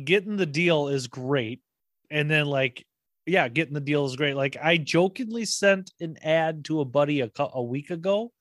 getting 0.05 0.37
the 0.37 0.45
deal 0.47 0.87
is 0.87 1.07
great, 1.07 1.61
and 2.09 2.29
then 2.29 2.45
like, 2.47 2.85
yeah, 3.27 3.47
getting 3.47 3.73
the 3.75 3.79
deal 3.81 4.05
is 4.05 4.15
great. 4.15 4.35
Like, 4.35 4.57
I 4.61 4.77
jokingly 4.77 5.45
sent 5.45 5.91
an 5.99 6.17
ad 6.23 6.65
to 6.65 6.81
a 6.81 6.85
buddy 6.85 7.21
a, 7.21 7.29
a 7.37 7.61
week 7.63 7.89
ago, 7.91 8.31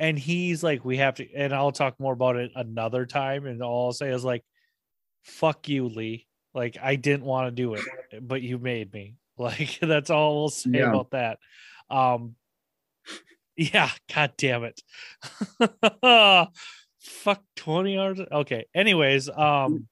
and 0.00 0.18
he's 0.18 0.64
like, 0.64 0.84
"We 0.84 0.96
have 0.96 1.14
to," 1.16 1.32
and 1.34 1.54
I'll 1.54 1.70
talk 1.70 2.00
more 2.00 2.14
about 2.14 2.34
it 2.36 2.50
another 2.56 3.06
time. 3.06 3.46
And 3.46 3.62
all 3.62 3.86
I'll 3.86 3.92
say 3.92 4.10
is 4.10 4.24
like, 4.24 4.42
"Fuck 5.22 5.68
you, 5.68 5.86
Lee." 5.88 6.26
Like, 6.54 6.76
I 6.82 6.96
didn't 6.96 7.24
want 7.24 7.46
to 7.46 7.50
do 7.52 7.74
it, 7.74 7.84
but 8.22 8.42
you 8.42 8.58
made 8.58 8.92
me. 8.92 9.14
Like, 9.38 9.78
that's 9.80 10.10
all 10.10 10.34
we'll 10.40 10.48
say 10.50 10.68
Yeah. 10.74 10.90
about 10.90 11.12
that. 11.12 11.38
Um, 11.88 12.34
yeah, 13.56 13.88
god 14.14 14.34
damn 14.36 14.64
it. 14.64 14.82
Fuck 17.00 17.42
20 17.56 17.98
hours. 17.98 18.20
Okay. 18.30 18.66
Anyways, 18.74 19.30
um, 19.30 19.86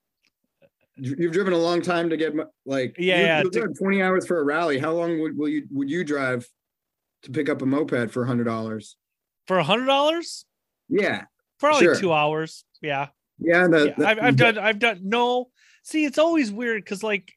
You've 1.01 1.33
driven 1.33 1.55
a 1.55 1.59
long 1.59 1.81
time 1.81 2.11
to 2.11 2.18
get 2.18 2.35
like 2.66 2.97
Yeah, 2.99 3.21
yeah, 3.21 3.40
you'll 3.42 3.51
to- 3.53 3.68
20 3.73 4.03
hours 4.03 4.27
for 4.27 4.38
a 4.38 4.44
rally. 4.44 4.79
How 4.79 4.92
long 4.92 5.18
would 5.21 5.38
will 5.38 5.49
you 5.49 5.66
would 5.71 5.88
you 5.88 6.05
drive 6.05 6.47
to 7.23 7.31
pick 7.31 7.49
up 7.49 7.62
a 7.62 7.66
moped 7.66 8.11
for 8.11 8.25
a 8.25 8.27
hundred 8.27 8.44
dollars? 8.44 8.98
For 9.49 9.59
a 9.59 9.65
hundred 9.65 9.87
dollars, 9.87 10.45
Yeah, 10.89 11.25
probably 11.59 11.87
Sure. 11.87 11.97
two 11.97 12.13
hours. 12.13 12.65
Yeah. 12.81 13.09
yeah. 13.41 13.67
The, 13.67 13.87
yeah. 13.89 13.95
the- 13.97 14.07
I've, 14.09 14.19
I've 14.21 14.37
done, 14.37 14.59
I've 14.59 14.79
done, 14.79 15.01
no. 15.03 15.49
See, 15.83 16.05
it's 16.05 16.19
always 16.19 16.53
weird 16.53 16.85
because, 16.85 17.03
like, 17.03 17.33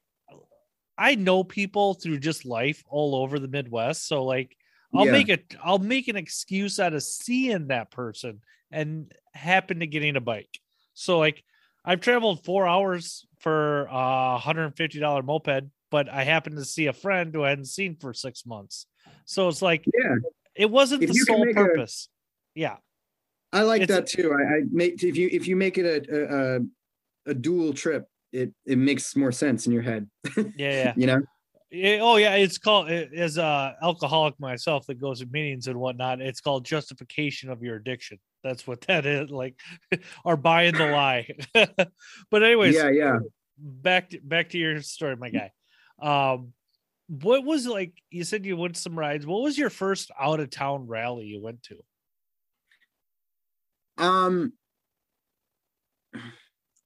I 0.98 1.14
know 1.16 1.42
people 1.42 1.94
through 1.94 2.18
just 2.20 2.44
life 2.44 2.84
all 2.86 3.14
over 3.16 3.38
the 3.38 3.48
Midwest. 3.48 4.06
So, 4.06 4.24
like, 4.24 4.54
I'll 4.94 5.06
Yeah. 5.06 5.12
make 5.12 5.28
a, 5.30 5.38
I'll 5.64 5.78
make 5.78 6.08
an 6.08 6.16
excuse 6.16 6.78
out 6.78 6.92
of 6.92 7.02
seeing 7.02 7.68
that 7.68 7.90
person 7.90 8.42
and 8.70 9.10
happen 9.32 9.80
to 9.80 9.86
getting 9.86 10.16
a 10.16 10.20
bike. 10.20 10.50
So, 10.92 11.18
like, 11.18 11.42
I've 11.84 12.00
traveled 12.00 12.44
four 12.44 12.68
hours 12.68 13.26
for 13.40 13.88
a 13.90 14.38
hundred 14.38 14.66
and 14.66 14.76
fifty 14.76 15.00
dollar 15.00 15.22
moped, 15.22 15.64
but 15.90 16.08
I 16.08 16.22
happened 16.24 16.58
to 16.58 16.64
see 16.64 16.86
a 16.86 16.92
friend 16.92 17.34
who 17.34 17.42
I 17.42 17.48
hadn't 17.48 17.64
seen 17.64 17.96
for 17.96 18.12
six 18.14 18.46
months. 18.46 18.86
So 19.24 19.48
it's 19.48 19.62
like 19.62 19.84
Yeah, 19.86 20.16
it 20.54 20.70
wasn't 20.70 21.02
If 21.02 21.10
the 21.10 21.14
sole 21.14 21.44
make 21.44 21.56
a- 21.56 21.64
purpose. 21.64 22.08
Yeah, 22.54 22.76
I 23.52 23.62
like 23.62 23.82
It's- 23.82 23.98
that 23.98 24.06
too. 24.06 24.32
I, 24.32 24.56
I 24.56 24.60
make 24.70 25.02
if 25.02 25.16
you 25.16 25.28
if 25.32 25.46
you 25.48 25.56
make 25.56 25.78
it 25.78 25.86
a 26.08 26.56
a, 26.56 27.30
a, 27.30 27.34
dual 27.34 27.72
trip, 27.72 28.06
it 28.32 28.52
it 28.66 28.78
makes 28.78 29.16
more 29.16 29.32
sense 29.32 29.66
in 29.66 29.72
your 29.72 29.82
head. 29.82 30.08
yeah, 30.36 30.44
yeah. 30.56 30.92
You 30.96 31.06
know. 31.06 31.22
Yeah, 31.70 32.00
oh 32.02 32.16
yeah, 32.16 32.34
it's 32.34 32.58
called 32.58 32.90
it- 32.90 33.14
as 33.14 33.38
a 33.38 33.76
alcoholic 33.82 34.38
myself 34.38 34.86
that 34.86 35.00
goes 35.00 35.20
to 35.20 35.26
meetings 35.26 35.68
and 35.68 35.80
whatnot. 35.80 36.20
It's 36.20 36.40
called 36.42 36.66
justification 36.66 37.48
of 37.48 37.62
your 37.62 37.76
addiction. 37.76 38.18
That's 38.44 38.66
what 38.66 38.82
that 38.82 39.06
is. 39.06 39.30
Like, 39.30 39.58
or 40.24 40.36
buying 40.36 40.74
the 40.74 40.86
lie. 40.88 41.28
but 42.30 42.42
anyways, 42.42 42.74
yeah, 42.74 42.90
yeah. 42.90 43.18
back 43.56 44.10
to, 44.10 44.20
back 44.20 44.50
to 44.50 44.58
your 44.58 44.82
story, 44.82 45.16
my 45.16 45.30
guy. 45.30 45.50
Um, 46.02 46.52
what 47.08 47.44
was 47.44 47.66
like? 47.66 47.92
You 48.10 48.24
said 48.24 48.46
you 48.46 48.56
went 48.56 48.76
some 48.76 48.98
rides. 48.98 49.26
What 49.26 49.42
was 49.42 49.58
your 49.58 49.70
first 49.70 50.10
out 50.18 50.40
of 50.40 50.50
town 50.50 50.86
rally 50.86 51.24
you 51.24 51.42
went 51.42 51.62
to? 51.64 51.78
Um, 53.98 54.52
let 56.14 56.22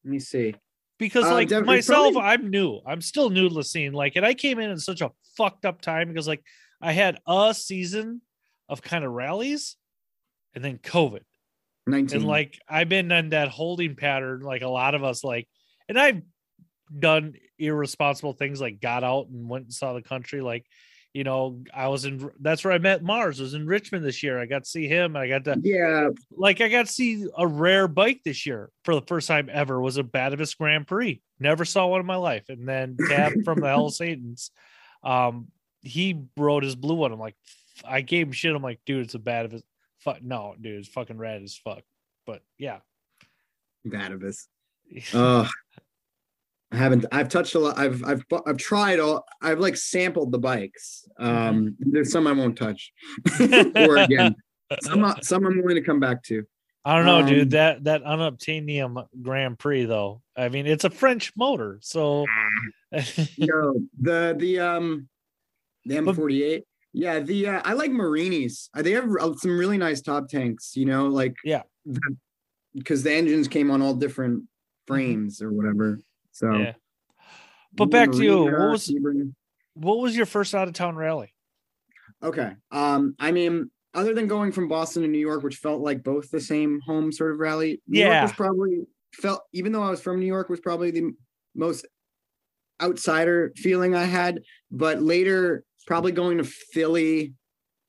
me 0.04 0.18
see. 0.18 0.54
Because 0.98 1.24
Uh, 1.26 1.34
like 1.34 1.50
myself, 1.64 2.16
I'm 2.16 2.50
new. 2.50 2.80
I'm 2.86 3.00
still 3.00 3.30
new 3.30 3.48
to 3.48 3.54
the 3.54 3.64
scene. 3.64 3.92
Like, 3.92 4.16
and 4.16 4.24
I 4.24 4.34
came 4.34 4.58
in 4.58 4.70
in 4.70 4.78
such 4.78 5.02
a 5.02 5.12
fucked 5.36 5.64
up 5.64 5.80
time 5.80 6.08
because 6.08 6.26
like 6.26 6.42
I 6.80 6.92
had 6.92 7.18
a 7.26 7.54
season 7.54 8.22
of 8.68 8.82
kind 8.82 9.04
of 9.04 9.12
rallies, 9.12 9.76
and 10.54 10.64
then 10.64 10.78
COVID. 10.78 11.20
Nineteen. 11.88 12.16
and 12.18 12.26
like 12.26 12.58
I've 12.68 12.88
been 12.88 13.12
in 13.12 13.28
that 13.30 13.48
holding 13.48 13.94
pattern, 13.94 14.40
like 14.40 14.62
a 14.62 14.68
lot 14.68 14.94
of 14.94 15.04
us, 15.04 15.22
like, 15.22 15.46
and 15.88 15.98
I've 15.98 16.22
done 16.96 17.34
irresponsible 17.58 18.32
things, 18.32 18.60
like 18.60 18.80
got 18.80 19.04
out 19.04 19.28
and 19.28 19.48
went 19.48 19.64
and 19.64 19.74
saw 19.74 19.92
the 19.92 20.02
country. 20.02 20.40
Like, 20.40 20.66
you 21.12 21.24
know, 21.24 21.62
I 21.74 21.88
was 21.88 22.04
in 22.04 22.30
that's 22.40 22.64
where 22.64 22.74
I 22.74 22.78
met 22.78 23.02
Mars. 23.02 23.40
I 23.40 23.44
was 23.44 23.54
in 23.54 23.66
Richmond 23.66 24.04
this 24.04 24.22
year. 24.22 24.38
I 24.38 24.46
got 24.46 24.64
to 24.64 24.70
see 24.70 24.86
him. 24.86 25.16
I 25.16 25.28
got 25.28 25.44
to 25.44 25.58
yeah, 25.62 26.10
like 26.30 26.60
I 26.60 26.68
got 26.68 26.86
to 26.86 26.92
see 26.92 27.26
a 27.36 27.46
rare 27.46 27.88
bike 27.88 28.20
this 28.24 28.44
year 28.44 28.70
for 28.84 28.94
the 28.94 29.02
first 29.02 29.26
time 29.26 29.48
ever. 29.50 29.80
Was 29.80 29.96
a 29.96 30.02
Batavus 30.02 30.56
Grand 30.56 30.86
Prix. 30.86 31.22
Never 31.40 31.64
saw 31.64 31.86
one 31.86 32.00
in 32.00 32.06
my 32.06 32.16
life. 32.16 32.44
And 32.48 32.68
then 32.68 32.96
Tab 33.08 33.32
from 33.44 33.60
the 33.60 33.68
Hell 33.68 33.90
Satans, 33.90 34.50
um, 35.02 35.48
he 35.80 36.22
rode 36.36 36.64
his 36.64 36.76
blue 36.76 36.96
one. 36.96 37.12
I'm 37.12 37.18
like, 37.18 37.36
I 37.84 38.02
gave 38.02 38.26
him 38.26 38.32
shit. 38.32 38.54
I'm 38.54 38.62
like, 38.62 38.80
dude, 38.84 39.06
it's 39.06 39.14
a 39.14 39.18
Batavus. 39.18 39.62
Fuck 40.00 40.22
no, 40.22 40.54
dude, 40.60 40.80
it's 40.80 40.88
fucking 40.88 41.18
rad 41.18 41.42
as 41.42 41.56
fuck. 41.56 41.82
But 42.26 42.42
yeah, 42.58 42.80
Batavus. 43.86 44.46
Uh, 45.14 45.48
I 46.76 46.78
haven't. 46.78 47.06
I've 47.10 47.30
touched 47.30 47.54
a 47.54 47.58
lot. 47.58 47.78
I've 47.78 48.04
I've 48.04 48.22
I've 48.46 48.58
tried 48.58 49.00
all. 49.00 49.24
I've 49.40 49.60
like 49.60 49.78
sampled 49.78 50.30
the 50.30 50.38
bikes. 50.38 51.08
Um, 51.18 51.74
there's 51.78 52.12
some 52.12 52.26
I 52.26 52.32
won't 52.32 52.56
touch. 52.58 52.92
or 53.40 53.96
again, 53.96 54.36
some 54.82 55.14
some 55.22 55.46
I'm 55.46 55.56
willing 55.62 55.76
to 55.76 55.82
come 55.82 56.00
back 56.00 56.22
to. 56.24 56.44
I 56.84 56.96
don't 56.96 57.06
know, 57.06 57.20
Um, 57.20 57.26
dude. 57.26 57.50
That 57.52 57.84
that 57.84 58.04
unobtainium 58.04 59.06
Grand 59.22 59.58
Prix 59.58 59.86
though. 59.86 60.20
I 60.36 60.50
mean, 60.50 60.66
it's 60.66 60.84
a 60.84 60.90
French 60.90 61.32
motor, 61.34 61.78
so 61.80 62.26
No, 62.92 63.74
the 63.98 64.36
the 64.38 64.60
um 64.60 65.08
the 65.86 65.94
M48. 65.94 66.62
Yeah, 66.92 67.20
the 67.20 67.46
uh, 67.48 67.62
I 67.64 67.72
like 67.72 67.90
Morinis. 67.90 68.68
Uh, 68.74 68.82
They 68.82 68.92
have 68.92 69.08
uh, 69.18 69.32
some 69.36 69.56
really 69.58 69.78
nice 69.78 70.02
top 70.02 70.28
tanks. 70.28 70.76
You 70.76 70.84
know, 70.84 71.06
like 71.06 71.36
Yeah. 71.42 71.62
because 72.74 73.02
the 73.02 73.12
engines 73.12 73.48
came 73.48 73.70
on 73.70 73.80
all 73.80 73.94
different 73.94 74.44
frames 74.86 75.40
or 75.40 75.52
whatever. 75.52 75.98
So, 76.36 76.52
yeah. 76.52 76.72
But 77.72 77.86
back 77.86 78.12
to 78.12 78.22
you. 78.22 78.44
What 78.44 78.70
was 78.72 78.88
Sebring. 78.88 79.32
what 79.74 79.98
was 79.98 80.14
your 80.14 80.26
first 80.26 80.54
out 80.54 80.68
of 80.68 80.74
town 80.74 80.96
rally? 80.96 81.32
Okay. 82.22 82.52
Um, 82.70 83.14
I 83.18 83.32
mean, 83.32 83.70
other 83.94 84.12
than 84.12 84.26
going 84.26 84.52
from 84.52 84.68
Boston 84.68 85.02
to 85.02 85.08
New 85.08 85.18
York, 85.18 85.42
which 85.42 85.56
felt 85.56 85.80
like 85.80 86.02
both 86.02 86.30
the 86.30 86.40
same 86.40 86.80
home 86.80 87.10
sort 87.10 87.32
of 87.32 87.38
rally, 87.38 87.80
New 87.88 88.00
York 88.00 88.12
Yeah. 88.12 88.22
was 88.22 88.32
probably 88.32 88.80
felt 89.14 89.42
even 89.52 89.72
though 89.72 89.82
I 89.82 89.90
was 89.90 90.02
from 90.02 90.20
New 90.20 90.26
York 90.26 90.50
was 90.50 90.60
probably 90.60 90.90
the 90.90 91.10
most 91.54 91.86
outsider 92.82 93.52
feeling 93.56 93.94
I 93.94 94.04
had. 94.04 94.42
But 94.70 95.00
later, 95.00 95.64
probably 95.86 96.12
going 96.12 96.36
to 96.38 96.44
Philly 96.44 97.32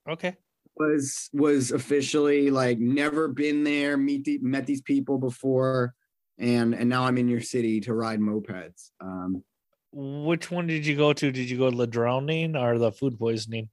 Okay. 0.10 0.36
was 0.78 1.30
was 1.34 1.72
officially 1.72 2.50
like 2.50 2.80
never 2.80 3.28
been 3.28 3.66
there, 3.66 3.98
meet 3.98 4.24
the, 4.24 4.38
met 4.40 4.66
these 4.66 4.82
people 4.82 5.18
before, 5.18 5.94
and 6.38 6.74
and 6.74 6.90
now 6.90 7.04
I'm 7.06 7.18
in 7.18 7.28
your 7.28 7.42
city 7.42 7.80
to 7.82 7.94
ride 7.94 8.20
mopeds. 8.20 8.92
Um, 9.02 9.44
Which 9.92 10.52
one 10.52 10.68
did 10.68 10.86
you 10.86 10.96
go 10.96 11.14
to? 11.14 11.32
Did 11.32 11.50
you 11.50 11.58
go 11.58 11.70
to 11.72 11.78
the 11.78 11.88
drowning 11.88 12.56
or 12.56 12.78
the 12.78 12.92
food 12.92 13.18
poisoning? 13.18 13.70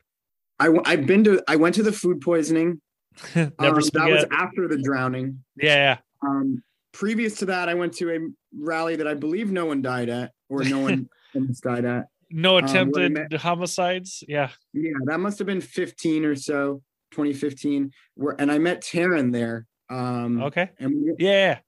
I 0.58 0.68
I've 0.84 1.06
been 1.06 1.24
to 1.24 1.42
I 1.48 1.56
went 1.56 1.74
to 1.76 1.82
the 1.82 1.92
food 1.92 2.20
poisoning. 2.20 2.80
Never 3.34 3.52
Um, 3.58 3.80
that 3.92 4.10
was 4.10 4.24
after 4.30 4.66
the 4.68 4.80
drowning. 4.82 5.44
yeah. 5.56 5.98
Um, 6.26 6.62
previous 6.92 7.36
to 7.38 7.46
that, 7.46 7.68
I 7.68 7.74
went 7.74 7.92
to 7.94 8.10
a 8.14 8.18
rally 8.58 8.96
that 8.96 9.06
I 9.06 9.14
believe 9.14 9.52
no 9.52 9.66
one 9.66 9.82
died 9.82 10.08
at, 10.08 10.32
or 10.48 10.64
no 10.64 10.80
one 10.80 11.08
died 11.62 11.84
at. 11.84 12.06
No 12.30 12.56
I 12.56 12.60
attempted 12.64 13.12
met- 13.12 13.32
homicides. 13.34 14.24
Yeah. 14.26 14.48
Yeah, 14.72 14.92
that 15.04 15.20
must 15.20 15.38
have 15.38 15.46
been 15.46 15.60
15 15.60 16.24
or 16.24 16.34
so, 16.34 16.82
2015. 17.12 17.92
Where 18.14 18.34
and 18.40 18.50
I 18.50 18.58
met 18.58 18.80
Taryn 18.82 19.32
there. 19.32 19.66
Um, 19.90 20.42
Okay. 20.42 20.70
and 20.78 20.94
we, 21.04 21.14
Yeah. 21.18 21.58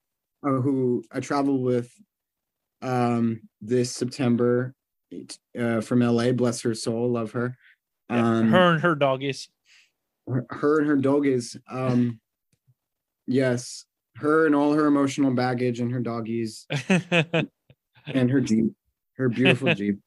Uh, 0.46 0.60
who 0.60 1.02
I 1.10 1.20
traveled 1.20 1.62
with 1.62 1.90
um 2.82 3.40
this 3.60 3.90
September 3.92 4.74
uh, 5.58 5.80
from 5.80 6.00
LA. 6.00 6.32
Bless 6.32 6.60
her 6.62 6.74
soul, 6.74 7.10
love 7.10 7.32
her. 7.32 7.56
Um, 8.08 8.50
her 8.50 8.72
and 8.72 8.82
her 8.82 8.94
doggies. 8.94 9.48
her, 10.28 10.46
her 10.50 10.78
and 10.78 10.88
her 10.88 10.96
doggies. 10.96 11.56
Um, 11.70 12.20
yes, 13.26 13.84
her 14.16 14.46
and 14.46 14.54
all 14.54 14.74
her 14.74 14.86
emotional 14.86 15.32
baggage 15.32 15.80
and 15.80 15.90
her 15.92 16.00
doggies 16.00 16.66
and 16.90 18.30
her 18.30 18.40
Jeep, 18.40 18.72
her 19.16 19.28
beautiful 19.28 19.74
Jeep. 19.74 19.98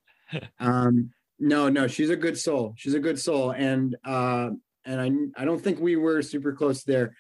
Um, 0.60 1.12
no, 1.40 1.70
no, 1.70 1.88
she's 1.88 2.10
a 2.10 2.16
good 2.16 2.38
soul. 2.38 2.74
She's 2.78 2.94
a 2.94 3.00
good 3.00 3.20
soul, 3.20 3.52
and 3.52 3.96
uh, 4.06 4.52
and 4.86 5.02
I 5.36 5.42
I 5.42 5.46
don't 5.46 5.62
think 5.62 5.80
we 5.80 5.96
were 5.96 6.22
super 6.22 6.54
close 6.54 6.84
there 6.84 7.16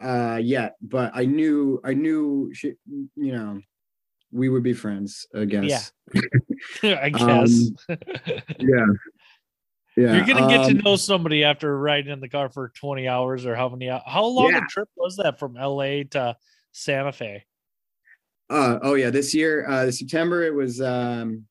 uh 0.00 0.38
yet, 0.42 0.76
but 0.80 1.12
I 1.14 1.24
knew 1.24 1.80
I 1.84 1.94
knew 1.94 2.50
she, 2.54 2.74
you 2.86 3.32
know, 3.32 3.60
we 4.32 4.48
would 4.48 4.62
be 4.62 4.72
friends. 4.72 5.26
I 5.34 5.44
guess. 5.44 5.92
Yeah, 6.82 7.00
I 7.02 7.08
guess. 7.10 7.70
Yeah. 8.60 8.86
Yeah. 9.96 10.14
You're 10.14 10.26
gonna 10.26 10.48
get 10.48 10.68
to 10.68 10.76
um, 10.76 10.80
know 10.84 10.96
somebody 10.96 11.42
after 11.42 11.76
riding 11.76 12.12
in 12.12 12.20
the 12.20 12.28
car 12.28 12.50
for 12.50 12.68
20 12.68 13.08
hours 13.08 13.44
or 13.44 13.56
how 13.56 13.68
many 13.68 13.88
how 13.88 14.26
long 14.26 14.50
Yeah. 14.50 14.58
a 14.58 14.68
trip 14.68 14.88
was 14.96 15.16
that 15.16 15.40
from 15.40 15.54
LA 15.54 16.04
to 16.10 16.36
Santa 16.70 17.10
Fe? 17.10 17.44
Uh, 18.48 18.78
oh 18.82 18.94
yeah, 18.94 19.10
this 19.10 19.34
year, 19.34 19.68
uh, 19.68 19.90
September, 19.90 20.42
it 20.42 20.54
was. 20.54 20.80
Um, 20.80 21.44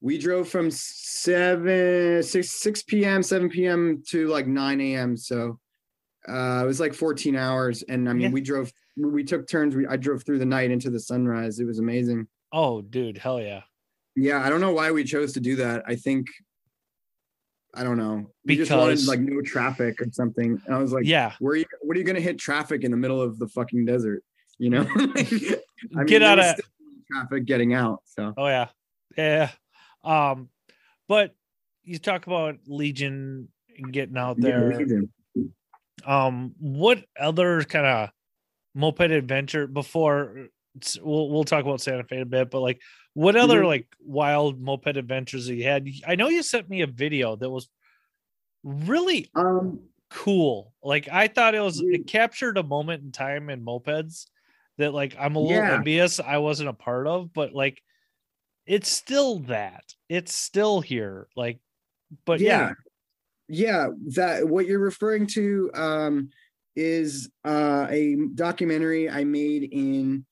we 0.00 0.18
drove 0.18 0.48
from 0.48 0.68
seven, 0.70 2.22
six, 2.24 2.50
six 2.50 2.82
p.m., 2.82 3.22
seven 3.22 3.48
p.m. 3.48 4.02
to 4.08 4.26
like 4.26 4.48
nine 4.48 4.80
a.m. 4.80 5.16
So 5.16 5.60
uh, 6.28 6.60
it 6.62 6.66
was 6.66 6.80
like 6.80 6.94
fourteen 6.94 7.36
hours, 7.36 7.82
and 7.88 8.08
I 8.08 8.12
mean, 8.12 8.22
Yeah. 8.22 8.30
we 8.30 8.40
drove. 8.40 8.72
We 8.96 9.24
took 9.24 9.48
turns. 9.48 9.74
We 9.74 9.86
I 9.86 9.96
drove 9.96 10.22
through 10.24 10.38
the 10.38 10.46
night 10.46 10.70
into 10.70 10.90
the 10.90 11.00
sunrise. 11.00 11.58
It 11.58 11.64
was 11.64 11.78
amazing. 11.78 12.26
Oh, 12.52 12.82
dude, 12.82 13.18
hell 13.18 13.40
yeah. 13.40 13.62
Yeah, 14.14 14.44
I 14.44 14.50
don't 14.50 14.60
know 14.60 14.72
why 14.72 14.90
we 14.92 15.04
chose 15.04 15.32
to 15.34 15.40
do 15.40 15.56
that. 15.56 15.82
I 15.86 15.94
think. 15.96 16.26
I 17.74 17.84
don't 17.84 17.96
know. 17.96 18.26
We 18.44 18.56
just 18.56 18.70
wanted 18.70 19.02
like 19.06 19.20
no 19.20 19.40
traffic 19.40 19.98
or 20.00 20.06
something. 20.12 20.60
And 20.66 20.74
I 20.74 20.78
was 20.78 20.92
like, 20.92 21.06
yeah. 21.06 21.32
where 21.38 21.54
are 21.54 21.56
you? 21.56 21.64
What 21.80 21.96
are 21.96 21.98
you 21.98 22.04
going 22.04 22.16
to 22.16 22.20
hit 22.22 22.38
traffic 22.38 22.84
in 22.84 22.90
the 22.90 22.98
middle 22.98 23.22
of 23.22 23.38
the 23.38 23.48
fucking 23.48 23.86
desert? 23.86 24.22
You 24.58 24.68
know, 24.70 24.86
I 24.96 25.06
mean, 25.06 26.06
Get 26.06 26.22
out 26.22 26.38
of 26.38 26.56
traffic 27.10 27.46
getting 27.46 27.72
out. 27.72 28.00
So 28.04 28.34
Oh 28.36 28.46
yeah. 28.46 28.68
Yeah. 29.16 29.50
Um, 30.04 30.50
but 31.08 31.34
you 31.82 31.98
talk 31.98 32.26
about 32.26 32.56
Legion 32.66 33.48
getting 33.90 34.18
out 34.18 34.36
Yeah, 34.38 34.50
there. 34.50 34.78
Legion. 34.78 35.10
Um, 36.04 36.54
what 36.58 37.04
other 37.18 37.62
kind 37.64 37.86
of 37.86 38.10
moped 38.74 39.00
adventure 39.12 39.66
before 39.66 40.48
we'll 41.00 41.30
we'll 41.30 41.44
talk 41.44 41.64
about 41.64 41.80
Santa 41.80 42.04
Fe 42.04 42.20
a 42.22 42.26
bit, 42.26 42.50
but 42.50 42.60
like 42.60 42.80
what 43.14 43.36
other 43.36 43.64
Mhm. 43.64 43.66
like 43.66 43.88
wild 44.00 44.60
moped 44.60 44.96
adventures 44.96 45.46
that 45.46 45.54
you 45.56 45.64
had? 45.64 45.88
I 46.06 46.16
know 46.16 46.28
you 46.28 46.42
sent 46.42 46.68
me 46.68 46.82
a 46.82 46.86
video 46.86 47.36
that 47.36 47.50
was 47.50 47.68
really 48.64 49.32
Um, 49.34 49.88
cool. 50.10 50.74
Like 50.82 51.08
I 51.08 51.28
thought 51.28 51.54
it 51.54 51.60
was 51.60 51.80
it 51.80 52.06
captured 52.06 52.58
a 52.58 52.62
moment 52.62 53.04
in 53.04 53.12
time 53.12 53.50
in 53.50 53.64
mopeds 53.64 54.26
that 54.78 54.94
like 54.94 55.16
I'm 55.18 55.36
a 55.36 55.40
little 55.40 55.60
Yeah. 55.60 55.74
envious 55.74 56.20
I 56.20 56.38
wasn't 56.38 56.70
a 56.70 56.74
part 56.74 57.06
of, 57.06 57.32
but 57.32 57.52
like 57.54 57.82
it's 58.66 58.90
still 58.90 59.40
that. 59.40 59.84
It's 60.08 60.34
still 60.34 60.80
here. 60.82 61.28
Like 61.36 61.60
but 62.26 62.40
yeah. 62.40 62.70
yeah, 62.70 62.74
yeah. 63.52 63.88
That 64.14 64.48
what 64.48 64.66
you're 64.66 64.78
referring 64.78 65.26
to 65.28 65.70
um, 65.74 66.30
is 66.74 67.30
uh, 67.44 67.86
a 67.90 68.16
documentary 68.34 69.10
I 69.10 69.24
made 69.24 69.68
in 69.70 70.24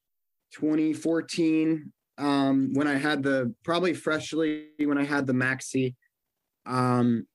2014 0.54 1.92
um, 2.16 2.70
when 2.72 2.88
I 2.88 2.96
had 2.96 3.22
the 3.22 3.54
probably 3.62 3.92
freshly 3.92 4.68
when 4.78 4.96
I 4.96 5.04
had 5.04 5.26
the 5.26 5.34
maxi. 5.34 5.94
Um, 6.64 7.26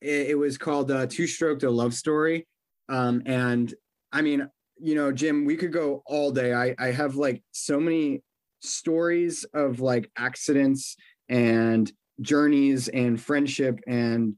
it, 0.00 0.30
it 0.30 0.38
was 0.38 0.58
called 0.58 0.90
uh, 0.90 1.06
Two 1.06 1.28
Stroked 1.28 1.62
a 1.62 1.70
Love 1.70 1.94
Story, 1.94 2.48
um, 2.88 3.22
and 3.24 3.72
I 4.12 4.22
mean, 4.22 4.48
you 4.80 4.96
know, 4.96 5.12
Jim, 5.12 5.44
we 5.44 5.56
could 5.56 5.72
go 5.72 6.02
all 6.06 6.32
day. 6.32 6.52
I 6.52 6.74
I 6.76 6.90
have 6.90 7.14
like 7.14 7.44
so 7.52 7.78
many 7.78 8.24
stories 8.60 9.44
of 9.54 9.78
like 9.78 10.10
accidents 10.18 10.96
and 11.28 11.90
journeys 12.20 12.88
and 12.88 13.20
friendship 13.20 13.78
and 13.86 14.34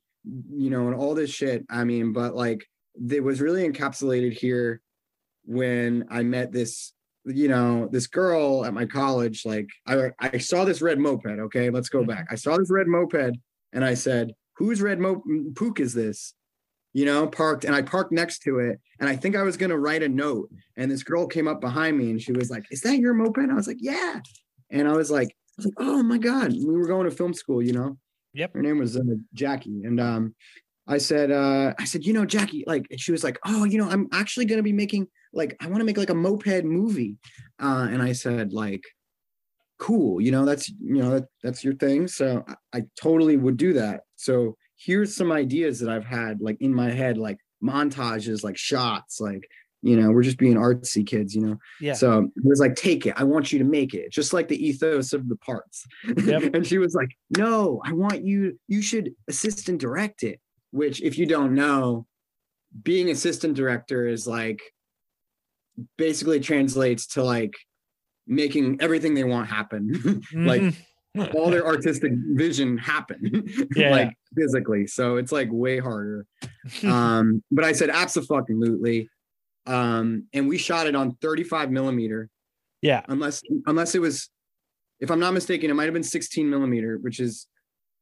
you 0.52 0.70
know 0.70 0.86
and 0.86 0.94
all 0.94 1.14
this 1.14 1.30
shit 1.30 1.64
i 1.70 1.84
mean 1.84 2.12
but 2.12 2.34
like 2.34 2.66
it 3.10 3.22
was 3.22 3.40
really 3.40 3.68
encapsulated 3.68 4.32
here 4.32 4.80
when 5.44 6.04
i 6.10 6.22
met 6.22 6.52
this 6.52 6.92
you 7.26 7.48
know 7.48 7.88
this 7.90 8.06
girl 8.06 8.64
at 8.64 8.74
my 8.74 8.86
college 8.86 9.44
like 9.44 9.68
i 9.86 10.10
i 10.20 10.38
saw 10.38 10.64
this 10.64 10.80
red 10.80 10.98
moped 10.98 11.26
okay? 11.26 11.70
Let's 11.70 11.88
go 11.88 12.00
mm-hmm. 12.00 12.10
back. 12.10 12.28
I 12.30 12.34
saw 12.34 12.56
this 12.56 12.70
red 12.70 12.86
moped 12.86 13.36
and 13.72 13.84
i 13.84 13.94
said 13.94 14.32
whose 14.56 14.82
red 14.82 14.98
mo 14.98 15.22
pook 15.54 15.80
is 15.80 15.94
this? 15.94 16.34
You 16.92 17.04
know 17.04 17.26
parked 17.26 17.64
and 17.64 17.74
i 17.74 17.82
parked 17.82 18.12
next 18.12 18.40
to 18.40 18.58
it 18.58 18.80
and 18.98 19.08
i 19.08 19.14
think 19.14 19.36
i 19.36 19.42
was 19.42 19.56
going 19.56 19.70
to 19.70 19.78
write 19.78 20.02
a 20.02 20.08
note 20.08 20.50
and 20.76 20.90
this 20.90 21.02
girl 21.02 21.26
came 21.26 21.46
up 21.46 21.60
behind 21.60 21.96
me 21.96 22.10
and 22.10 22.20
she 22.20 22.32
was 22.32 22.50
like 22.50 22.64
is 22.70 22.80
that 22.82 22.98
your 22.98 23.14
moped? 23.14 23.50
I 23.50 23.54
was 23.54 23.68
like 23.68 23.78
yeah. 23.80 24.20
And 24.70 24.88
i 24.88 24.92
was 24.92 25.10
like 25.10 25.28
I 25.28 25.54
was 25.58 25.66
like, 25.66 25.74
oh 25.78 26.02
my 26.02 26.18
god 26.18 26.52
we 26.52 26.76
were 26.76 26.86
going 26.86 27.08
to 27.08 27.14
film 27.14 27.34
school 27.34 27.62
you 27.62 27.72
know 27.72 27.98
Yep. 28.34 28.54
her 28.54 28.62
name 28.62 28.78
was 28.78 28.96
uh, 28.96 29.02
Jackie, 29.34 29.82
and 29.84 30.00
um, 30.00 30.34
I 30.86 30.98
said, 30.98 31.30
uh, 31.30 31.74
I 31.78 31.84
said, 31.84 32.04
you 32.04 32.12
know, 32.12 32.24
Jackie, 32.24 32.64
like, 32.66 32.86
she 32.96 33.12
was 33.12 33.24
like, 33.24 33.38
oh, 33.46 33.64
you 33.64 33.78
know, 33.78 33.88
I'm 33.88 34.08
actually 34.12 34.44
gonna 34.44 34.62
be 34.62 34.72
making 34.72 35.08
like, 35.32 35.56
I 35.60 35.66
want 35.66 35.78
to 35.78 35.84
make 35.84 35.98
like 35.98 36.10
a 36.10 36.14
moped 36.14 36.64
movie, 36.64 37.16
uh, 37.60 37.88
and 37.90 38.02
I 38.02 38.12
said, 38.12 38.52
like, 38.52 38.82
cool, 39.78 40.20
you 40.20 40.30
know, 40.30 40.44
that's 40.44 40.68
you 40.68 41.02
know 41.02 41.10
that, 41.10 41.24
that's 41.42 41.64
your 41.64 41.74
thing, 41.74 42.06
so 42.08 42.44
I, 42.46 42.78
I 42.78 42.82
totally 43.00 43.36
would 43.36 43.56
do 43.56 43.72
that. 43.74 44.02
So 44.16 44.56
here's 44.76 45.14
some 45.14 45.30
ideas 45.32 45.78
that 45.80 45.90
I've 45.90 46.04
had 46.04 46.40
like 46.40 46.56
in 46.60 46.74
my 46.74 46.90
head, 46.90 47.18
like 47.18 47.38
montages, 47.62 48.42
like 48.42 48.56
shots, 48.56 49.20
like 49.20 49.46
you 49.82 49.96
know, 49.96 50.10
we're 50.10 50.22
just 50.22 50.38
being 50.38 50.56
artsy 50.56 51.06
kids, 51.06 51.34
you 51.34 51.40
know. 51.42 51.56
Yeah. 51.80 51.94
So 51.94 52.18
it 52.36 52.44
was 52.44 52.60
like, 52.60 52.74
take 52.76 53.06
it. 53.06 53.14
I 53.16 53.24
want 53.24 53.52
you 53.52 53.58
to 53.60 53.64
make 53.64 53.94
it, 53.94 54.12
just 54.12 54.32
like 54.32 54.48
the 54.48 54.62
ethos 54.64 55.12
of 55.12 55.28
the 55.28 55.36
parts. 55.36 55.86
Yep. 56.16 56.42
and 56.54 56.66
she 56.66 56.78
was 56.78 56.94
like, 56.94 57.08
no, 57.36 57.80
I 57.84 57.92
want 57.92 58.22
you, 58.24 58.58
you 58.68 58.82
should 58.82 59.10
assist 59.28 59.68
and 59.68 59.80
direct 59.80 60.22
it. 60.22 60.38
Which, 60.70 61.00
if 61.02 61.18
you 61.18 61.26
don't 61.26 61.54
know, 61.54 62.06
being 62.82 63.10
assistant 63.10 63.54
director 63.56 64.06
is 64.06 64.26
like 64.26 64.60
basically 65.96 66.40
translates 66.40 67.06
to 67.08 67.22
like 67.24 67.54
making 68.26 68.76
everything 68.80 69.14
they 69.14 69.24
want 69.24 69.48
happen, 69.48 70.22
like 70.34 70.62
Mhm. 71.16 71.34
all 71.34 71.50
their 71.50 71.66
artistic 71.74 72.12
vision 72.34 72.78
happen, 72.78 73.42
Yeah. 73.74 73.90
like 73.90 74.14
physically. 74.36 74.86
So 74.86 75.16
it's 75.16 75.32
like 75.32 75.48
way 75.50 75.78
harder 75.78 76.26
um 76.84 77.42
but 77.50 77.64
i 77.64 77.72
said 77.72 77.90
absolutely 77.90 79.08
um 79.66 80.24
and 80.32 80.48
we 80.48 80.56
shot 80.58 80.86
it 80.86 80.94
on 80.94 81.14
35 81.16 81.70
millimeter 81.70 82.28
yeah. 82.82 83.02
unless 83.08 83.42
unless 83.66 83.94
it 83.94 83.98
was 84.00 84.30
if 85.00 85.10
i'm 85.10 85.20
not 85.20 85.34
mistaken 85.34 85.70
it 85.70 85.74
might 85.74 85.84
have 85.84 85.92
been 85.94 86.02
16 86.02 86.48
millimeter 86.48 86.98
which 86.98 87.20
is 87.20 87.46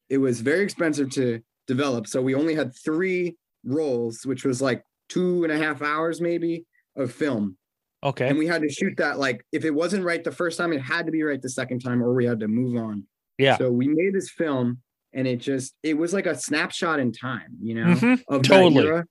it 0.08 0.18
was 0.18 0.40
very 0.40 0.62
expensive 0.62 1.10
to 1.10 1.40
develop 1.66 2.06
so 2.06 2.22
we 2.22 2.34
only 2.34 2.54
had 2.54 2.72
three 2.84 3.36
rolls 3.64 4.24
which 4.24 4.44
was 4.44 4.62
like 4.62 4.82
two 5.08 5.42
and 5.44 5.52
a 5.52 5.58
half 5.58 5.82
hours 5.82 6.20
maybe 6.20 6.64
of 6.96 7.12
film 7.12 7.56
Okay. 8.04 8.28
and 8.28 8.38
we 8.38 8.46
had 8.46 8.62
to 8.62 8.68
shoot 8.68 8.96
that 8.98 9.18
like 9.18 9.44
if 9.50 9.64
it 9.64 9.74
wasn't 9.74 10.04
right 10.04 10.22
the 10.22 10.30
first 10.30 10.56
time 10.56 10.72
it 10.72 10.80
had 10.80 11.06
to 11.06 11.12
be 11.12 11.24
right 11.24 11.42
the 11.42 11.48
second 11.50 11.80
time 11.80 12.00
or 12.00 12.14
we 12.14 12.24
had 12.24 12.38
to 12.40 12.46
move 12.48 12.76
on 12.80 13.04
Yeah. 13.38 13.58
so 13.58 13.72
we 13.72 13.88
made 13.88 14.14
this 14.14 14.30
film 14.30 14.78
and 15.12 15.26
it 15.26 15.38
just 15.40 15.74
it 15.82 15.98
was 15.98 16.14
like 16.14 16.26
a 16.26 16.38
snapshot 16.38 17.00
in 17.00 17.10
time 17.10 17.56
you 17.60 17.74
know 17.74 17.86
Mhm. 17.94 18.22
of 18.28 18.42
Totally. 18.42 18.74
that 18.74 18.84
era. 18.86 19.04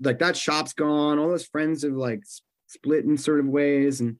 Like 0.00 0.18
that 0.20 0.36
shop's 0.36 0.72
gone. 0.72 1.18
All 1.18 1.28
those 1.28 1.46
friends 1.46 1.82
have 1.82 1.92
like 1.92 2.22
split 2.66 3.04
in 3.04 3.16
sort 3.16 3.40
of 3.40 3.46
ways, 3.46 4.00
and 4.00 4.16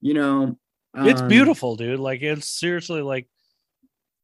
You 0.00 0.14
know, 0.14 0.58
it's 0.94 1.22
um, 1.22 1.28
beautiful, 1.28 1.76
dude. 1.76 1.98
Like 1.98 2.22
it's 2.22 2.48
seriously 2.48 3.00
like 3.00 3.26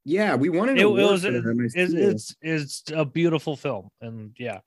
Yeah, 0.04 0.34
we 0.34 0.50
wanted 0.50 0.76
it, 0.76 0.82
it 0.82 0.90
was 0.90 1.24
it's, 1.24 1.74
it's 1.74 2.36
it's 2.42 2.82
a 2.94 3.04
beautiful 3.04 3.56
film, 3.56 3.88
and 4.00 4.32
yeah, 4.38 4.60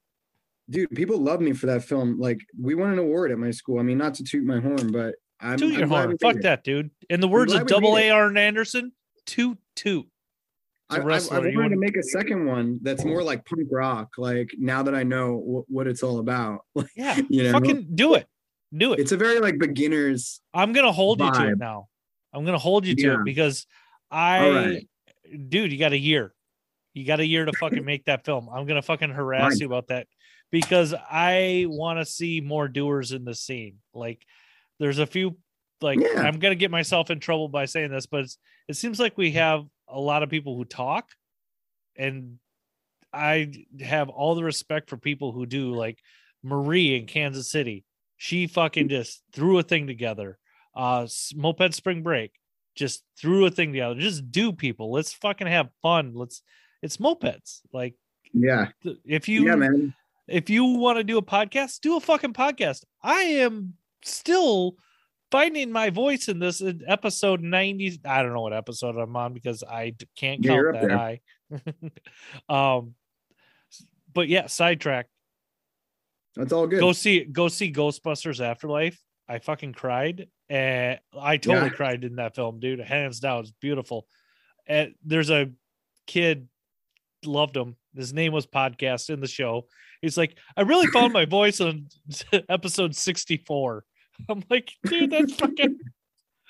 dude. 0.70 0.90
People 0.92 1.20
love 1.20 1.40
me 1.40 1.54
for 1.54 1.68
that 1.68 1.84
film. 1.84 2.20
Like 2.20 2.42
we 2.60 2.76
won 2.76 2.92
an 2.92 3.00
award 3.00 3.32
at 3.32 3.38
my 3.38 3.52
school. 3.52 3.80
I 3.80 3.84
mean, 3.84 3.98
not 3.98 4.16
to 4.16 4.24
toot 4.24 4.44
my 4.44 4.60
horn, 4.60 4.92
but 4.92 5.16
I'm 5.40 5.58
toot 5.58 5.74
your 5.74 5.84
I'm 5.84 5.90
horn. 5.90 6.18
Fuck 6.18 6.38
it. 6.38 6.42
that, 6.44 6.64
dude. 6.64 6.90
In 7.10 7.20
the 7.20 7.28
words 7.28 7.54
of 7.54 7.68
Double 7.68 7.98
A. 7.98 8.08
it. 8.08 8.12
Arn 8.12 8.38
Anderson, 8.38 8.92
toot 9.26 9.58
toot. 9.76 10.08
I, 10.94 10.98
a 10.98 11.00
I, 11.00 11.04
I 11.04 11.06
wrestler. 11.06 11.40
Wanted 11.42 11.70
to 11.70 11.78
make 11.78 11.98
a 11.98 12.04
second 12.04 12.46
one 12.46 12.80
that's 12.82 13.04
more 13.06 13.24
like 13.24 13.46
punk 13.46 13.68
rock. 13.72 14.10
Like 14.18 14.52
now 14.58 14.84
that 14.84 14.96
I 14.96 15.04
know 15.04 15.36
what, 15.36 15.66
what 15.68 15.88
it's 15.88 16.04
all 16.04 16.20
about, 16.20 16.62
like, 16.76 16.90
yeah, 16.96 17.20
you 17.30 17.44
know, 17.44 17.52
fucking 17.52 17.90
do 17.96 18.16
it, 18.16 18.28
do 18.76 18.94
it. 18.94 19.00
it's 19.00 19.12
a 19.12 19.18
very 19.18 19.40
like 19.40 19.58
beginners. 19.60 20.42
I'm 20.54 20.74
gonna 20.74 20.92
hold 20.92 21.20
you 21.20 21.32
to 21.32 21.48
it 21.50 21.58
now. 21.58 21.88
I'm 22.34 22.46
gonna 22.46 22.58
hold 22.58 22.86
you 22.86 22.96
to 22.96 23.02
Yeah. 23.02 23.14
it 23.16 23.26
because 23.26 23.66
I, 24.12 24.50
right. 24.50 24.90
dude, 25.50 25.72
you 25.72 25.78
got 25.80 25.94
a 25.94 25.98
year. 25.98 26.34
You 26.94 27.06
got 27.06 27.20
a 27.20 27.26
year 27.26 27.46
to 27.46 27.52
fucking 27.54 27.84
make 27.84 28.06
that 28.06 28.24
film. 28.26 28.50
I'm 28.54 28.66
gonna 28.68 28.82
fucking 28.84 29.10
harass 29.10 29.54
Fine. 29.54 29.58
you 29.60 29.66
about 29.68 29.88
that 29.88 30.08
because 30.52 30.94
I 31.10 31.66
want 31.68 32.00
to 32.00 32.06
see 32.06 32.40
more 32.42 32.68
doers 32.68 33.12
in 33.12 33.26
the 33.26 33.34
scene. 33.34 33.78
Like, 33.94 34.22
there's 34.80 35.00
a 35.00 35.08
few. 35.08 35.38
Like, 35.82 36.00
Yeah. 36.00 36.22
I'm 36.22 36.40
gonna 36.40 36.56
get 36.56 36.70
myself 36.72 37.10
in 37.10 37.20
trouble 37.20 37.50
by 37.50 37.66
saying 37.66 37.90
this, 37.92 38.06
but 38.06 38.22
it's, 38.22 38.38
it 38.68 38.76
seems 38.76 39.00
like 39.00 39.18
we 39.18 39.32
have 39.32 39.66
a 39.94 40.00
lot 40.00 40.24
of 40.24 40.30
people 40.30 40.58
who 40.58 40.66
talk, 40.66 41.10
and 41.96 42.40
I 43.14 43.54
have 43.82 44.10
all 44.10 44.36
the 44.36 44.44
respect 44.44 44.90
for 44.90 44.98
people 44.98 45.32
who 45.32 45.46
do. 45.46 45.74
Like 45.74 46.00
Marie 46.44 46.96
in 46.96 47.06
Kansas 47.06 47.50
City, 47.50 47.86
she 48.18 48.48
fucking 48.48 48.90
just 48.90 49.24
threw 49.32 49.60
a 49.60 49.64
thing 49.64 49.88
together. 49.88 50.38
Uh 50.76 51.08
moped 51.36 51.74
spring 51.76 52.02
break 52.02 52.32
just 52.76 53.04
threw 53.18 53.46
a 53.46 53.52
thing 53.52 53.72
together. 53.72 53.96
Just 53.96 54.32
do 54.32 54.52
people. 54.52 54.92
Let's 54.92 55.14
fucking 55.14 55.48
have 55.48 55.70
fun. 55.82 56.14
Let's 56.16 56.42
it's 56.82 56.98
mopeds. 56.98 57.62
Like 57.72 57.96
Yeah, 58.34 58.70
if 59.06 59.28
you 59.28 59.46
yeah, 59.46 59.56
man. 59.56 59.94
if 60.28 60.50
you 60.50 60.66
want 60.66 60.98
to 60.98 61.04
do 61.04 61.18
a 61.18 61.22
podcast 61.22 61.82
do 61.82 61.98
a 61.98 62.02
fucking 62.02 62.34
podcast. 62.34 62.84
I 63.02 63.22
am 63.22 63.74
still 64.04 64.76
finding 65.34 65.72
my 65.72 65.90
voice 65.90 66.28
in 66.28 66.38
this 66.38 66.62
in 66.62 66.84
episode 66.88 67.42
90 67.42 68.02
i 68.06 68.22
don't 68.22 68.34
know 68.34 68.42
what 68.42 68.54
episode 68.54 68.96
i'm 68.98 69.16
on 69.16 69.34
because 69.34 69.64
I 69.64 69.96
can't 70.16 70.44
count 70.44 70.56
you're 70.56 70.74
that 70.74 70.92
high. 70.92 71.22
Um 72.50 72.94
but 74.14 74.28
yeah 74.30 74.46
sidetrack. 74.46 75.08
That's 76.36 76.54
all 76.54 76.68
good. 76.68 76.80
go 76.80 76.92
see 76.94 77.24
go 77.26 77.48
see 77.48 77.72
ghostbusters 77.74 78.40
afterlife. 78.40 79.00
I 79.28 79.40
fucking 79.40 79.74
cried 79.74 80.28
and 80.50 81.00
i 81.20 81.38
totally 81.38 81.68
Yeah. 81.72 81.80
cried 81.80 82.04
in 82.04 82.16
that 82.18 82.36
film 82.36 82.60
dude. 82.60 82.80
Hands 82.80 83.20
down 83.20 83.40
it's 83.42 83.54
beautiful. 83.60 84.06
And 84.68 84.94
there's 85.04 85.32
a 85.32 85.52
kid 86.06 86.48
loved 87.26 87.58
him. 87.58 87.76
His 87.96 88.14
name 88.14 88.34
was 88.34 88.46
podcast 88.46 89.10
in 89.10 89.20
the 89.20 89.28
show. 89.28 89.68
He's 90.02 90.18
like 90.18 90.38
i 90.56 90.62
really 90.62 90.88
found 90.88 91.12
my 91.14 91.26
voice 91.40 91.60
on 91.62 91.88
episode 92.50 92.96
64 92.96 93.84
i'm 94.30 94.44
like 94.50 94.72
dude 94.86 95.12
that's 95.12 95.34
fucking 95.36 95.80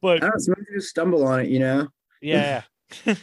but 0.00 0.22
I 0.22 0.28
don't 0.28 0.48
know, 0.48 0.54
you 0.58 0.76
just 0.76 0.88
stumble 0.90 1.26
on 1.26 1.40
it, 1.40 1.48
you 1.48 1.58
know. 1.60 1.88
yeah 2.20 2.62
but 3.04 3.18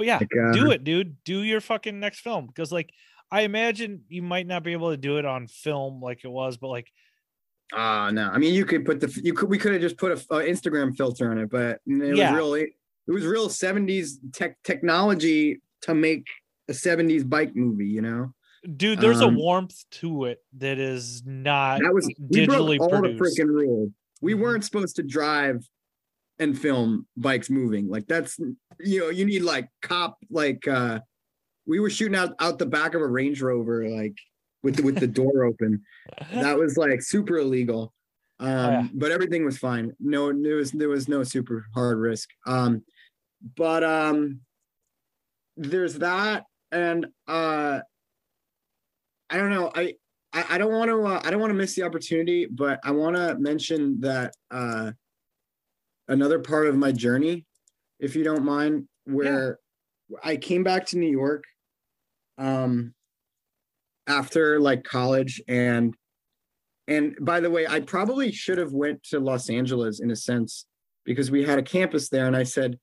yeah 0.00 0.18
Like, 0.18 0.30
uh, 0.42 0.52
do 0.52 0.70
it 0.70 0.84
dude 0.84 1.22
do 1.24 1.42
your 1.42 1.60
fucking 1.60 2.00
next 2.00 2.20
film 2.20 2.46
because 2.46 2.72
like 2.72 2.90
i 3.30 3.42
imagine 3.42 4.02
you 4.08 4.22
might 4.22 4.46
not 4.46 4.62
be 4.62 4.72
able 4.72 4.90
to 4.90 4.96
do 4.96 5.18
it 5.18 5.24
on 5.24 5.46
film 5.46 6.00
like 6.00 6.24
it 6.24 6.28
was 6.28 6.56
but 6.56 6.68
like 6.68 6.90
Ah, 7.72 8.10
no. 8.12 8.28
I 8.30 8.38
mean, 8.38 8.54
you 8.54 8.64
could 8.64 8.84
put 8.84 9.00
the 9.00 9.20
you 9.24 9.32
could 9.34 9.48
we 9.48 9.58
could 9.58 9.72
have 9.72 9.80
just 9.80 9.96
put 9.96 10.12
a, 10.12 10.34
a 10.34 10.38
Instagram 10.48 10.96
filter 10.96 11.30
on 11.30 11.38
it, 11.38 11.50
but 11.50 11.80
it 11.86 12.14
Yeah. 12.16 12.30
was 12.30 12.36
really 12.36 12.62
it 12.62 13.10
was 13.10 13.24
real 13.26 13.48
'70s 13.48 14.18
tech 14.32 14.62
technology 14.62 15.60
to 15.82 15.94
make 15.94 16.26
a 16.68 16.72
'70s 16.72 17.28
bike 17.28 17.56
movie. 17.56 17.88
You 17.88 18.02
know, 18.02 18.34
dude 18.76 19.00
there's 19.00 19.20
Um, 19.20 19.34
a 19.34 19.38
warmth 19.38 19.84
to 19.92 20.24
it 20.24 20.42
that 20.58 20.78
is 20.78 21.22
not 21.24 21.80
that 21.80 21.92
was 21.94 22.06
we 22.06 22.46
broke 22.46 22.58
digitally 22.60 22.78
all 22.80 22.88
produced. 22.90 23.36
the 23.36 23.42
freaking 23.42 23.48
rules. 23.48 23.90
We 24.20 24.34
Mhm. 24.34 24.40
weren't 24.40 24.64
supposed 24.64 24.96
to 24.96 25.02
drive 25.02 25.64
and 26.38 26.58
film 26.58 27.06
bikes 27.16 27.48
moving. 27.50 27.88
Like 27.88 28.06
that's 28.06 28.38
you 28.80 29.00
know 29.00 29.08
you 29.10 29.24
need 29.24 29.42
like 29.42 29.68
cop 29.82 30.18
like 30.30 30.66
uh 30.68 31.00
we 31.66 31.80
were 31.80 31.90
shooting 31.90 32.16
out 32.16 32.34
out 32.40 32.58
the 32.58 32.66
back 32.66 32.94
of 32.94 33.02
a 33.02 33.06
Range 33.06 33.40
Rover 33.40 33.88
like 33.88 34.16
with 34.62 34.76
the, 34.76 34.82
with 34.82 34.98
the 34.98 35.06
door 35.06 35.44
open. 35.44 35.82
that 36.32 36.56
was 36.58 36.76
like 36.76 37.00
super 37.02 37.38
illegal 37.38 37.92
um 38.38 38.48
yeah. 38.48 38.88
but 38.94 39.10
everything 39.10 39.44
was 39.46 39.56
fine 39.56 39.92
no 39.98 40.30
there 40.30 40.56
was 40.56 40.70
there 40.72 40.90
was 40.90 41.08
no 41.08 41.22
super 41.24 41.64
hard 41.74 41.96
risk 41.98 42.28
um 42.46 42.84
but 43.56 43.82
um 43.82 44.40
there's 45.56 45.94
that 45.94 46.44
and 46.70 47.06
uh 47.28 47.80
i 49.30 49.36
don't 49.36 49.50
know. 49.50 49.70
I 49.74 49.94
i, 50.32 50.44
I 50.50 50.58
don't 50.58 50.72
want 50.72 50.90
to 50.90 51.02
uh, 51.04 51.20
i 51.24 51.30
don't 51.30 51.40
want 51.40 51.50
to 51.50 51.54
miss 51.54 51.74
the 51.74 51.82
opportunity 51.82 52.46
but 52.46 52.78
i 52.84 52.90
want 52.90 53.16
to 53.16 53.36
mention 53.38 54.00
that 54.00 54.34
uh 54.50 54.92
another 56.08 56.38
part 56.38 56.66
of 56.66 56.76
my 56.76 56.92
journey 56.92 57.44
if 57.98 58.14
you 58.14 58.22
don't 58.22 58.44
mind 58.44 58.86
where 59.04 59.58
i 60.22 60.36
came 60.36 60.62
back 60.62 60.86
to 60.86 60.98
new 60.98 61.10
york 61.10 61.44
um 62.38 62.94
after 64.06 64.60
like 64.60 64.84
college 64.84 65.42
and 65.48 65.94
and 66.86 67.16
by 67.20 67.40
the 67.40 67.50
way 67.50 67.66
i 67.66 67.80
probably 67.80 68.30
should 68.30 68.58
have 68.58 68.72
went 68.72 69.02
to 69.02 69.18
los 69.18 69.48
angeles 69.50 70.00
in 70.00 70.10
a 70.10 70.16
sense 70.16 70.66
because 71.04 71.30
we 71.30 71.44
had 71.44 71.58
a 71.58 71.62
campus 71.62 72.08
there 72.08 72.26
and 72.26 72.36
i 72.36 72.42
said 72.42 72.78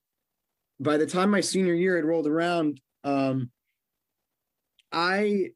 by 0.80 0.98
the 0.98 1.06
time 1.06 1.30
my 1.30 1.40
senior 1.40 1.74
year 1.74 1.96
had 1.96 2.06
rolled 2.06 2.28
around 2.28 2.82
um 3.04 3.50
i 4.92 5.50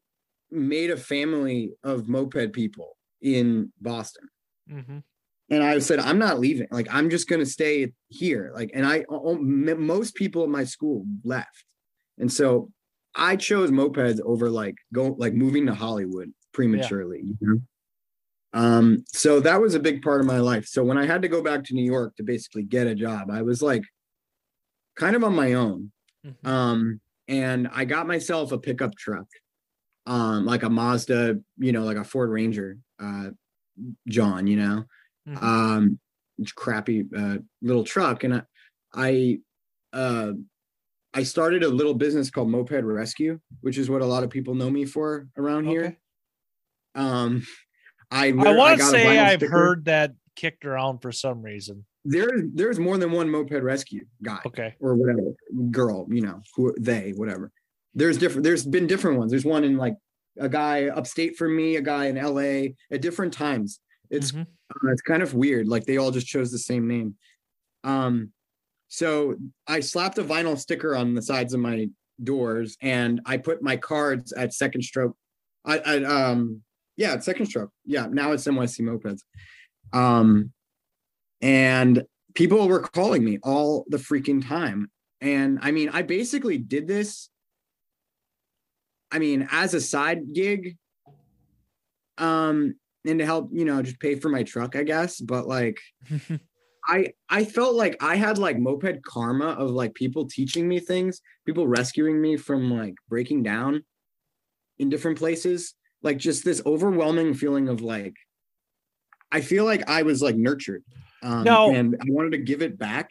made 0.50 0.90
a 0.90 0.96
family 0.96 1.72
of 1.84 2.08
moped 2.08 2.52
people 2.52 2.96
in 3.20 3.72
boston 3.80 4.28
Mhm. 4.70 5.02
and 5.50 5.62
I 5.62 5.78
said, 5.78 5.98
I'm 5.98 6.18
not 6.18 6.38
leaving. 6.38 6.68
Like, 6.70 6.88
I'm 6.90 7.08
just 7.10 7.26
going 7.28 7.40
to 7.40 7.46
stay 7.46 7.92
here. 8.08 8.52
Like, 8.54 8.70
and 8.74 8.86
I, 8.86 9.04
most 9.08 10.14
people 10.14 10.44
in 10.44 10.50
my 10.50 10.64
school 10.64 11.06
left. 11.24 11.64
And 12.18 12.30
so 12.30 12.70
I 13.14 13.36
chose 13.36 13.70
mopeds 13.70 14.20
over 14.20 14.50
like 14.50 14.76
go, 14.92 15.14
like 15.18 15.32
moving 15.32 15.64
to 15.66 15.74
Hollywood 15.74 16.32
prematurely, 16.52 17.22
you 17.24 17.36
know? 17.40 17.60
Um, 18.52 19.04
so 19.08 19.40
that 19.40 19.60
was 19.60 19.74
a 19.74 19.80
big 19.80 20.02
part 20.02 20.20
of 20.20 20.26
my 20.26 20.38
life. 20.38 20.66
So 20.66 20.84
when 20.84 20.98
I 20.98 21.06
had 21.06 21.22
to 21.22 21.28
go 21.28 21.42
back 21.42 21.64
to 21.64 21.74
New 21.74 21.84
York 21.84 22.16
to 22.16 22.22
basically 22.22 22.62
get 22.62 22.86
a 22.86 22.94
job, 22.94 23.30
I 23.30 23.42
was 23.42 23.62
like 23.62 23.84
kind 24.96 25.16
of 25.16 25.24
on 25.24 25.34
my 25.34 25.54
own. 25.54 25.92
Mhm. 26.26 26.46
Um, 26.46 27.00
and 27.26 27.68
I 27.72 27.84
got 27.84 28.06
myself 28.06 28.52
a 28.52 28.58
pickup 28.58 28.94
truck, 28.96 29.26
um, 30.08 30.46
like 30.46 30.62
a 30.64 30.70
Mazda, 30.70 31.38
you 31.58 31.72
know, 31.72 31.84
like 31.84 31.98
a 31.98 32.04
Ford 32.04 32.30
Ranger, 32.30 32.78
uh, 32.98 33.28
John, 34.08 34.46
you 34.46 34.56
know, 34.56 34.84
Mhm. 35.28 35.42
um 35.42 35.98
crappy 36.56 37.04
uh 37.14 37.38
little 37.62 37.84
truck. 37.84 38.24
And 38.24 38.34
i 38.34 38.42
i 38.94 39.38
uh 39.92 40.32
i 41.12 41.22
started 41.22 41.62
a 41.62 41.68
little 41.68 41.94
business 41.94 42.30
called 42.30 42.48
moped 42.48 42.82
rescue 42.84 43.38
which 43.60 43.76
is 43.76 43.90
what 43.90 44.00
a 44.02 44.06
lot 44.06 44.24
of 44.24 44.30
people 44.30 44.54
know 44.54 44.70
me 44.70 44.84
for 44.86 45.28
around 45.36 45.66
here. 45.66 45.96
Um 46.94 47.42
i 48.10 48.28
i 48.28 48.32
want 48.32 48.78
to 48.78 48.84
say 48.86 49.18
i've 49.18 49.40
sticker. 49.40 49.52
heard 49.52 49.84
that 49.84 50.14
kicked 50.36 50.64
around 50.64 51.00
for 51.00 51.12
some 51.12 51.42
reason. 51.42 51.84
There's 52.04 52.42
there's 52.54 52.78
more 52.78 52.96
than 52.96 53.10
one 53.12 53.28
moped 53.28 53.62
rescue 53.62 54.06
guy 54.22 54.40
okay. 54.46 54.74
or 54.80 54.94
whatever 54.94 55.34
girl 55.70 56.06
you 56.08 56.22
know 56.22 56.40
who 56.56 56.74
they 56.80 57.12
whatever 57.16 57.52
there's 57.98 58.18
different 58.18 58.44
there's 58.44 58.64
been 58.64 58.86
different 58.86 59.18
ones 59.18 59.30
there's 59.30 59.44
one 59.44 59.64
in 59.64 59.76
like 59.76 59.96
a 60.38 60.48
guy 60.48 60.88
upstate 60.88 61.36
from 61.36 61.56
me 61.56 61.76
a 61.76 61.80
guy 61.82 62.06
in 62.06 62.16
la 62.16 62.68
at 62.94 63.00
different 63.00 63.32
times 63.32 63.80
it's 64.10 64.32
Mhm. 64.32 64.46
Uh, 64.70 64.92
it's 64.92 65.02
kind 65.02 65.22
of 65.22 65.34
weird. 65.34 65.66
Like 65.68 65.84
they 65.84 65.96
all 65.96 66.10
just 66.10 66.26
chose 66.26 66.50
the 66.50 66.58
same 66.58 66.86
name. 66.86 67.16
Um, 67.84 68.32
so 68.88 69.36
I 69.66 69.80
slapped 69.80 70.18
a 70.18 70.24
vinyl 70.24 70.58
sticker 70.58 70.94
on 70.96 71.14
the 71.14 71.22
sides 71.22 71.54
of 71.54 71.60
my 71.60 71.88
doors, 72.22 72.76
and 72.80 73.20
I 73.24 73.36
put 73.38 73.62
my 73.62 73.76
cards 73.76 74.32
at 74.32 74.52
Second 74.52 74.82
Stroke. 74.82 75.16
I, 75.64 75.78
I 75.78 76.04
um, 76.04 76.62
yeah, 76.96 77.12
at 77.12 77.24
Second 77.24 77.46
Stroke. 77.46 77.70
Yeah, 77.84 78.06
now 78.10 78.32
it's 78.32 78.46
NYC 78.46 78.80
Mopeds. 78.80 79.22
Um, 79.92 80.52
and 81.40 82.04
people 82.34 82.66
were 82.68 82.80
calling 82.80 83.24
me 83.24 83.38
all 83.42 83.84
the 83.88 83.98
freaking 83.98 84.46
time. 84.46 84.90
And 85.20 85.58
I 85.62 85.70
mean, 85.70 85.88
I 85.90 86.02
basically 86.02 86.58
did 86.58 86.86
this. 86.86 87.30
I 89.10 89.18
mean, 89.18 89.48
as 89.50 89.74
a 89.74 89.80
side 89.80 90.32
gig, 90.34 90.76
um, 92.18 92.74
and 93.06 93.18
to 93.20 93.24
help, 93.24 93.50
you 93.52 93.64
know, 93.64 93.80
just 93.82 94.00
pay 94.00 94.16
for 94.16 94.28
my 94.28 94.42
truck, 94.42 94.76
I 94.76 94.82
guess. 94.82 95.20
But 95.20 95.46
like, 95.46 95.80
I 96.86 97.12
I 97.28 97.44
felt 97.44 97.74
like 97.74 98.02
I 98.02 98.16
had 98.16 98.38
like 98.38 98.58
moped 98.58 99.02
karma 99.04 99.48
of 99.50 99.70
like 99.70 99.94
people 99.94 100.26
teaching 100.26 100.68
me 100.68 100.80
things, 100.80 101.20
people 101.46 101.66
rescuing 101.68 102.20
me 102.20 102.36
from 102.36 102.70
like 102.70 102.94
breaking 103.08 103.42
down 103.42 103.84
in 104.78 104.88
different 104.88 105.18
places. 105.18 105.74
Like 106.02 106.18
just 106.18 106.44
this 106.44 106.62
overwhelming 106.64 107.34
feeling 107.34 107.68
of 107.68 107.80
like 107.80 108.14
I 109.32 109.40
feel 109.40 109.64
like 109.64 109.88
I 109.88 110.02
was 110.02 110.22
like 110.22 110.36
nurtured. 110.36 110.82
Um, 111.22 111.44
No. 111.44 111.70
and 111.72 111.96
I 112.00 112.04
wanted 112.08 112.32
to 112.32 112.38
give 112.38 112.62
it 112.62 112.78
back. 112.78 113.10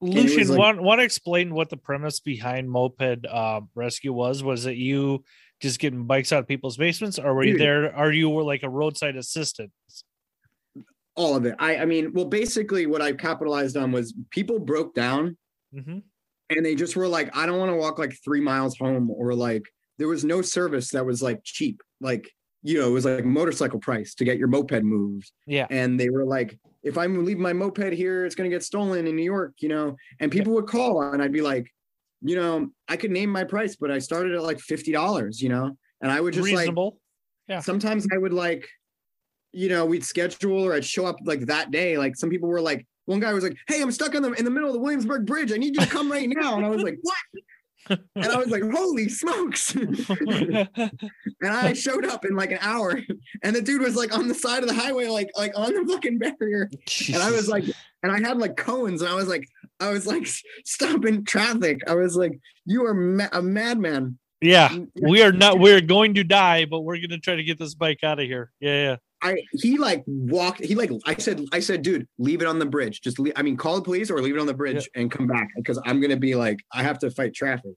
Lucian, 0.00 0.48
like- 0.48 0.58
want 0.58 0.82
want 0.82 1.00
to 1.00 1.04
explain 1.04 1.52
what 1.54 1.70
the 1.70 1.76
premise 1.76 2.20
behind 2.20 2.70
Moped 2.70 3.26
uh, 3.26 3.60
Rescue 3.74 4.12
was? 4.12 4.42
Was 4.42 4.66
it 4.66 4.76
you 4.76 5.24
just 5.60 5.80
getting 5.80 6.04
bikes 6.04 6.32
out 6.32 6.40
of 6.40 6.46
people's 6.46 6.76
basements, 6.76 7.18
or 7.18 7.34
were 7.34 7.44
you 7.44 7.58
there? 7.58 7.94
Are 7.94 8.12
you 8.12 8.30
were 8.30 8.44
like 8.44 8.62
a 8.62 8.68
roadside 8.68 9.16
assistant? 9.16 9.72
All 11.16 11.34
of 11.34 11.44
it. 11.46 11.56
I, 11.58 11.78
I 11.78 11.84
mean, 11.84 12.12
well, 12.12 12.26
basically, 12.26 12.86
what 12.86 13.02
I 13.02 13.12
capitalized 13.12 13.76
on 13.76 13.90
was 13.90 14.14
people 14.30 14.58
broke 14.60 14.94
down 14.94 15.36
hmm 15.72 15.98
and 16.50 16.64
they 16.64 16.74
just 16.74 16.96
were 16.96 17.08
like, 17.08 17.36
I 17.36 17.44
don't 17.44 17.58
want 17.58 17.70
to 17.70 17.76
walk 17.76 17.98
like 17.98 18.16
three 18.24 18.40
miles 18.40 18.78
home, 18.78 19.10
or 19.10 19.34
like 19.34 19.64
there 19.98 20.08
was 20.08 20.24
no 20.24 20.40
service 20.40 20.90
that 20.92 21.04
was 21.04 21.20
like 21.20 21.40
cheap. 21.44 21.82
Like, 22.00 22.30
you 22.62 22.78
know, 22.78 22.88
it 22.88 22.92
was 22.92 23.04
like 23.04 23.24
motorcycle 23.24 23.78
price 23.80 24.14
to 24.14 24.24
get 24.24 24.38
your 24.38 24.48
moped 24.48 24.82
moved. 24.82 25.30
Yeah, 25.46 25.66
And 25.68 26.00
they 26.00 26.08
were 26.08 26.24
like, 26.24 26.58
if 26.82 26.96
I'm 26.96 27.24
leaving 27.24 27.42
my 27.42 27.52
moped 27.52 27.92
here, 27.92 28.24
it's 28.24 28.34
gonna 28.34 28.48
get 28.48 28.62
stolen 28.62 29.06
in 29.06 29.16
New 29.16 29.22
York, 29.22 29.54
you 29.58 29.68
know. 29.68 29.96
And 30.20 30.30
people 30.30 30.52
would 30.54 30.66
call 30.66 31.02
and 31.02 31.22
I'd 31.22 31.32
be 31.32 31.42
like, 31.42 31.70
you 32.22 32.36
know, 32.36 32.68
I 32.88 32.96
could 32.96 33.10
name 33.10 33.30
my 33.30 33.44
price, 33.44 33.76
but 33.76 33.90
I 33.90 33.98
started 33.98 34.34
at 34.34 34.42
like 34.42 34.60
fifty 34.60 34.92
dollars, 34.92 35.40
you 35.40 35.48
know, 35.48 35.76
and 36.00 36.10
I 36.10 36.20
would 36.20 36.34
just 36.34 36.48
like 36.48 36.58
reasonable. 36.58 37.00
Yeah. 37.48 37.60
sometimes 37.60 38.06
I 38.12 38.18
would 38.18 38.32
like, 38.32 38.68
you 39.52 39.68
know, 39.68 39.86
we'd 39.86 40.04
schedule 40.04 40.64
or 40.64 40.74
I'd 40.74 40.84
show 40.84 41.06
up 41.06 41.16
like 41.24 41.46
that 41.46 41.70
day. 41.70 41.96
Like 41.96 42.16
some 42.16 42.28
people 42.30 42.48
were 42.48 42.60
like, 42.60 42.86
one 43.06 43.20
guy 43.20 43.32
was 43.32 43.42
like, 43.42 43.56
Hey, 43.66 43.80
I'm 43.80 43.90
stuck 43.90 44.14
in 44.14 44.22
the 44.22 44.32
in 44.32 44.44
the 44.44 44.50
middle 44.50 44.68
of 44.68 44.74
the 44.74 44.80
Williamsburg 44.80 45.26
Bridge. 45.26 45.52
I 45.52 45.56
need 45.56 45.74
you 45.74 45.80
to 45.80 45.90
come 45.90 46.10
right 46.12 46.28
now. 46.28 46.56
And 46.56 46.64
I 46.64 46.68
was 46.68 46.82
like, 46.82 46.98
What? 47.02 47.16
And 47.88 48.26
I 48.26 48.36
was 48.36 48.48
like, 48.48 48.62
Holy 48.62 49.08
smokes. 49.08 49.74
and 49.74 50.68
I 51.42 51.72
showed 51.72 52.04
up 52.04 52.24
in 52.24 52.34
like 52.34 52.50
an 52.50 52.58
hour. 52.60 53.00
And 53.42 53.54
the 53.54 53.62
dude 53.62 53.82
was 53.82 53.96
like 53.96 54.16
on 54.16 54.28
the 54.28 54.34
side 54.34 54.62
of 54.62 54.68
the 54.68 54.74
highway, 54.74 55.06
like 55.06 55.30
like 55.36 55.52
on 55.56 55.72
the 55.74 55.92
fucking 55.92 56.18
barrier. 56.18 56.70
And 57.12 57.22
I 57.22 57.30
was 57.30 57.48
like, 57.48 57.64
and 58.02 58.12
I 58.12 58.20
had 58.20 58.38
like 58.38 58.56
cones, 58.56 59.02
and 59.02 59.10
I 59.10 59.14
was 59.14 59.28
like, 59.28 59.46
I 59.80 59.90
was 59.90 60.06
like 60.06 60.26
stopping 60.64 61.24
traffic. 61.24 61.80
I 61.88 61.94
was 61.94 62.16
like, 62.16 62.38
you 62.64 62.84
are 62.86 62.94
ma- 62.94 63.28
a 63.32 63.42
madman. 63.42 64.18
yeah, 64.40 64.68
mm, 64.68 64.88
we 65.00 65.22
are 65.22 65.32
not. 65.32 65.58
We're 65.58 65.80
going 65.80 66.14
to 66.14 66.24
die, 66.24 66.64
but 66.64 66.80
we're 66.80 66.96
going 66.96 67.10
to 67.10 67.18
try 67.18 67.36
to 67.36 67.44
get 67.44 67.58
this 67.58 67.74
bike 67.74 68.00
out 68.02 68.20
of 68.20 68.26
here. 68.26 68.52
Yeah, 68.60 68.82
yeah. 68.82 68.96
I 69.22 69.36
he 69.52 69.78
like 69.78 70.04
walked. 70.06 70.64
He 70.64 70.74
like 70.74 70.90
I 71.06 71.14
said. 71.16 71.44
I 71.52 71.60
said, 71.60 71.82
dude, 71.82 72.06
leave 72.18 72.40
it 72.42 72.46
on 72.46 72.58
the 72.58 72.66
bridge. 72.66 73.00
Just 73.00 73.18
leave, 73.18 73.32
I 73.36 73.42
mean, 73.42 73.56
call 73.56 73.76
the 73.76 73.82
police 73.82 74.10
or 74.10 74.20
leave 74.22 74.36
it 74.36 74.40
on 74.40 74.46
the 74.46 74.54
bridge 74.54 74.88
and 74.94 75.10
come 75.10 75.26
back 75.26 75.48
because 75.56 75.80
I'm 75.84 76.00
gonna 76.00 76.16
be 76.16 76.34
like 76.34 76.58
I 76.72 76.82
have 76.82 76.98
to 77.00 77.10
fight 77.10 77.34
traffic. 77.34 77.72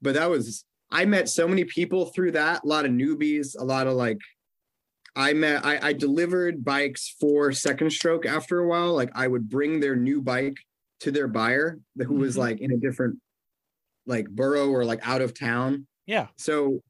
But 0.00 0.14
that 0.14 0.30
was 0.30 0.64
I 0.90 1.04
met 1.04 1.28
so 1.28 1.46
many 1.46 1.64
people 1.64 2.06
through 2.06 2.32
that. 2.32 2.64
A 2.64 2.66
lot 2.66 2.84
of 2.86 2.90
newbies. 2.92 3.54
A 3.58 3.64
lot 3.64 3.86
of 3.86 3.94
like. 3.94 4.18
I 5.14 5.34
met. 5.34 5.62
I, 5.64 5.88
I 5.88 5.92
delivered 5.92 6.64
bikes 6.64 7.14
for 7.20 7.52
Second 7.52 7.90
Stroke 7.90 8.24
after 8.24 8.60
a 8.60 8.66
while. 8.66 8.94
Like 8.94 9.10
I 9.14 9.28
would 9.28 9.48
bring 9.50 9.78
their 9.80 9.94
new 9.94 10.22
bike 10.22 10.56
to 11.00 11.10
their 11.10 11.28
buyer 11.28 11.78
who 11.98 12.14
was 12.14 12.36
Mhm. 12.36 12.38
like 12.38 12.60
in 12.60 12.72
a 12.72 12.76
different 12.78 13.18
like 14.06 14.26
borough 14.30 14.70
or 14.70 14.84
like 14.86 15.06
out 15.06 15.20
of 15.20 15.38
town. 15.38 15.86
Yeah. 16.06 16.28
So, 16.36 16.80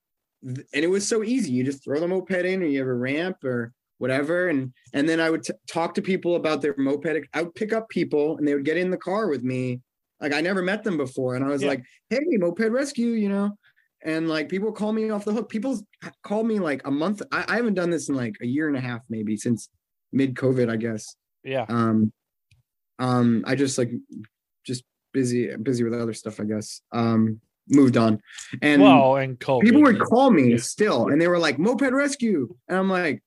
and 0.43 0.65
it 0.73 0.91
was 0.91 1.07
so 1.07 1.23
easy. 1.23 1.53
You 1.53 1.65
just 1.65 1.85
throw 1.85 2.01
the 2.01 2.09
moped 2.09 2.31
in, 2.33 2.63
or 2.63 2.67
you 2.67 2.79
have 2.81 2.89
a 2.89 2.95
ramp 2.95 3.45
or 3.45 3.73
whatever, 3.99 4.49
and 4.49 4.73
and 4.93 5.09
then 5.09 5.21
I 5.21 5.31
would 5.31 5.45
t- 5.45 5.53
talk 5.69 5.95
to 5.95 6.03
people 6.03 6.37
about 6.37 6.61
their 6.63 6.75
moped. 6.77 7.27
I 7.33 7.43
would 7.43 7.55
pick 7.55 7.73
up 7.73 7.89
people, 7.89 8.37
and 8.39 8.47
they 8.47 8.55
would 8.55 8.65
get 8.65 8.77
in 8.77 8.91
the 8.91 8.97
car 8.97 9.29
with 9.29 9.43
me. 9.43 9.81
Like 10.21 10.33
I 10.33 10.41
never 10.41 10.63
met 10.63 10.85
them 10.85 10.97
before, 10.97 11.37
and 11.37 11.45
I 11.45 11.49
was 11.49 11.63
Yeah. 11.63 11.69
like, 11.69 11.85
"Hey, 12.11 12.21
moped 12.39 12.71
rescue," 12.71 13.11
you 13.11 13.29
know. 13.29 13.57
And 14.05 14.29
like 14.29 14.49
people 14.49 14.73
call 14.73 14.93
me 14.93 15.11
off 15.11 15.25
the 15.25 15.33
hook. 15.33 15.49
People 15.49 15.81
call 16.25 16.43
me 16.43 16.59
like 16.59 16.85
a 16.87 16.91
month. 16.91 17.23
I, 17.31 17.45
I 17.49 17.57
haven't 17.57 17.75
done 17.75 17.91
this 17.91 18.09
in 18.09 18.17
like 18.17 18.35
a 18.43 18.47
year 18.47 18.67
and 18.69 18.77
a 18.77 18.81
half, 18.81 19.03
maybe 19.09 19.37
since 19.37 19.69
mid 20.13 20.35
COVID, 20.35 20.69
I 20.69 20.77
guess. 20.77 21.15
Yeah. 21.45 21.67
Um, 21.69 22.13
um, 22.99 23.45
I 23.47 23.55
just 23.55 23.79
like 23.79 23.91
just 24.65 24.85
busy, 25.13 25.55
busy 25.57 25.85
with 25.85 25.95
other 25.95 26.13
stuff, 26.15 26.41
I 26.41 26.45
guess. 26.45 26.83
Um, 26.93 27.41
moved 27.69 27.97
on, 27.97 28.21
and 28.61 28.83
well, 28.83 29.17
and 29.17 29.39
COVID. 29.39 29.63
people 29.63 29.83
would 29.83 30.01
call 30.01 30.31
me 30.31 30.59
still 30.59 31.09
and 31.09 31.21
they 31.21 31.29
were 31.29 31.39
like 31.39 31.59
moped 31.59 31.93
rescue 31.93 32.53
and 32.69 32.77
i'm 32.79 32.91
like 32.91 33.23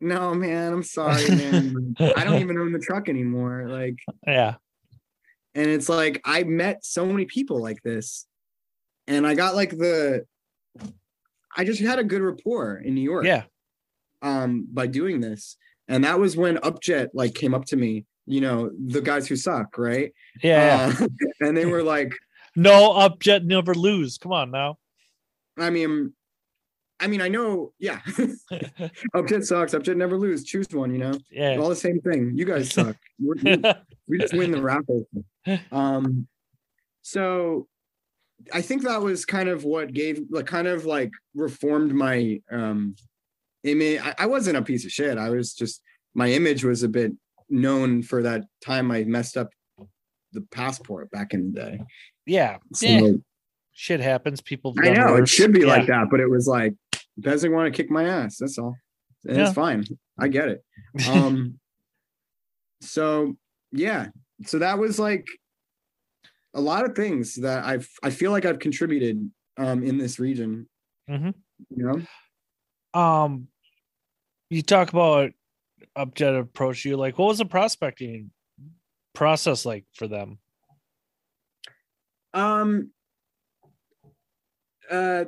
no 0.00 0.34
man 0.34 0.72
i'm 0.72 0.82
sorry 0.82 1.28
man 1.36 1.94
i 2.16 2.24
don't 2.24 2.40
even 2.40 2.58
own 2.58 2.72
the 2.72 2.78
truck 2.78 3.08
anymore 3.08 3.66
like 3.68 3.96
Yeah. 4.26 4.54
and 5.54 5.68
it's 5.70 5.88
like 5.88 6.20
i 6.24 6.42
met 6.44 6.84
so 6.84 7.06
many 7.06 7.24
people 7.26 7.60
like 7.62 7.82
this 7.82 8.26
and 9.06 9.26
i 9.26 9.34
got 9.34 9.54
like 9.54 9.70
the 9.70 10.24
i 11.56 11.64
just 11.64 11.80
had 11.80 11.98
a 11.98 12.04
good 12.04 12.22
rapport 12.22 12.76
in 12.76 12.94
new 12.94 13.00
york 13.02 13.24
Yeah. 13.24 13.44
um 14.22 14.66
by 14.72 14.86
doing 14.86 15.20
this 15.20 15.56
and 15.88 16.04
that 16.04 16.18
was 16.18 16.36
when 16.36 16.56
upjet 16.58 17.08
like 17.14 17.34
came 17.34 17.54
up 17.54 17.64
to 17.66 17.76
me 17.76 18.04
you 18.26 18.40
know 18.40 18.70
the 18.86 19.00
guys 19.00 19.26
who 19.28 19.36
suck 19.36 19.78
right 19.78 20.12
Yeah. 20.42 20.88
yeah. 20.98 21.04
Uh, 21.06 21.08
and 21.46 21.56
they 21.56 21.66
were 21.66 21.82
like 21.82 22.12
no 22.56 22.92
upjet, 22.94 23.44
never 23.44 23.74
lose. 23.74 24.18
Come 24.18 24.32
on 24.32 24.50
now. 24.50 24.78
i 25.58 25.70
mean 25.70 26.12
i 26.98 27.06
mean 27.06 27.20
i 27.20 27.28
know 27.28 27.72
yeah 27.78 28.00
upjet 29.14 29.44
sucks 29.44 29.74
upjet 29.74 29.96
never 29.96 30.16
lose 30.16 30.44
choose 30.44 30.66
one 30.72 30.90
you 30.90 30.98
know 30.98 31.12
yeah. 31.30 31.56
all 31.58 31.68
the 31.68 31.76
same 31.76 32.00
thing. 32.00 32.32
You 32.34 32.44
guys 32.44 32.70
suck. 32.72 32.96
We, 33.18 33.62
we 34.08 34.18
just 34.18 34.34
win 34.34 34.50
the 34.50 34.62
raffle. 34.62 35.06
Um, 35.70 36.26
so 37.02 37.68
I 38.52 38.62
think 38.62 38.82
that 38.82 39.00
was 39.00 39.24
kind 39.24 39.48
of 39.48 39.64
what 39.64 39.92
gave, 39.92 40.20
like, 40.30 40.46
kind 40.46 40.68
of 40.68 40.84
like 40.84 41.10
reformed 41.34 41.94
my 41.94 42.40
um 42.50 42.96
image. 43.64 44.00
I, 44.02 44.14
I 44.18 44.26
wasn't 44.26 44.56
a 44.56 44.62
piece 44.62 44.84
of 44.84 44.92
shit. 44.92 45.18
I 45.18 45.30
was 45.30 45.54
just 45.54 45.82
my 46.14 46.30
image 46.30 46.64
was 46.64 46.82
a 46.82 46.88
bit 46.88 47.12
known 47.48 48.02
for 48.02 48.22
that 48.22 48.44
time 48.64 48.90
I 48.90 49.04
messed 49.04 49.36
up 49.36 49.50
the 50.32 50.40
passport 50.50 51.10
back 51.10 51.34
in 51.34 51.52
the 51.52 51.60
day. 51.60 51.80
Yeah. 52.26 52.58
So 52.74 52.86
Yeah. 52.86 53.12
Shit 53.78 54.00
happens. 54.00 54.40
People. 54.40 54.74
I 54.82 54.90
know 54.90 55.16
it 55.16 55.28
should 55.28 55.52
be 55.52 55.64
like 55.66 55.86
that, 55.88 56.08
but 56.10 56.18
it 56.20 56.30
was 56.30 56.46
like 56.48 56.74
doesn't 57.20 57.52
want 57.52 57.72
to 57.72 57.76
kick 57.76 57.90
my 57.90 58.04
ass. 58.04 58.38
That's 58.38 58.58
all. 58.58 58.76
And 59.26 59.36
Yeah. 59.36 59.44
it's 59.46 59.54
fine. 59.54 59.84
I 60.18 60.28
get 60.28 60.48
it. 60.48 60.64
um 61.08 61.58
so 62.82 63.36
yeah 63.72 64.08
so 64.44 64.58
that 64.58 64.78
was 64.78 64.98
like 64.98 65.26
a 66.54 66.60
lot 66.60 66.84
of 66.84 66.94
things 66.94 67.34
that 67.36 67.64
i've 67.64 67.88
i 68.02 68.10
feel 68.10 68.30
like 68.30 68.44
i've 68.44 68.58
contributed 68.58 69.30
um 69.56 69.82
in 69.82 69.96
this 69.98 70.18
region 70.20 70.68
Mhm. 71.08 71.34
you 71.70 71.84
know 71.86 73.00
Um, 73.00 73.48
you 74.50 74.62
talk 74.62 74.90
about 74.90 75.32
upjet 75.96 76.38
approach 76.38 76.84
you. 76.84 76.96
Like, 76.96 77.18
what 77.18 77.26
was 77.28 77.38
the 77.38 77.44
prospecting 77.44 78.30
process 79.14 79.66
like 79.66 79.84
for 79.94 80.06
them? 80.08 80.38
Um 82.36 82.90
uh 84.90 85.24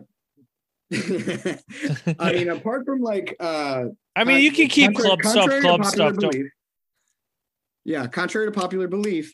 i 0.92 2.32
mean 2.32 2.48
apart 2.48 2.84
from 2.86 3.00
like 3.00 3.34
uh 3.40 3.84
I 4.16 4.24
mean, 4.24 4.40
you 4.40 4.50
can 4.50 4.66
keep 4.66 4.94
Contrary- 4.96 5.16
club 5.16 5.20
stuff, 5.20 5.34
contrary 5.34 5.62
to 5.62 5.68
club 5.68 5.84
stuff. 5.84 6.16
Don't, 6.16 6.30
belief- 6.32 6.50
yeah, 7.84 8.06
contrary 8.08 8.48
to 8.48 8.52
popular 8.52 8.88
belief, 8.88 9.32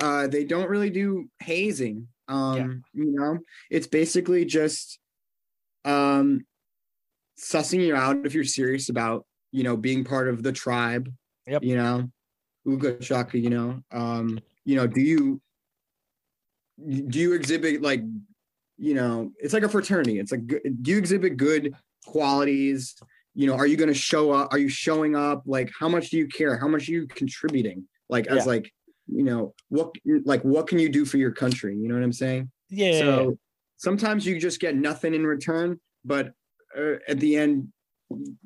uh, 0.00 0.26
they 0.26 0.44
don't 0.44 0.68
really 0.68 0.90
do 0.90 1.30
hazing. 1.40 2.08
Um, 2.26 2.82
you 2.92 3.12
know, 3.12 3.38
it's 3.70 3.86
basically 3.86 4.44
just 4.44 4.98
um 5.84 6.44
sussing 7.38 7.80
you 7.80 7.94
out 7.94 8.26
if 8.26 8.34
you're 8.34 8.42
serious 8.42 8.88
about, 8.88 9.24
you 9.52 9.62
know, 9.62 9.76
being 9.76 10.02
part 10.02 10.28
of 10.28 10.42
the 10.42 10.52
tribe. 10.52 11.08
Yep. 11.46 11.62
You 11.62 11.76
know, 11.76 12.10
Uga 12.66 13.00
Shaka, 13.00 13.38
you 13.38 13.50
know. 13.50 13.82
Um, 13.92 14.40
you 14.64 14.74
know, 14.74 14.88
do 14.88 15.00
you 15.00 15.40
do 16.78 17.18
you 17.18 17.32
exhibit 17.34 17.82
like 17.82 18.02
you 18.76 18.94
know, 18.94 19.30
it's 19.38 19.54
like 19.54 19.62
a 19.62 19.68
fraternity. 19.68 20.18
It's 20.18 20.32
like 20.32 20.46
good- 20.48 20.62
do 20.82 20.90
you 20.90 20.98
exhibit 20.98 21.36
good 21.36 21.74
qualities? 22.06 22.94
you 23.36 23.48
know 23.48 23.54
are 23.56 23.66
you 23.66 23.76
going 23.76 23.88
to 23.88 23.94
show 23.94 24.30
up 24.30 24.52
are 24.52 24.58
you 24.60 24.68
showing 24.68 25.16
up 25.16 25.42
like 25.44 25.68
how 25.80 25.88
much 25.88 26.10
do 26.10 26.16
you 26.16 26.28
care 26.28 26.56
how 26.56 26.68
much 26.68 26.88
are 26.88 26.92
you 26.92 27.04
contributing 27.08 27.82
like 28.08 28.28
as 28.28 28.36
Yeah. 28.46 28.52
like 28.52 28.72
you 29.08 29.24
know 29.24 29.54
what 29.70 29.90
like 30.24 30.42
what 30.42 30.68
can 30.68 30.78
you 30.78 30.88
do 30.88 31.04
for 31.04 31.16
your 31.16 31.32
country 31.32 31.76
you 31.76 31.88
know 31.88 31.94
what 31.96 32.04
i'm 32.04 32.12
saying 32.12 32.48
yeah. 32.70 33.00
so 33.00 33.36
sometimes 33.76 34.24
you 34.24 34.38
just 34.38 34.60
get 34.60 34.76
nothing 34.76 35.14
in 35.14 35.26
return 35.26 35.80
but 36.04 36.32
uh, 36.78 36.94
at 37.08 37.18
the 37.18 37.34
end 37.36 37.72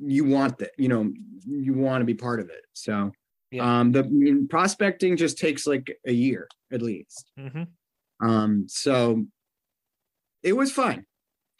you 0.02 0.24
want 0.24 0.56
that 0.56 0.70
you 0.78 0.88
know 0.88 1.12
you 1.46 1.74
want 1.74 2.00
to 2.00 2.06
be 2.06 2.14
part 2.14 2.40
of 2.40 2.48
it 2.48 2.62
so 2.72 3.12
Yeah. 3.50 3.80
um 3.80 3.92
the 3.92 4.04
I 4.04 4.08
mean, 4.08 4.48
prospecting 4.48 5.18
just 5.18 5.36
takes 5.36 5.66
like 5.66 5.94
a 6.06 6.12
year 6.12 6.48
at 6.72 6.80
least 6.80 7.30
yeah. 7.36 7.66
Um, 8.20 8.66
so 8.68 9.24
it 10.42 10.54
was 10.54 10.72
fun. 10.72 11.04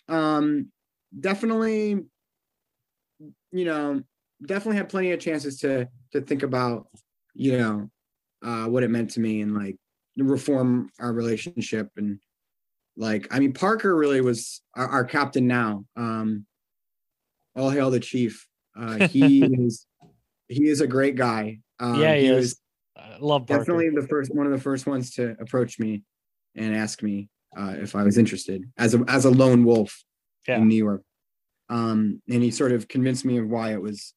Um, 0.09 0.71
definitely, 1.19 2.05
you 3.53 3.65
know, 3.65 4.03
definitely 4.45 4.77
had 4.77 4.89
plenty 4.89 5.13
of 5.13 5.21
chances 5.21 5.61
to 5.61 5.89
to 6.13 6.21
think 6.21 6.43
about, 6.43 6.87
you 7.35 7.59
know, 7.59 7.91
uh, 8.45 8.67
what 8.67 8.83
it 8.83 8.91
meant 8.91 9.11
to 9.11 9.21
me 9.21 9.41
and 9.41 9.55
like 9.55 9.77
reform 10.17 10.91
our 10.99 11.13
relationship 11.13 11.91
and 11.97 12.19
like 12.97 13.29
I 13.31 13.39
mean 13.39 13.53
Parker 13.53 13.95
really 13.95 14.21
was 14.21 14.61
our, 14.75 14.89
our 14.89 15.05
captain 15.05 15.47
now. 15.47 15.85
Um, 15.97 16.47
all 17.57 17.71
hail 17.71 17.91
the 17.91 18.01
chief. 18.01 18.47
Uh, 18.79 19.09
he 19.09 19.45
is 19.67 19.87
he 20.49 20.69
is 20.69 20.81
a 20.81 20.87
great 20.87 21.17
guy. 21.17 21.59
Um, 21.81 22.01
yeah, 22.01 22.15
he, 22.17 22.31
was 22.31 22.53
is. 22.53 22.61
I 22.97 23.19
love 23.21 23.47
Parker. 23.47 23.61
definitely 23.61 23.91
the 23.91 24.07
first 24.09 24.35
one 24.35 24.47
of 24.47 24.53
the 24.53 24.61
first 24.61 24.87
ones 24.87 25.13
to 25.15 25.37
approach 25.41 25.79
me 25.79 26.03
and 26.59 26.77
ask 26.77 27.03
me 27.03 27.29
uh, 27.57 27.75
if 27.79 27.95
I 27.97 28.03
was 28.03 28.19
interested 28.19 28.63
as 28.77 28.95
a 28.95 29.05
as 29.09 29.25
a 29.25 29.31
lone 29.31 29.65
wolf 29.65 30.05
Yeah. 30.47 30.59
in 30.59 30.69
New 30.69 30.77
York. 30.77 31.03
Um, 31.71 32.23
and 32.29 32.43
he 32.43 32.51
sort 32.51 32.73
of 32.73 32.89
convinced 32.89 33.25
me 33.25 33.39
of 33.39 33.49
why 33.49 33.73
it 33.73 33.81
was 33.83 34.15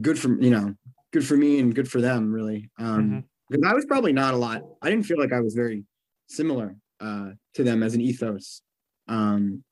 good 0.00 0.18
for 0.18 0.40
you 0.40 0.50
know 0.50 0.74
good 1.12 1.26
for 1.26 1.36
me 1.36 1.58
and 1.58 1.74
good 1.74 1.90
for 1.90 2.00
them 2.00 2.32
really. 2.32 2.70
Um, 2.78 3.02
Mhm. 3.10 3.24
because 3.50 3.64
I 3.70 3.74
was 3.74 3.86
probably 3.86 4.12
not 4.12 4.34
a 4.34 4.36
lot. 4.36 4.62
I 4.82 4.90
didn't 4.90 5.06
feel 5.06 5.18
like 5.18 5.32
I 5.32 5.40
was 5.40 5.54
very 5.54 5.84
similar 6.28 6.76
uh, 7.00 7.30
to 7.54 7.64
them 7.64 7.82
as 7.82 7.94
an 7.94 8.00
ethos 8.02 8.60
um, 9.08 9.64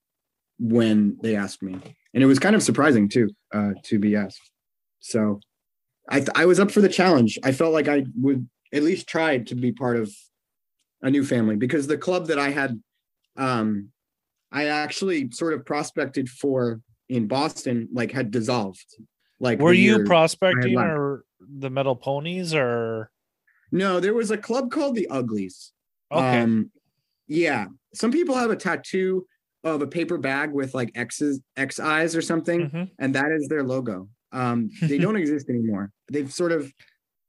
when 0.59 1.19
they 1.23 1.37
asked 1.37 1.63
me, 1.63 1.75
and 2.15 2.23
it 2.23 2.27
was 2.27 2.39
kind 2.39 2.57
of 2.57 2.63
surprising 2.63 3.09
too 3.09 3.29
uh, 3.53 3.73
to 3.85 3.99
be 3.99 4.17
asked. 4.17 4.51
So 5.01 5.41
I 6.09 6.19
th- 6.21 6.31
I 6.35 6.47
was 6.47 6.59
up 6.59 6.71
for 6.71 6.81
the 6.81 6.89
challenge. 6.89 7.39
I 7.45 7.53
felt 7.53 7.73
like 7.75 7.89
I 7.89 8.05
would 8.21 8.49
at 8.73 8.83
least 8.83 9.07
try 9.09 9.39
to 9.39 9.55
be 9.55 9.73
part 9.73 9.97
of 9.99 10.11
a 11.03 11.11
new 11.11 11.25
family 11.25 11.57
because 11.57 11.87
the 11.87 11.99
club 11.99 12.27
that 12.29 12.39
I 12.39 12.51
had, 12.51 12.81
um, 13.37 13.91
I 14.53 14.67
actually 14.67 15.31
sort 15.31 15.55
of 15.55 15.65
prospected 15.67 16.29
for 16.29 16.81
in 17.09 17.27
Boston, 17.29 17.89
like 17.93 18.13
had 18.13 18.31
dissolved. 18.31 18.85
Like 19.39 19.59
Were 19.61 19.73
you 19.73 20.05
prospecting 20.05 20.79
or 20.79 21.25
the 21.41 21.69
metal 21.71 21.95
ponies 21.97 22.55
or 22.55 23.11
No, 23.71 24.01
there 24.01 24.15
was 24.15 24.31
a 24.31 24.39
club 24.39 24.71
called 24.71 24.95
the 24.95 25.07
Uglies. 25.09 25.73
okay? 26.11 26.41
Um, 26.43 26.71
yeah, 27.29 27.67
some 27.95 28.11
people 28.13 28.35
have 28.35 28.51
a 28.51 28.57
tattoo 28.57 29.27
of 29.65 29.83
a 29.83 29.87
paper 29.87 30.17
bag 30.17 30.53
with 30.53 30.75
like 30.75 30.93
X's, 30.95 31.41
X 31.57 31.79
eyes 31.81 32.15
or 32.17 32.23
something, 32.23 32.71
Mhm. 32.71 32.91
and 32.99 33.15
that 33.15 33.31
is 33.33 33.49
their 33.49 33.63
logo. 33.65 34.09
Um, 34.33 34.71
they 34.81 34.99
don't 34.99 35.17
exist 35.23 35.49
anymore. 35.51 35.91
They've 36.11 36.33
sort 36.33 36.53
of 36.53 36.73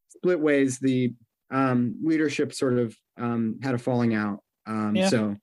split 0.09 0.39
ways. 0.39 0.79
The 0.79 1.13
um, 1.51 1.95
leadership 2.03 2.53
sort 2.53 2.77
of 2.77 2.95
um, 3.17 3.59
had 3.61 3.75
a 3.75 3.77
falling 3.77 4.13
out. 4.13 4.39
Um, 4.65 4.95
Yeah. 4.95 5.09
So 5.09 5.35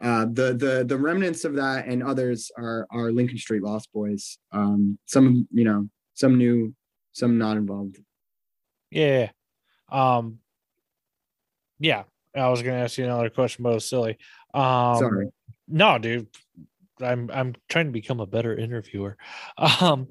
uh, 0.00 0.26
the 0.26 0.54
the 0.54 0.84
the 0.86 0.96
remnants 0.96 1.44
of 1.44 1.54
that 1.54 1.86
and 1.86 2.02
others 2.02 2.50
are 2.56 2.86
are 2.90 3.10
Lincoln 3.10 3.38
Street 3.38 3.62
Lost 3.62 3.92
Boys. 3.92 4.38
Um, 4.52 4.98
some 5.06 5.48
you 5.52 5.64
know 5.64 5.88
some 6.14 6.38
new, 6.38 6.74
some 7.12 7.38
not 7.38 7.56
involved. 7.56 7.98
Yeah. 8.90 9.30
Um. 9.90 10.38
Yeah, 11.80 12.04
I 12.34 12.48
was 12.48 12.62
gonna 12.62 12.78
ask 12.78 12.98
you 12.98 13.04
another 13.04 13.30
question, 13.30 13.62
but 13.62 13.70
it 13.70 13.74
was 13.74 13.88
silly. 13.88 14.18
Um, 14.54 14.98
Sorry. 14.98 15.28
No, 15.66 15.98
dude. 15.98 16.28
I'm 17.00 17.30
I'm 17.32 17.54
trying 17.68 17.86
to 17.86 17.92
become 17.92 18.20
a 18.20 18.26
better 18.26 18.56
interviewer. 18.56 19.16
Um, 19.56 20.08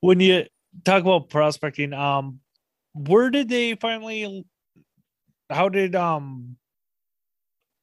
when 0.00 0.20
you 0.20 0.46
talk 0.84 1.02
about 1.02 1.28
prospecting, 1.28 1.92
um, 1.92 2.40
where 2.92 3.30
did 3.30 3.48
they 3.48 3.74
finally? 3.74 4.44
How 5.50 5.68
did 5.68 5.94
um 5.94 6.56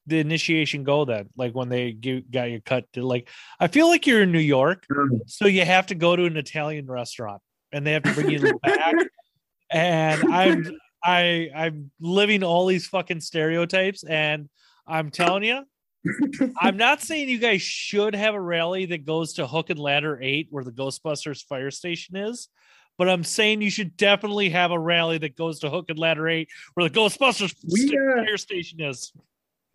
the 0.07 0.19
initiation 0.19 0.83
go 0.83 1.05
then? 1.05 1.29
Like 1.37 1.53
when 1.53 1.69
they 1.69 1.91
give, 1.91 2.29
got 2.31 2.49
you 2.49 2.61
cut 2.61 2.91
to 2.93 3.03
like, 3.03 3.29
I 3.59 3.67
feel 3.67 3.87
like 3.87 4.07
you're 4.07 4.23
in 4.23 4.31
New 4.31 4.39
York, 4.39 4.85
Um, 4.95 5.21
so 5.27 5.45
you 5.45 5.63
have 5.63 5.87
to 5.87 5.95
go 5.95 6.15
to 6.15 6.25
an 6.25 6.37
Italian 6.37 6.87
restaurant 6.87 7.41
and 7.71 7.85
they 7.85 7.93
have 7.93 8.03
to 8.03 8.13
bring 8.13 8.29
you 8.29 8.59
back. 8.63 8.95
And 9.73 10.33
I'm 10.33 10.69
I 11.01 11.49
I'm 11.55 11.91
living 12.01 12.43
all 12.43 12.65
these 12.65 12.87
fucking 12.87 13.21
stereotypes, 13.21 14.03
and 14.03 14.49
I'm 14.85 15.09
telling 15.11 15.43
you, 15.43 15.63
I'm 16.59 16.75
not 16.75 17.01
saying 17.01 17.29
you 17.29 17.39
guys 17.39 17.61
should 17.61 18.13
have 18.13 18.35
a 18.35 18.41
rally 18.41 18.85
that 18.87 19.05
goes 19.05 19.33
to 19.33 19.47
Hook 19.47 19.69
and 19.69 19.79
Ladder 19.79 20.19
Eight, 20.21 20.47
where 20.49 20.63
the 20.63 20.73
Ghostbusters 20.73 21.45
fire 21.45 21.71
station 21.71 22.17
is. 22.17 22.49
But 23.01 23.09
I'm 23.09 23.23
saying 23.23 23.63
you 23.63 23.71
should 23.71 23.97
definitely 23.97 24.49
have 24.49 24.69
a 24.69 24.77
rally 24.77 25.17
that 25.17 25.35
goes 25.35 25.57
to 25.61 25.71
Hook 25.71 25.85
and 25.89 25.97
Ladder 25.97 26.29
8 26.29 26.47
where 26.75 26.87
the 26.87 26.93
Ghostbusters 26.93 27.55
We, 27.67 27.79
st- 27.87 27.95
uh, 27.99 28.23
fire 28.23 28.37
station 28.37 28.79
is. 28.79 29.11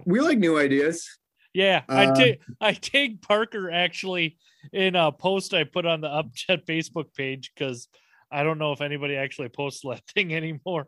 we 0.05 0.21
like 0.21 0.39
new 0.39 0.57
ideas. 0.57 1.05
Yeah, 1.53 1.83
I 1.89 2.07
Uh, 2.07 2.15
take 2.15 2.41
I 2.61 2.73
take 2.75 3.23
Parker 3.23 3.69
actually 3.69 4.39
in 4.73 4.95
a 4.95 5.11
post 5.11 5.55
I 5.55 5.65
put 5.65 5.87
on 5.87 6.03
the 6.03 6.07
Upjet 6.09 6.67
Facebook 6.67 7.13
page 7.17 7.51
because 7.53 7.89
I 8.31 8.45
don't 8.45 8.59
know 8.59 8.71
if 8.71 8.81
anybody 8.81 9.17
actually 9.17 9.49
posts 9.49 9.81
that 9.83 10.03
thing 10.15 10.33
anymore. 10.33 10.87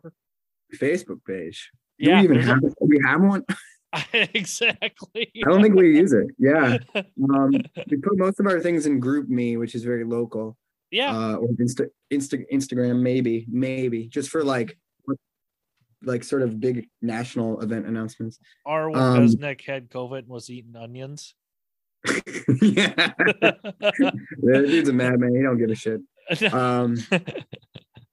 Facebook 0.77 1.25
page. 1.27 1.69
Do 1.99 2.09
Yeah, 2.09 2.19
we 2.19 2.23
even 2.23 2.37
there's 2.37 2.47
a- 2.47 2.53
have 2.53 2.63
we 2.79 3.01
have 3.05 3.21
one? 3.21 3.43
exactly. 4.13 5.29
I 5.45 5.49
don't 5.49 5.61
think 5.61 5.75
we 5.75 5.97
use 5.97 6.13
it. 6.13 6.27
Yeah. 6.37 6.77
Um, 6.95 7.51
we 7.89 7.97
put 7.97 8.17
most 8.17 8.39
of 8.39 8.45
our 8.45 8.61
things 8.61 8.85
in 8.85 9.01
GroupMe, 9.01 9.59
which 9.59 9.75
is 9.75 9.83
very 9.83 10.05
local. 10.05 10.55
Yeah, 10.91 11.15
Uh 11.15 11.35
or 11.35 11.47
Insta, 11.49 11.87
Insta 12.11 12.43
Instagram, 12.51 13.01
maybe, 13.01 13.45
maybe. 13.49 14.07
Just 14.07 14.29
for 14.29 14.43
like 14.43 14.77
like 16.03 16.23
sort 16.23 16.41
of 16.41 16.59
big 16.59 16.87
national 17.01 17.59
event 17.61 17.85
announcements. 17.85 18.39
or 18.65 18.89
when 18.89 19.01
um, 19.01 19.27
Besnick 19.27 19.65
had 19.65 19.89
COVID 19.89 20.19
and 20.19 20.27
was 20.29 20.49
eating 20.49 20.75
onions. 20.75 21.35
yeah. 22.61 23.11
The 24.41 24.63
dude's 24.65 24.89
a 24.89 24.93
madman. 24.93 25.35
He 25.35 25.41
don't 25.41 25.57
give 25.57 25.69
a 25.69 25.75
shit. 25.75 26.01
Um 26.53 26.97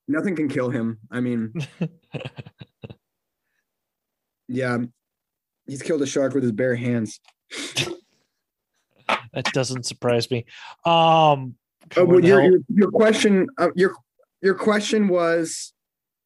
nothing 0.09 0.35
can 0.37 0.49
kill 0.49 0.70
him. 0.70 0.99
I 1.11 1.20
mean, 1.20 1.53
yeah. 4.49 4.79
He's 5.66 5.83
killed 5.83 6.03
a 6.03 6.07
shark 6.07 6.35
with 6.35 6.43
his 6.43 6.53
bare 6.53 6.77
hands. 6.77 7.20
that 9.33 9.45
doesn't 9.53 9.85
surprise 9.87 10.31
me. 10.31 10.47
Um, 10.85 11.57
Oh, 11.97 12.07
the 12.07 12.26
your, 12.26 12.43
your 12.43 12.61
your 12.68 12.91
question 12.91 13.47
uh, 13.59 13.68
your 13.74 13.95
your 14.43 14.55
question 14.55 15.09
was 15.09 15.72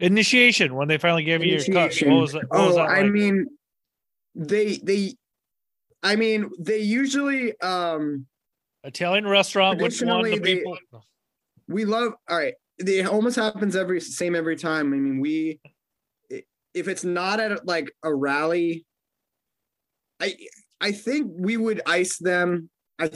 initiation 0.00 0.74
when 0.74 0.88
they 0.88 0.98
finally 0.98 1.24
gave 1.24 1.44
you 1.44 1.58
your 1.58 1.64
cut. 1.64 1.94
What 2.06 2.20
was 2.20 2.32
that? 2.32 2.44
What 2.48 2.60
was 2.60 2.72
oh, 2.72 2.76
that 2.76 2.88
I 2.88 3.04
mean, 3.04 3.46
they 4.34 4.78
they, 4.78 5.14
I 6.02 6.16
mean, 6.16 6.50
they 6.58 6.78
usually 6.78 7.58
um 7.60 8.26
Italian 8.84 9.26
restaurant. 9.26 9.80
Which 9.80 10.02
one? 10.02 10.24
The 10.24 10.38
they- 10.38 10.56
people. 10.56 10.78
we 11.68 11.84
love. 11.84 12.14
All 12.28 12.38
right, 12.38 12.54
it 12.78 13.06
almost 13.06 13.36
happens 13.36 13.76
every 13.76 14.00
same 14.00 14.34
every 14.34 14.56
time. 14.56 14.92
I 14.92 14.96
mean, 14.96 15.20
we 15.20 15.60
if 16.74 16.88
it's 16.88 17.04
not 17.04 17.40
at 17.40 17.66
like 17.66 17.90
a 18.02 18.14
rally, 18.14 18.86
I 20.20 20.36
I 20.80 20.92
think 20.92 21.30
we 21.34 21.56
would 21.56 21.82
ice 21.86 22.16
them. 22.18 22.70
I 22.98 23.10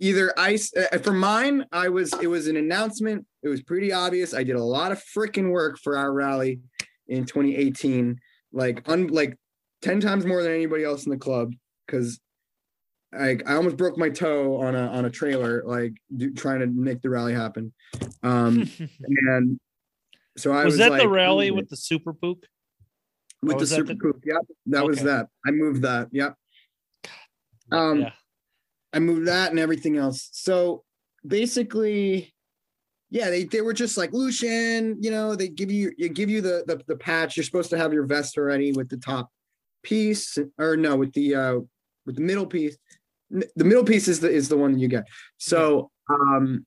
either 0.00 0.32
ice 0.36 0.72
uh, 0.74 0.98
for 0.98 1.12
mine. 1.12 1.64
I 1.70 1.88
was 1.88 2.12
it 2.20 2.26
was 2.26 2.48
an 2.48 2.56
announcement. 2.56 3.26
It 3.42 3.48
was 3.48 3.62
pretty 3.62 3.92
obvious. 3.92 4.34
I 4.34 4.42
did 4.42 4.56
a 4.56 4.64
lot 4.64 4.92
of 4.92 5.02
freaking 5.16 5.50
work 5.50 5.78
for 5.78 5.96
our 5.96 6.12
rally 6.12 6.60
in 7.06 7.24
2018, 7.24 8.18
like 8.52 8.82
un 8.88 9.06
like 9.08 9.38
ten 9.82 10.00
times 10.00 10.26
more 10.26 10.42
than 10.42 10.52
anybody 10.52 10.84
else 10.84 11.04
in 11.06 11.10
the 11.10 11.18
club 11.18 11.52
because. 11.86 12.20
I, 13.12 13.38
I 13.44 13.54
almost 13.54 13.76
broke 13.76 13.98
my 13.98 14.08
toe 14.08 14.60
on 14.60 14.76
a 14.76 14.86
on 14.86 15.04
a 15.04 15.10
trailer, 15.10 15.64
like 15.66 15.94
do, 16.16 16.32
trying 16.32 16.60
to 16.60 16.68
make 16.68 17.02
the 17.02 17.10
rally 17.10 17.34
happen. 17.34 17.72
Um, 18.22 18.70
and 19.26 19.58
so 20.36 20.52
I 20.52 20.64
was 20.64 20.74
was, 20.74 20.78
that 20.78 20.92
like, 20.92 21.02
the 21.02 21.08
rally 21.08 21.50
with 21.50 21.68
the 21.68 21.76
super 21.76 22.12
pook? 22.14 22.46
with 23.42 23.58
the 23.58 23.66
super 23.66 23.94
the- 23.94 23.96
poop? 23.96 24.22
Yep, 24.24 24.46
that 24.66 24.86
was 24.86 25.02
that. 25.02 25.26
I 25.44 25.50
moved 25.50 25.82
that. 25.82 26.06
Yep, 26.12 26.36
Um, 27.72 28.02
yeah. 28.02 28.12
I 28.92 28.98
moved 28.98 29.28
that 29.28 29.50
and 29.50 29.58
everything 29.58 29.96
else. 29.96 30.28
So 30.32 30.84
basically, 31.26 32.34
yeah, 33.10 33.30
they, 33.30 33.44
they 33.44 33.60
were 33.60 33.72
just 33.72 33.96
like 33.96 34.12
Lucian, 34.12 34.96
you 35.00 35.10
know, 35.10 35.34
they 35.34 35.48
give 35.48 35.70
you 35.70 35.92
you 35.98 36.08
give 36.08 36.30
you 36.30 36.40
the, 36.40 36.64
the 36.66 36.80
the 36.86 36.96
patch. 36.96 37.36
You're 37.36 37.44
supposed 37.44 37.70
to 37.70 37.78
have 37.78 37.92
your 37.92 38.06
vest 38.06 38.38
already 38.38 38.72
with 38.72 38.88
the 38.88 38.96
top 38.96 39.30
piece, 39.82 40.38
or 40.58 40.76
no, 40.76 40.96
with 40.96 41.12
the 41.12 41.34
uh 41.34 41.58
with 42.06 42.16
the 42.16 42.22
middle 42.22 42.46
piece. 42.46 42.76
The 43.30 43.64
middle 43.64 43.84
piece 43.84 44.08
is 44.08 44.20
the 44.20 44.30
is 44.30 44.48
the 44.48 44.56
one 44.56 44.78
you 44.78 44.88
get. 44.88 45.06
So 45.38 45.90
um 46.08 46.64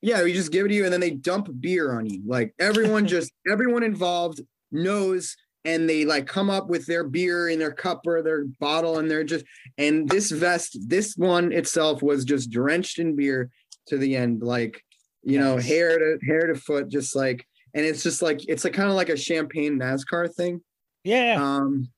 yeah, 0.00 0.22
we 0.22 0.32
just 0.32 0.52
give 0.52 0.64
it 0.64 0.68
to 0.68 0.74
you 0.74 0.84
and 0.84 0.92
then 0.92 1.00
they 1.00 1.10
dump 1.10 1.48
beer 1.60 1.96
on 1.96 2.06
you. 2.06 2.22
Like 2.24 2.54
everyone 2.58 3.06
just 3.06 3.32
everyone 3.50 3.82
involved 3.82 4.40
knows 4.70 5.36
and 5.64 5.88
they 5.88 6.04
like 6.04 6.26
come 6.26 6.50
up 6.50 6.68
with 6.68 6.86
their 6.86 7.04
beer 7.04 7.48
in 7.48 7.58
their 7.58 7.72
cup 7.72 8.06
or 8.06 8.22
their 8.22 8.44
bottle 8.60 8.98
and 8.98 9.10
they're 9.10 9.24
just 9.24 9.44
and 9.76 10.08
this 10.08 10.30
vest 10.30 10.78
this 10.86 11.14
one 11.16 11.52
itself 11.52 12.02
was 12.02 12.24
just 12.24 12.50
drenched 12.50 12.98
in 12.98 13.16
beer 13.16 13.50
to 13.86 13.98
the 13.98 14.16
end 14.16 14.42
like 14.42 14.82
you 15.22 15.38
know 15.38 15.56
hair 15.56 15.98
to 15.98 16.18
hair 16.26 16.46
to 16.46 16.54
foot 16.54 16.88
just 16.88 17.16
like 17.16 17.46
and 17.74 17.84
it's 17.84 18.02
just 18.02 18.22
like 18.22 18.40
it's 18.48 18.64
like 18.64 18.72
kind 18.72 18.88
of 18.88 18.94
like 18.94 19.08
a 19.08 19.16
champagne 19.16 19.78
nascar 19.78 20.32
thing. 20.32 20.60
Yeah. 21.04 21.36
um 21.38 21.88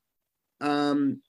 um 0.61 1.23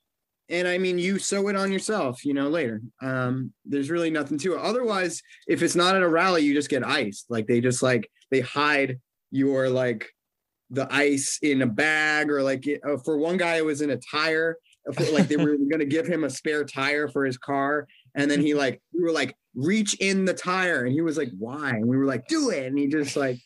and 0.50 0.68
i 0.68 0.78
mean 0.78 0.98
you 0.98 1.18
sew 1.20 1.48
it 1.48 1.56
on 1.56 1.72
yourself 1.72 2.26
you 2.26 2.34
know 2.34 2.50
later. 2.50 2.82
Um 3.02 3.54
there's 3.66 3.90
really 3.90 4.10
nothing 4.10 4.38
to 4.40 4.54
it. 4.54 4.62
Otherwise 4.62 5.22
if 5.48 5.62
it's 5.62 5.76
not 5.76 5.96
at 5.96 6.02
a 6.02 6.08
rally 6.08 6.44
you 6.44 6.54
just 6.54 6.70
get 6.70 6.86
iced. 6.86 7.26
Like 7.30 7.48
they 7.48 7.62
just 7.62 7.84
like 7.84 8.10
they 8.30 8.40
hide 8.40 9.00
your 9.32 9.70
like 9.70 10.10
the 10.72 10.88
ice 10.94 11.38
in 11.42 11.62
a 11.62 11.68
bag 11.68 12.32
or 12.32 12.42
like 12.42 12.66
uh, 12.88 12.98
for 13.04 13.18
one 13.18 13.38
guy 13.38 13.58
it 13.58 13.66
was 13.66 13.82
in 13.82 13.92
a 13.92 13.98
tire 13.98 14.58
like 15.12 15.28
they 15.28 15.38
were 15.38 15.58
going 15.70 15.80
to 15.80 15.86
give 15.86 16.08
him 16.08 16.24
a 16.24 16.30
spare 16.30 16.64
tire 16.64 17.08
for 17.08 17.26
his 17.26 17.38
car 17.38 17.88
and 18.16 18.32
then 18.32 18.42
he 18.42 18.54
like 18.54 18.82
we 18.94 19.04
were 19.04 19.12
like 19.12 19.36
reach 19.54 19.94
in 19.96 20.26
the 20.26 20.34
tire 20.34 20.86
and 20.86 20.94
he 20.94 21.02
was 21.02 21.18
like 21.18 21.30
why 21.38 21.70
and 21.70 21.86
we 21.86 21.98
were 21.98 22.06
like 22.06 22.26
do 22.28 22.50
it 22.50 22.66
and 22.66 22.78
he 22.78 22.88
just 22.88 23.16
like 23.16 23.38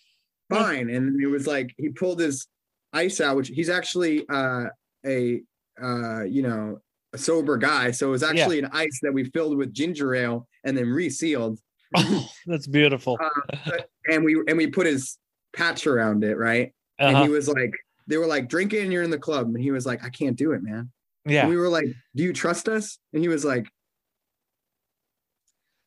fine. 0.54 0.90
And 0.90 1.22
it 1.22 1.28
was 1.28 1.48
like 1.48 1.74
he 1.78 1.90
pulled 1.90 2.20
his 2.20 2.48
ice 2.94 3.20
out, 3.22 3.36
which 3.36 3.50
he's 3.50 3.70
actually 3.70 4.26
uh, 4.30 4.66
a 5.06 5.42
uh, 5.82 6.24
you 6.24 6.42
know 6.42 6.80
a 7.14 7.18
sober 7.18 7.58
guy. 7.58 7.92
So 7.92 8.08
it 8.08 8.12
was 8.12 8.24
actually 8.24 8.60
an 8.60 8.70
ice 8.72 9.00
that 9.02 9.14
we 9.14 9.26
filled 9.26 9.58
with 9.58 9.74
ginger 9.74 10.16
ale 10.16 10.48
and 10.64 10.78
then 10.78 10.90
resealed. 10.90 11.60
Oh, 11.96 12.30
that's 12.46 12.68
beautiful. 12.68 13.18
Uh, 13.22 13.78
and 14.12 14.24
we 14.24 14.42
and 14.48 14.58
we 14.58 14.68
put 14.68 14.88
his 14.88 15.18
patch 15.56 15.88
around 15.88 16.24
it, 16.24 16.38
right? 16.38 16.74
And 17.00 17.16
Uh-huh. 17.16 17.24
he 17.24 17.30
was 17.30 17.48
like, 17.48 17.74
they 18.08 18.18
were 18.18 18.28
like, 18.28 18.48
drink 18.50 18.74
it 18.74 18.84
and 18.84 18.94
you're 18.94 19.04
in 19.04 19.10
the 19.10 19.18
club. 19.18 19.48
And 19.48 19.62
he 19.62 19.72
was 19.72 19.86
like, 19.86 20.04
I 20.04 20.10
can't 20.10 20.38
do 20.38 20.52
it, 20.54 20.62
man. 20.64 20.92
Yeah. 21.26 21.42
And 21.42 21.50
we 21.50 21.58
were 21.58 21.70
like, 21.70 21.88
Do 22.16 22.24
you 22.24 22.34
trust 22.34 22.68
us? 22.70 23.00
And 23.14 23.22
he 23.22 23.28
was 23.28 23.44
like, 23.44 23.68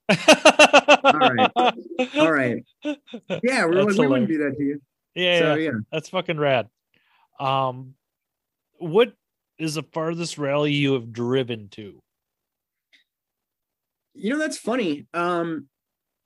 all 0.08 1.12
right. 1.12 1.50
All 2.16 2.32
right. 2.32 2.64
Yeah, 2.82 3.66
we 3.66 3.76
were 3.76 3.84
like, 3.84 3.98
we 3.98 4.06
wouldn't 4.06 4.28
do 4.28 4.38
that 4.38 4.56
to 4.56 4.64
you. 4.64 4.80
Yeah, 5.14 5.38
so 5.40 5.54
yeah, 5.54 5.70
yeah. 5.70 5.78
that's 5.92 6.08
fucking 6.08 6.38
rad. 6.38 6.68
Um, 7.38 7.94
what 8.78 9.12
is 9.58 9.74
the 9.74 9.82
farthest 9.82 10.38
rally 10.38 10.72
you 10.72 10.94
have 10.94 11.12
driven 11.12 11.68
to? 11.70 12.00
You 14.14 14.30
know, 14.30 14.38
that's 14.38 14.58
funny. 14.58 15.06
Um, 15.12 15.68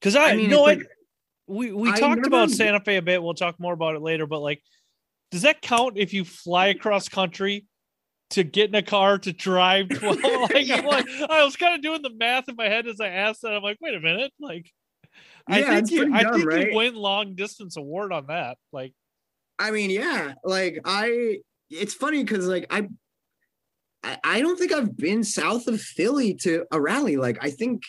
Because 0.01 0.15
I, 0.17 0.31
I 0.31 0.37
mean, 0.37 0.51
know 0.51 0.67
it's 0.69 0.83
I, 0.83 0.87
we 1.47 1.73
we 1.73 1.91
I 1.91 1.99
talked 1.99 2.27
about 2.27 2.51
Santa 2.51 2.81
Fe 2.81 2.97
a 2.97 3.03
bit. 3.03 3.23
We'll 3.23 3.35
talk 3.35 3.59
more 3.59 3.73
about 3.73 3.95
it 3.95 4.03
later. 4.03 4.27
But 4.27 4.41
like, 4.41 4.63
does 5.31 5.43
that 5.43 5.63
count 5.63 5.97
if 5.97 6.13
you 6.13 6.25
fly 6.25 6.67
across 6.69 7.09
country 7.09 7.67
to 8.31 8.45
get 8.45 8.69
in 8.69 8.75
a 8.75 8.83
car 8.83 9.19
to 9.19 9.33
drive? 9.33 9.89
12? 9.95 10.19
like, 10.23 10.71
I'm 10.71 10.87
like, 10.87 11.07
I 11.29 11.45
was 11.45 11.57
kind 11.57 11.75
of 11.75 11.83
doing 11.83 12.03
the 12.03 12.15
math 12.15 12.49
in 12.49 12.57
my 12.57 12.69
head 12.69 12.87
as 12.87 13.01
I 13.01 13.09
asked 13.09 13.43
that. 13.43 13.53
I'm 13.53 13.63
like, 13.63 13.79
wait 13.81 13.95
a 13.95 14.01
minute, 14.01 14.33
like. 14.41 14.71
I 15.49 15.63
think 15.63 15.91
you, 15.91 15.99
pretty 15.99 16.15
I 16.15 16.33
think 16.33 16.47
right? 16.47 16.71
you 16.71 16.77
win 16.77 16.95
long 16.95 17.35
distance 17.35 17.77
award 17.77 18.13
on 18.13 18.29
that. 18.29 18.59
Like, 18.73 18.95
I 19.59 19.73
mean, 19.73 19.91
yeah, 19.91 20.35
like 20.45 20.79
I 20.85 21.39
it's 21.69 21.95
funny 21.95 22.23
because 22.23 22.47
like 22.47 22.67
I 22.71 22.89
I 24.03 24.19
I 24.23 24.41
don't 24.41 24.57
think 24.57 24.73
I've 24.73 24.97
been 24.97 25.25
south 25.25 25.67
of 25.67 25.81
Philly 25.81 26.35
to 26.43 26.65
a 26.71 26.81
rally. 26.81 27.17
Like 27.17 27.39
I 27.41 27.51
think 27.51 27.83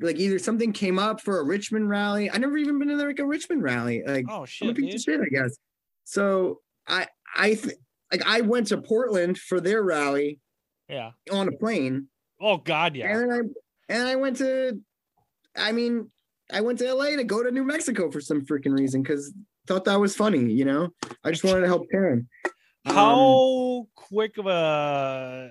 like 0.00 0.16
either 0.16 0.38
something 0.38 0.72
came 0.72 0.98
up 0.98 1.20
for 1.20 1.40
a 1.40 1.44
Richmond 1.44 1.88
rally. 1.88 2.30
I 2.30 2.38
never 2.38 2.56
even 2.56 2.78
been 2.78 2.88
to 2.88 2.96
like 2.96 3.18
a 3.18 3.26
Richmond 3.26 3.62
rally. 3.62 4.02
Like 4.06 4.26
oh 4.28 4.44
shit, 4.46 4.68
I'm 4.68 4.72
a 4.72 4.74
piece 4.74 4.94
of 4.94 5.00
shit, 5.00 5.20
I 5.20 5.28
guess. 5.28 5.56
So 6.04 6.60
I 6.86 7.06
I 7.34 7.54
th- 7.54 7.76
like 8.10 8.26
I 8.26 8.40
went 8.42 8.68
to 8.68 8.78
Portland 8.80 9.38
for 9.38 9.60
their 9.60 9.82
rally 9.82 10.40
yeah. 10.88 11.10
on 11.30 11.48
a 11.48 11.52
plane, 11.52 12.08
Oh 12.40 12.56
god, 12.56 12.96
yeah. 12.96 13.16
and 13.16 13.32
I 13.32 13.38
and 13.88 14.08
I 14.08 14.16
went 14.16 14.36
to, 14.36 14.80
I 15.56 15.72
mean, 15.72 16.10
I 16.52 16.60
went 16.62 16.78
to 16.78 16.92
LA 16.92 17.16
to 17.16 17.24
go 17.24 17.42
to 17.42 17.50
New 17.50 17.64
Mexico 17.64 18.10
for 18.10 18.20
some 18.20 18.42
freaking 18.42 18.76
reason 18.78 19.02
because 19.02 19.32
thought 19.66 19.84
that 19.84 20.00
was 20.00 20.16
funny. 20.16 20.52
You 20.52 20.64
know, 20.64 20.88
I 21.24 21.30
just 21.30 21.44
wanted 21.44 21.60
to 21.60 21.66
help 21.66 21.86
Karen. 21.90 22.28
Um, 22.86 22.94
How 22.94 23.86
quick 23.94 24.38
of 24.38 24.46
a 24.46 25.50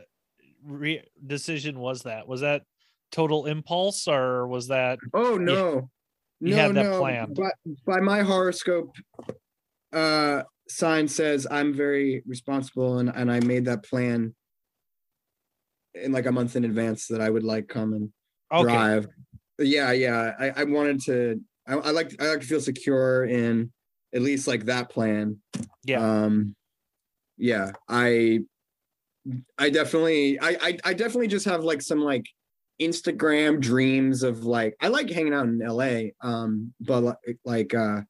re- 0.66 1.04
decision 1.26 1.80
was 1.80 2.04
that? 2.04 2.28
Was 2.28 2.42
that 2.42 2.64
total 3.12 3.45
impulse 3.45 4.07
or 4.07 4.47
was 4.47 4.68
that 4.68 4.99
Oh 5.14 5.38
no, 5.38 5.89
You 6.39 6.55
no, 6.55 6.62
had 6.62 6.76
that 6.76 6.91
no. 6.91 6.97
planned. 6.99 7.36
But 7.36 7.53
by 7.86 7.99
my 7.99 8.22
horoscope, 8.22 8.95
uh, 9.91 10.43
sign 10.68 11.07
says 11.07 11.47
I'm 11.49 11.74
very 11.74 12.24
responsible, 12.28 12.99
and 12.99 13.10
and 13.10 13.32
I 13.32 13.39
made 13.39 13.66
that 13.66 13.84
plan 13.84 14.36
in 15.95 16.12
like 16.12 16.28
a 16.28 16.32
month 16.32 16.55
in 16.55 16.66
advance 16.66 17.07
that 17.07 17.22
I 17.22 17.30
would 17.30 17.43
like 17.43 17.68
come 17.68 17.93
and 17.93 18.10
okay? 18.53 18.64
drive. 18.64 19.07
Yeah, 19.57 19.91
yeah. 19.91 20.34
I, 20.39 20.62
I 20.62 20.64
wanted 20.64 21.01
to. 21.03 21.41
I, 21.68 21.74
I 21.74 21.91
like. 21.91 22.22
I 22.22 22.30
like 22.30 22.41
to 22.41 22.47
feel 22.47 22.62
secure 22.62 23.26
in 23.26 23.72
at 24.14 24.22
least 24.22 24.47
like 24.47 24.66
that 24.66 24.89
plan. 24.89 25.38
Yeah. 25.84 25.99
Um. 25.99 26.55
Yeah. 27.38 27.72
I. 27.88 28.39
I 29.57 29.70
definitely. 29.70 30.39
I. 30.39 30.57
I, 30.62 30.78
I 30.86 30.93
definitely 30.93 31.28
just 31.28 31.45
have 31.45 31.64
like 31.64 31.82
some 31.82 31.99
like 31.99 32.26
Instagram 32.82 33.60
dreams 33.60 34.24
of 34.24 34.46
like. 34.46 34.76
I 34.82 34.88
like 34.90 35.10
hanging 35.10 35.34
out 35.34 35.46
in 35.46 35.62
L.A. 35.62 36.14
Um. 36.22 36.74
But 36.80 37.02
like, 37.04 37.18
like 37.46 37.74
uh. 37.74 38.02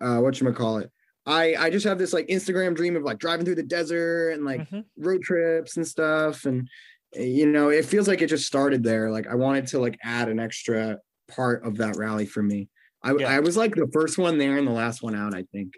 Uh. 0.00 0.20
What 0.20 0.40
you 0.40 0.52
call 0.52 0.78
it? 0.78 0.90
I. 1.26 1.54
I 1.56 1.70
just 1.70 1.86
have 1.86 1.98
this 1.98 2.12
like 2.12 2.28
Instagram 2.28 2.74
dream 2.74 2.96
of 2.96 3.02
like 3.02 3.18
driving 3.18 3.44
through 3.44 3.54
the 3.56 3.62
desert 3.62 4.30
and 4.30 4.44
like 4.44 4.68
Mhm. 4.70 4.84
road 4.98 5.22
trips 5.22 5.76
and 5.76 5.86
stuff 5.86 6.44
and 6.44 6.68
you 7.16 7.46
know 7.46 7.68
it 7.68 7.84
feels 7.84 8.08
like 8.08 8.20
it 8.22 8.26
just 8.28 8.44
started 8.44 8.82
there 8.82 9.08
like 9.08 9.28
i 9.28 9.36
wanted 9.36 9.68
to 9.68 9.78
like 9.78 9.96
add 10.02 10.28
an 10.28 10.40
extra 10.40 10.98
part 11.28 11.64
of 11.64 11.76
that 11.76 11.94
rally 11.96 12.26
for 12.26 12.42
me 12.42 12.68
i, 13.04 13.12
Yeah. 13.16 13.28
I 13.28 13.38
was 13.38 13.56
like 13.56 13.76
the 13.76 13.88
first 13.92 14.18
one 14.18 14.36
there 14.36 14.58
and 14.58 14.66
the 14.66 14.72
last 14.72 15.00
one 15.00 15.14
out 15.14 15.32
i 15.32 15.44
think 15.52 15.74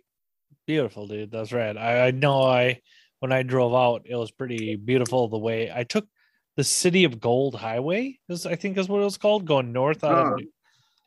Beautiful, 0.67 1.07
dude. 1.07 1.31
That's 1.31 1.53
right. 1.53 1.77
I, 1.77 2.07
I 2.09 2.11
know. 2.11 2.41
I 2.43 2.81
when 3.21 3.31
I 3.33 3.43
drove 3.45 3.73
out, 3.75 4.03
it 4.07 4.17
was 4.17 4.33
pretty 4.33 4.75
beautiful. 4.77 5.29
The 5.29 5.39
way 5.39 5.71
I 5.73 5.85
took 5.85 6.09
the 6.57 6.65
City 6.65 7.05
of 7.05 7.21
Gold 7.21 7.55
Highway 7.55 8.19
is, 8.29 8.47
I 8.47 8.57
think, 8.57 8.79
is 8.79 8.89
what 8.89 9.01
it 9.01 9.05
was 9.05 9.19
called, 9.19 9.45
going 9.45 9.73
north 9.73 10.03
out 10.05 10.27
Oh. 10.27 10.35
of. 10.35 10.41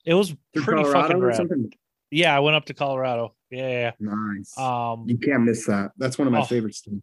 It 0.05 0.13
was 0.13 0.35
pretty 0.55 0.83
Colorado 0.83 1.07
fucking 1.07 1.19
rad. 1.63 1.73
Yeah, 2.11 2.35
I 2.35 2.39
went 2.39 2.55
up 2.55 2.65
to 2.65 2.73
Colorado. 2.73 3.35
Yeah, 3.51 3.91
nice 3.99 4.53
yeah. 4.57 4.91
Um, 4.91 5.05
you 5.07 5.17
can't 5.17 5.43
miss 5.43 5.65
that 5.65 5.91
that's 5.97 6.17
one 6.17 6.27
of 6.27 6.31
my 6.33 6.41
Oh. 6.41 6.45
favorites 6.45 6.81
too. 6.81 7.01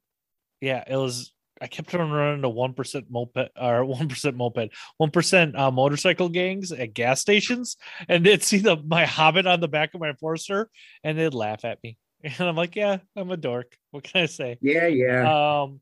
yeah, 0.60 0.82
it 0.88 0.96
was. 0.96 1.32
I 1.60 1.68
kept 1.68 1.94
on 1.94 2.10
running 2.10 2.42
to 2.42 2.48
one 2.50 2.74
percent 2.74 3.06
moped 3.10 3.48
or 3.60 3.84
one 3.96 4.08
percent 4.08 4.36
moped, 4.36 4.70
one 4.98 5.10
percent 5.10 5.56
uh, 5.56 5.70
motorcycle 5.70 6.28
gangs 6.28 6.70
at 6.70 6.92
gas 6.94 7.20
stations, 7.20 7.76
and 8.08 8.24
they'd 8.26 8.42
see 8.42 8.58
the 8.58 8.76
my 8.76 9.06
Hobbit 9.06 9.46
on 9.46 9.60
the 9.60 9.68
back 9.68 9.94
of 9.94 10.00
my 10.00 10.12
Forester, 10.14 10.68
and 11.02 11.18
they'd 11.18 11.34
laugh 11.34 11.64
at 11.64 11.82
me, 11.82 11.96
and 12.22 12.40
I'm 12.40 12.56
like, 12.56 12.76
"Yeah, 12.76 12.98
I'm 13.16 13.30
a 13.30 13.36
dork. 13.36 13.76
What 13.90 14.04
can 14.04 14.22
I 14.22 14.26
say?" 14.26 14.58
yeah 14.60 14.86
yeah 14.86 15.62
Um, 15.62 15.80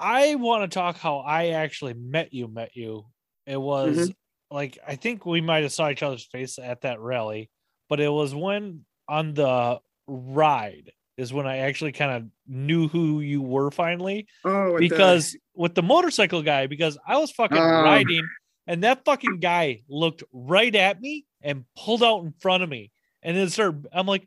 I 0.00 0.34
want 0.36 0.68
to 0.70 0.74
talk 0.74 0.96
how 0.96 1.18
I 1.18 1.48
actually 1.48 1.94
met 1.94 2.32
you. 2.32 2.48
Met 2.48 2.70
you. 2.74 3.06
It 3.46 3.60
was 3.60 3.96
mm-hmm. 3.96 4.56
like 4.56 4.78
I 4.86 4.96
think 4.96 5.26
we 5.26 5.40
might 5.40 5.62
have 5.62 5.72
saw 5.72 5.90
each 5.90 6.02
other's 6.02 6.24
face 6.24 6.58
at 6.58 6.80
that 6.80 7.00
rally, 7.00 7.50
but 7.88 8.00
it 8.00 8.10
was 8.10 8.34
when 8.34 8.84
on 9.08 9.34
the 9.34 9.78
ride 10.06 10.90
is 11.16 11.32
when 11.32 11.46
I 11.46 11.58
actually 11.58 11.92
kind 11.92 12.12
of 12.12 12.30
knew 12.48 12.88
who 12.88 13.20
you 13.20 13.42
were 13.42 13.70
finally 13.70 14.26
oh 14.44 14.72
with 14.72 14.80
the- 14.80 14.88
because 14.88 15.36
with 15.54 15.74
the 15.74 15.82
motorcycle 15.82 16.42
guy 16.42 16.66
because 16.66 16.96
I 17.06 17.18
was 17.18 17.30
fucking 17.30 17.58
Oh. 17.58 17.82
riding 17.82 18.26
and 18.66 18.84
that 18.84 19.04
fucking 19.04 19.40
guy 19.40 19.82
looked 19.88 20.22
right 20.32 20.74
at 20.74 21.00
me 21.00 21.26
and 21.42 21.64
pulled 21.76 22.02
out 22.02 22.24
in 22.24 22.32
front 22.40 22.62
of 22.62 22.68
me 22.68 22.90
and 23.22 23.36
then 23.36 23.50
started 23.50 23.86
I'm 23.92 24.06
like 24.06 24.26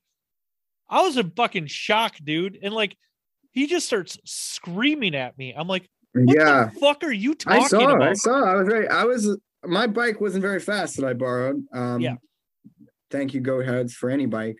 I 0.89 1.01
was 1.01 1.17
in 1.17 1.31
fucking 1.31 1.67
shock 1.67 2.15
dude 2.23 2.59
and 2.61 2.73
like 2.73 2.95
he 3.53 3.67
just 3.67 3.85
starts 3.85 4.17
screaming 4.25 5.15
at 5.15 5.37
me 5.37 5.53
I'm 5.55 5.67
like 5.67 5.89
what 6.13 6.35
yeah 6.37 6.69
the 6.73 6.79
fuck 6.79 7.03
are 7.03 7.11
you 7.11 7.33
talking 7.33 7.63
i 7.63 7.67
saw 7.67 7.89
about 7.89 8.01
i 8.09 8.13
saw 8.13 8.43
i 8.43 8.55
was 8.55 8.67
very 8.67 8.87
i 8.87 9.03
was 9.03 9.35
my 9.65 9.87
bike 9.87 10.21
wasn't 10.21 10.43
very 10.43 10.59
fast 10.59 10.97
that 10.97 11.05
i 11.07 11.13
borrowed 11.13 11.63
um 11.73 12.01
Yeah. 12.01 12.15
thank 13.09 13.33
you 13.33 13.39
go 13.41 13.63
heads 13.63 13.93
for 13.95 14.09
any 14.11 14.25
bike 14.27 14.57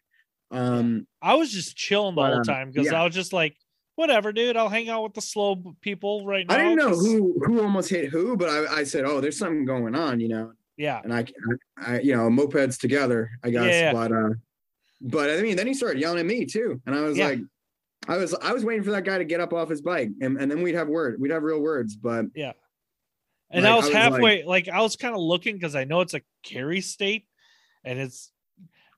um 0.52 1.06
I 1.22 1.36
was 1.36 1.52
just 1.52 1.76
chilling 1.78 2.16
the 2.16 2.22
But, 2.22 2.28
whole 2.30 2.38
um, 2.40 2.44
time 2.44 2.72
because 2.72 2.88
yeah. 2.92 3.02
I 3.02 3.06
was 3.06 3.14
just 3.14 3.34
like 3.34 3.56
whatever 3.96 4.32
dude 4.34 4.58
I'll 4.58 4.70
hang 4.70 4.90
out 4.90 5.04
with 5.04 5.14
the 5.14 5.22
slow 5.22 5.62
people 5.82 6.26
right 6.26 6.48
now 6.48 6.56
I 6.56 6.58
didn't 6.60 6.78
know 6.78 6.90
'cause- 6.90 7.06
who 7.06 7.40
who 7.46 7.62
almost 7.62 7.90
hit 7.90 8.10
who, 8.10 8.36
but 8.36 8.50
I, 8.50 8.80
I 8.80 8.84
said, 8.84 9.06
"Oh, 9.06 9.22
there's 9.22 9.38
something 9.38 9.66
going 9.66 9.94
on," 9.96 10.20
you 10.20 10.28
know. 10.30 10.52
yeah 10.78 11.00
And 11.04 11.14
I, 11.14 11.26
I, 11.78 12.00
you 12.02 12.16
know, 12.16 12.30
mopeds 12.30 12.80
together, 12.80 13.30
I 13.44 13.50
guess. 13.52 13.66
Yeah. 13.74 13.94
But, 13.94 14.12
uh, 14.12 14.30
but 15.02 15.30
I 15.30 15.42
mean, 15.42 15.56
then 15.56 15.68
he 15.68 15.74
started 15.76 16.00
yelling 16.02 16.20
at 16.20 16.26
me 16.26 16.46
too, 16.46 16.82
and 16.86 16.96
I 16.96 17.02
was 17.02 17.18
Yeah. 17.18 17.28
like, 17.30 17.40
I 18.08 18.18
was, 18.18 18.34
I 18.36 18.54
was 18.54 18.66
waiting 18.66 18.84
for 18.84 18.92
that 18.92 19.06
guy 19.06 19.18
to 19.18 19.26
get 19.26 19.40
up 19.40 19.54
off 19.54 19.70
his 19.70 19.82
bike, 19.82 20.10
and, 20.22 20.38
and 20.38 20.50
then 20.52 20.62
we'd 20.62 20.76
have 20.76 20.88
word, 20.88 21.20
we'd 21.20 21.32
have 21.32 21.44
real 21.44 21.60
words. 21.62 21.96
But 21.96 22.26
yeah, 22.36 22.54
and 23.50 23.64
Like, 23.64 23.72
I 23.72 23.74
I 23.74 23.76
was 23.78 23.86
was 23.86 23.94
like- 23.94 24.04
halfway 24.04 24.44
like, 24.44 24.68
I 24.70 24.82
was 24.82 24.96
kind 24.96 25.16
of 25.16 25.22
looking 25.22 25.56
because 25.56 25.76
I 25.76 25.84
know 25.86 26.02
it's 26.02 26.14
a 26.14 26.22
carry 26.44 26.82
state 26.82 27.26
and 27.86 28.00
it's 28.00 28.32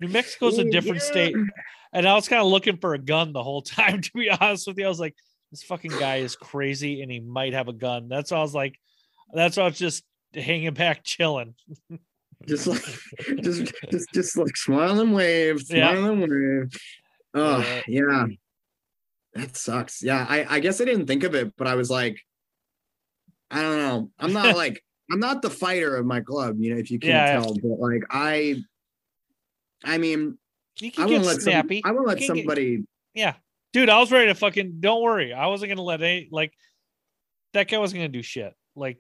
New 0.01 0.08
Mexico's 0.10 0.58
a 0.58 0.64
different 0.70 0.97
yeah. 0.97 1.10
state 1.12 1.36
and 1.93 2.08
I 2.08 2.14
was 2.16 2.28
kind 2.28 2.41
of 2.41 2.47
looking 2.47 2.78
for 2.78 2.93
a 2.93 2.99
gun 2.99 3.32
the 3.34 3.41
whole 3.43 3.62
time 3.80 4.01
to 4.01 4.12
be 4.14 4.30
honest 4.30 4.68
with 4.68 4.78
you 4.78 4.86
I 4.86 4.89
was 4.89 4.99
like 4.99 5.16
this 5.51 5.64
fucking 5.64 5.91
guy 5.99 6.18
is 6.18 6.36
crazy 6.36 7.01
and 7.01 7.12
he 7.12 7.20
might 7.22 7.53
have 7.53 7.68
a 7.70 7.74
gun 7.74 8.08
that's 8.10 8.32
why 8.32 8.38
I 8.38 8.41
was 8.41 8.53
like 8.53 8.76
that's 9.34 9.56
why 9.58 9.64
I 9.64 9.68
was 9.68 9.78
just 9.78 10.03
hanging 10.34 10.74
back 10.74 11.03
chilling 11.03 11.56
just 12.47 12.68
like, 12.68 12.84
just, 13.41 13.74
just, 13.91 14.14
just 14.14 14.38
like 14.38 14.56
smile 14.58 14.99
and 14.99 15.14
wave, 15.14 15.64
Yeah. 15.70 15.95
and 15.95 16.20
wave. 16.22 16.72
Oh, 17.34 17.62
Uh, 17.62 17.82
yeah. 17.88 18.26
That 19.36 19.57
sucks. 19.57 20.01
Yeah, 20.01 20.25
I, 20.27 20.45
I 20.55 20.59
guess 20.61 20.79
I 20.81 20.86
didn't 20.86 21.07
think 21.07 21.23
of 21.23 21.36
it, 21.36 21.53
but 21.57 21.67
I 21.67 21.75
was 21.75 21.89
like, 21.89 22.17
I 23.51 23.61
don't 23.61 23.77
know. 23.77 24.11
I'm 24.17 24.33
not 24.33 24.55
like 24.57 24.81
I'm 25.11 25.19
not 25.19 25.41
the 25.41 25.49
fighter 25.49 25.95
of 25.95 26.05
my 26.05 26.21
club, 26.21 26.55
you 26.59 26.73
know, 26.73 26.79
if 26.79 26.89
you 26.89 26.99
can't 26.99 27.11
Yeah, 27.13 27.39
tell. 27.41 27.53
But 27.53 27.79
like 27.79 28.03
I 28.09 28.55
I 29.83 29.97
mean, 29.97 30.38
you 30.79 30.88
I 30.88 30.91
can 30.91 30.99
won't 31.01 31.11
get 31.11 31.21
let 31.25 31.33
some, 31.36 31.41
snappy 31.41 31.81
I 31.86 31.91
won't 31.91 32.07
let 32.07 32.17
can 32.17 32.27
get- 32.27 32.38
somebody 32.38 32.86
Yeah. 33.13 33.36
Dude, 33.73 33.89
I 33.89 33.99
was 33.99 34.09
ready 34.09 34.27
to 34.27 34.36
fucking 34.36 34.77
don't 34.79 35.01
worry. 35.03 35.33
I 35.33 35.47
wasn't 35.47 35.69
gonna 35.69 35.81
let 35.81 36.01
any 36.01 36.29
like 36.31 36.53
that 37.53 37.67
guy 37.67 37.77
wasn't 37.77 37.99
gonna 37.99 38.07
do 38.09 38.21
shit. 38.23 38.53
Like, 38.75 38.99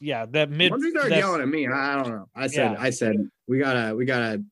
yeah, 0.00 0.26
that 0.26 0.50
mid 0.50 0.72
once 0.72 0.84
he 0.84 0.90
started 0.90 1.16
yelling 1.16 1.40
at 1.42 1.48
me, 1.48 1.68
I, 1.68 1.92
I 1.94 2.02
don't 2.02 2.12
know. 2.12 2.28
I 2.34 2.48
said, 2.48 2.72
Yeah. 2.72 2.76
I 2.80 2.90
said, 2.90 3.16
we 3.46 3.58
gotta, 3.58 3.94
we 3.94 4.04
gotta 4.04 4.42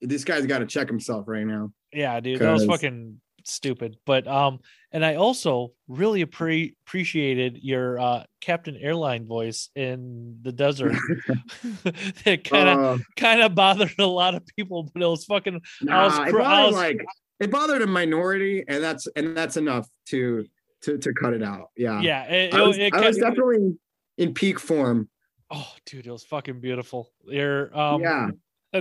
this 0.00 0.24
guy's 0.24 0.46
got 0.46 0.60
to 0.60 0.66
check 0.66 0.88
himself 0.88 1.26
right 1.28 1.44
now. 1.46 1.72
Yeah, 1.92 2.18
dude, 2.20 2.38
that 2.38 2.52
was 2.52 2.64
fucking 2.64 3.20
stupid. 3.52 3.96
But 4.06 4.26
um, 4.28 4.60
and 4.92 5.04
I 5.04 5.16
also 5.16 5.72
really 5.88 6.24
appre- 6.24 6.74
appreciated 6.86 7.58
your 7.62 7.98
uh 7.98 8.24
Captain 8.40 8.76
Airline 8.76 9.26
voice 9.26 9.70
in 9.74 10.38
the 10.42 10.52
desert. 10.52 10.96
it 12.24 12.44
kind 12.44 12.68
of 12.68 12.78
Uh, 12.78 13.02
kind 13.16 13.42
of 13.42 13.54
bothered 13.54 13.94
a 13.98 14.06
lot 14.06 14.34
of 14.34 14.44
people, 14.56 14.90
but 14.92 15.02
it 15.02 15.06
was 15.06 15.24
fucking 15.24 15.60
I 15.88 16.04
was 16.04 16.18
nah, 16.18 16.24
it 16.24 16.30
cr- 16.30 16.40
I 16.40 16.44
bothered 16.44 16.66
was- 16.66 16.74
like 16.74 17.04
it 17.40 17.50
bothered 17.50 17.82
a 17.82 17.86
minority, 17.86 18.64
and 18.66 18.82
that's 18.82 19.06
and 19.16 19.36
that's 19.36 19.56
enough 19.56 19.88
to 20.06 20.44
to 20.82 20.98
to 20.98 21.12
cut 21.14 21.32
it 21.34 21.42
out. 21.42 21.68
Yeah, 21.76 22.00
yeah. 22.00 22.24
It, 22.24 22.54
I 22.54 22.62
was, 22.62 22.76
it, 22.78 22.82
it 22.82 22.94
I 22.94 23.06
was 23.06 23.16
kept- 23.16 23.30
definitely 23.36 23.78
in 24.16 24.34
peak 24.34 24.58
form. 24.58 25.08
oh, 25.50 25.72
dude, 25.86 26.06
it 26.06 26.10
was 26.10 26.24
fucking 26.24 26.60
beautiful. 26.60 27.10
Your 27.26 27.76
um, 27.78 28.00
yeah, 28.00 28.30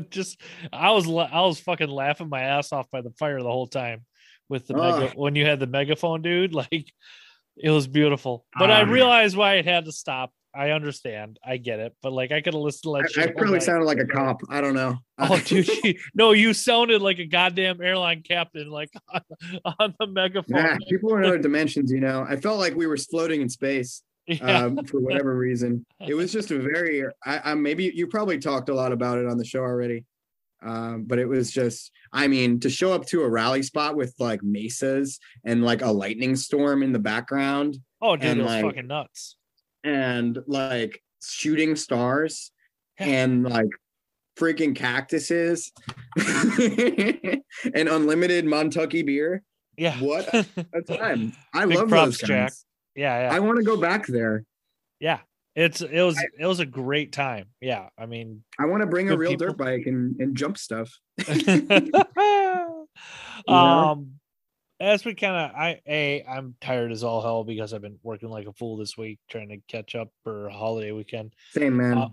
just 0.09 0.41
I 0.74 0.91
was 0.91 1.07
I 1.07 1.41
was 1.41 1.59
fucking 1.59 1.88
laughing 1.89 2.30
my 2.30 2.41
ass 2.41 2.72
off 2.74 2.89
by 2.89 3.01
the 3.01 3.11
fire 3.11 3.38
the 3.41 3.49
whole 3.49 3.68
time 3.68 4.05
with 4.50 4.68
the 4.68 4.74
mega 4.76 5.12
when 5.16 5.36
you 5.36 5.45
had 5.45 5.60
the 5.60 5.68
megaphone, 5.68 6.22
dude. 6.22 6.54
Like 6.72 6.91
it 7.58 7.70
was 7.72 7.88
beautiful, 7.88 8.45
but 8.58 8.70
I 8.70 8.82
Um, 8.82 8.91
realized 8.91 9.36
why 9.36 9.56
it 9.56 9.66
had 9.66 9.86
to 9.86 9.91
stop. 9.91 10.32
I 10.56 10.72
understand, 10.72 11.38
I 11.45 11.58
get 11.58 11.80
it, 11.80 11.93
but 12.02 12.12
like 12.14 12.32
I 12.32 12.41
could 12.41 12.54
have 12.56 12.62
listened 12.64 12.93
to 12.93 12.95
I, 12.98 13.02
that 13.02 13.12
shit. 13.12 13.30
I 13.30 13.32
probably 13.34 13.60
sounded 13.60 13.86
like 13.86 14.00
a 14.00 14.06
cop. 14.06 14.41
I 14.50 14.62
don't 14.62 14.74
know. 14.74 14.98
Oh, 15.20 15.39
dude, 15.45 15.68
no, 16.16 16.32
you 16.32 16.54
sounded 16.54 17.02
like 17.02 17.18
a 17.20 17.26
goddamn 17.26 17.82
airline 17.82 18.22
captain, 18.22 18.70
like 18.70 18.89
on, 19.14 19.22
on 19.80 19.93
the 20.00 20.08
megaphone. 20.08 20.58
yeah, 20.58 20.78
people 20.88 21.12
are 21.14 21.22
in 21.22 21.28
other 21.28 21.38
dimensions. 21.39 21.91
You 21.91 22.00
know, 22.00 22.24
I 22.28 22.36
felt 22.38 22.60
like 22.60 22.76
we 22.76 22.86
were 22.88 22.98
floating 22.98 23.41
in 23.41 23.50
space. 23.50 24.04
Yeah. 24.28 24.66
um, 24.66 24.84
for 24.86 25.00
whatever 25.00 25.36
reason. 25.38 25.86
It 26.06 26.14
was 26.14 26.34
just 26.34 26.52
a 26.52 26.60
very, 26.60 27.06
I, 27.26 27.52
I 27.52 27.54
maybe 27.54 27.91
you 27.95 28.08
probably 28.08 28.38
talked 28.39 28.68
a 28.70 28.74
lot 28.76 28.91
about 28.91 29.18
it 29.20 29.26
on 29.26 29.38
the 29.38 29.45
show 29.45 29.62
already, 29.62 30.04
um, 30.64 31.03
but 31.05 31.20
it 31.20 31.28
was 31.28 31.51
just, 31.51 31.91
I 32.12 32.28
mean, 32.28 32.60
to 32.62 32.70
show 32.70 32.93
up 32.93 33.05
to 33.08 33.22
a 33.22 33.30
rally 33.30 33.64
spot 33.64 33.95
with 33.95 34.14
like 34.20 34.41
mesas 34.43 35.20
and 35.45 35.64
like 35.64 35.82
a 35.82 35.91
lightning 35.91 36.36
storm 36.36 36.84
in 36.84 36.91
the 36.91 36.99
background 36.99 37.78
oh, 38.01 38.16
dude, 38.16 38.26
and, 38.26 38.39
it 38.39 38.43
was 38.43 38.51
like, 38.51 38.66
fucking 38.66 38.88
nuts. 38.88 39.36
and 39.84 40.39
like 40.47 41.01
shooting 41.24 41.76
stars 41.76 42.51
and 42.97 43.43
like 43.43 43.70
freaking 44.38 44.76
cactuses 44.76 45.72
and 46.18 47.89
unlimited 47.89 48.45
Montucky 48.45 49.05
beer. 49.05 49.43
Yeah. 49.78 49.95
What 49.97 50.34
a 50.34 50.82
time! 50.88 51.34
I 51.53 51.66
Big 51.66 51.78
love 51.78 51.89
props, 51.89 52.20
those 52.20 52.28
Jack. 52.28 52.53
yeah, 52.95 53.30
yeah. 53.30 53.36
I 53.36 53.39
want 53.39 53.58
to 53.58 53.64
go 53.64 53.78
back 53.78 54.08
there. 54.08 54.43
yeah. 54.99 55.20
It's 55.58 55.82
it 55.82 56.03
was 56.03 56.24
it 56.39 56.45
was 56.45 56.60
a 56.60 56.66
great 56.68 57.12
time. 57.12 57.47
Yeah. 57.60 57.89
I 57.97 58.05
mean 58.05 58.43
I 58.60 58.68
want 58.68 58.82
to 58.82 58.88
bring 58.88 59.10
a 59.10 59.18
real 59.18 59.32
people. 59.32 59.47
dirt 59.47 59.58
bike 59.58 59.88
and, 59.88 60.16
and 60.22 60.38
jump 60.38 60.55
stuff. 60.55 60.93
um 63.47 64.20
as 64.80 65.03
we 65.03 65.16
kind 65.16 65.36
of 65.36 65.49
i 65.55 65.82
a 65.88 66.24
i'm 66.24 66.53
tired 66.62 66.91
as 66.91 67.03
all 67.03 67.20
hell 67.22 67.43
because 67.43 67.74
i've 67.74 67.82
been 67.82 67.97
working 68.03 68.30
like 68.30 68.45
a 68.47 68.53
fool 68.53 68.78
this 68.78 68.95
week 68.95 69.18
trying 69.30 69.49
to 69.49 69.58
catch 69.68 69.95
up 69.95 70.10
for 70.24 70.47
holiday 70.49 70.91
weekend 70.91 71.34
Same 71.51 71.78
man. 71.78 72.12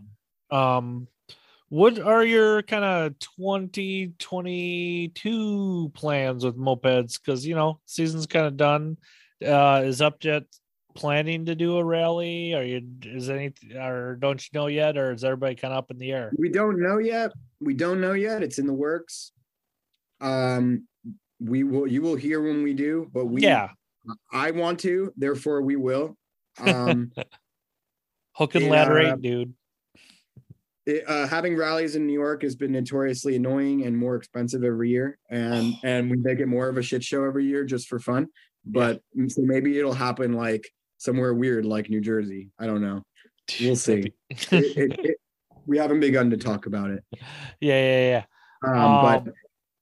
Uh, 0.51 0.55
um 0.55 1.07
what 1.69 1.99
are 1.99 2.25
your 2.25 2.63
kind 2.63 2.85
of 2.85 3.19
2022 3.19 5.91
plans 5.95 6.43
with 6.45 6.57
mopeds 6.57 7.21
because 7.21 7.47
you 7.47 7.55
know 7.55 7.79
season's 7.85 8.27
kind 8.27 8.47
of 8.47 8.57
done 8.57 8.97
uh 9.47 9.83
is 9.85 10.01
upjet 10.01 10.47
planning 10.95 11.47
to 11.47 11.55
do 11.55 11.79
a 11.79 11.85
rally 11.85 12.55
are 12.55 12.63
you 12.63 12.83
is 13.05 13.29
any 13.29 13.53
or 13.77 14.17
don't 14.17 14.43
you 14.43 14.59
know 14.59 14.67
yet 14.69 14.97
or 14.97 15.13
is 15.13 15.25
everybody 15.25 15.55
kind 15.55 15.73
of 15.73 15.79
up 15.79 15.91
in 15.91 15.99
the 15.99 16.13
air 16.13 16.33
we 16.39 16.49
don't 16.49 16.81
know 16.81 16.99
yet. 16.99 17.33
We 17.61 17.75
don't 17.75 18.01
know 18.01 18.13
yet. 18.13 18.43
It's 18.43 18.59
in 18.59 18.67
the 18.67 18.75
works. 18.75 19.33
Um, 20.21 20.87
we 21.41 21.65
will. 21.65 21.87
You 21.87 22.03
will 22.03 22.17
hear 22.17 22.43
when 22.43 22.63
we 22.63 22.75
do. 22.75 23.09
But 23.13 23.27
we. 23.27 23.43
yeah 23.43 23.71
I 24.33 24.51
want 24.51 24.81
to. 24.81 25.13
Therefore, 25.17 25.63
we 25.63 25.77
will. 25.77 26.17
Um, 26.61 27.11
hook 28.33 28.55
and 28.55 28.65
Yeah. 28.65 28.71
ladder 28.71 28.99
eight 28.99 29.23
dude 29.23 29.55
it, 30.87 31.09
uh, 31.09 31.27
having 31.27 31.57
rallies 31.57 31.97
in 31.97 32.07
New 32.07 32.13
York 32.13 32.43
has 32.43 32.57
been 32.57 32.73
notoriously 32.73 33.37
annoying 33.37 33.85
and 33.85 33.97
more 33.97 34.17
expensive 34.17 34.65
every 34.65 34.91
year, 34.91 35.19
and 35.31 35.75
and 35.85 36.11
we 36.11 36.17
make 36.17 36.41
it 36.41 36.47
more 36.47 36.69
of 36.69 36.77
a 36.77 36.83
shit 36.83 37.03
show 37.03 37.25
every 37.25 37.47
year 37.47 37.65
just 37.65 37.89
for 37.89 37.99
fun. 37.99 38.29
But 38.67 39.01
so 39.29 39.43
maybe 39.43 39.79
it'll 39.79 39.93
happen 39.93 40.33
like 40.33 40.67
somewhere 40.99 41.35
weird 41.35 41.65
like 41.65 41.91
New 41.91 42.01
Jersey. 42.01 42.51
I 42.59 42.67
don't 42.67 42.81
know. 42.83 43.03
We'll 43.61 43.77
see. 43.77 44.13
It, 44.31 44.43
it, 44.53 44.99
it, 44.99 45.17
we 45.67 45.79
haven't 45.79 46.01
begun 46.01 46.31
to 46.31 46.37
talk 46.37 46.67
about 46.67 46.91
it. 46.91 47.05
yeah, 47.61 47.81
yeah, 47.81 48.09
yeah. 48.11 48.25
Um, 48.67 48.79
Um, 48.79 49.03
but 49.25 49.33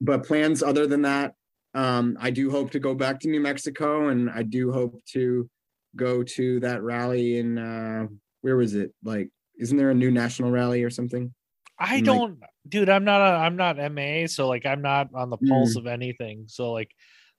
but 0.00 0.26
plans 0.26 0.62
other 0.62 0.86
than 0.86 1.02
that, 1.02 1.34
um, 1.74 2.16
I 2.20 2.30
do 2.30 2.50
hope 2.50 2.70
to 2.72 2.80
go 2.80 2.94
back 2.94 3.20
to 3.20 3.28
New 3.28 3.40
Mexico, 3.40 4.08
and 4.08 4.28
I 4.30 4.42
do 4.42 4.72
hope 4.72 5.00
to 5.12 5.48
go 5.94 6.22
to 6.24 6.58
that 6.60 6.82
rally 6.82 7.38
in 7.38 7.58
uh, 7.58 8.06
where 8.40 8.56
was 8.56 8.74
it? 8.74 8.92
Like, 9.04 9.28
isn't 9.58 9.76
there 9.76 9.90
a 9.90 9.94
new 9.94 10.10
national 10.10 10.50
rally 10.50 10.82
or 10.82 10.90
something? 10.90 11.32
I 11.78 11.96
like- 11.96 12.04
don't, 12.04 12.38
dude. 12.68 12.88
I'm 12.88 13.04
not. 13.04 13.20
A, 13.20 13.36
I'm 13.36 13.56
not 13.56 13.76
MA, 13.92 14.26
so 14.26 14.48
like 14.48 14.66
I'm 14.66 14.82
not 14.82 15.08
on 15.14 15.30
the 15.30 15.38
Mm. 15.38 15.48
pulse 15.48 15.76
of 15.76 15.86
anything. 15.86 16.44
So 16.48 16.72
like, 16.72 16.90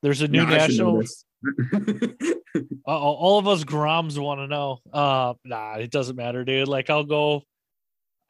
there's 0.02 0.22
a 0.22 0.28
new 0.28 0.46
No, 0.46 0.54
I 0.56 0.68
should 0.68 0.78
know 0.80 1.00
national. 1.00 1.04
all 2.86 3.40
of 3.40 3.48
us 3.48 3.64
Groms 3.64 4.18
want 4.18 4.40
to 4.40 4.48
know. 4.48 4.80
Uh, 4.92 5.34
nah, 5.44 5.76
it 5.76 5.92
doesn't 5.92 6.16
matter, 6.16 6.44
dude. 6.44 6.68
Like 6.68 6.90
I'll 6.90 7.04
go, 7.04 7.44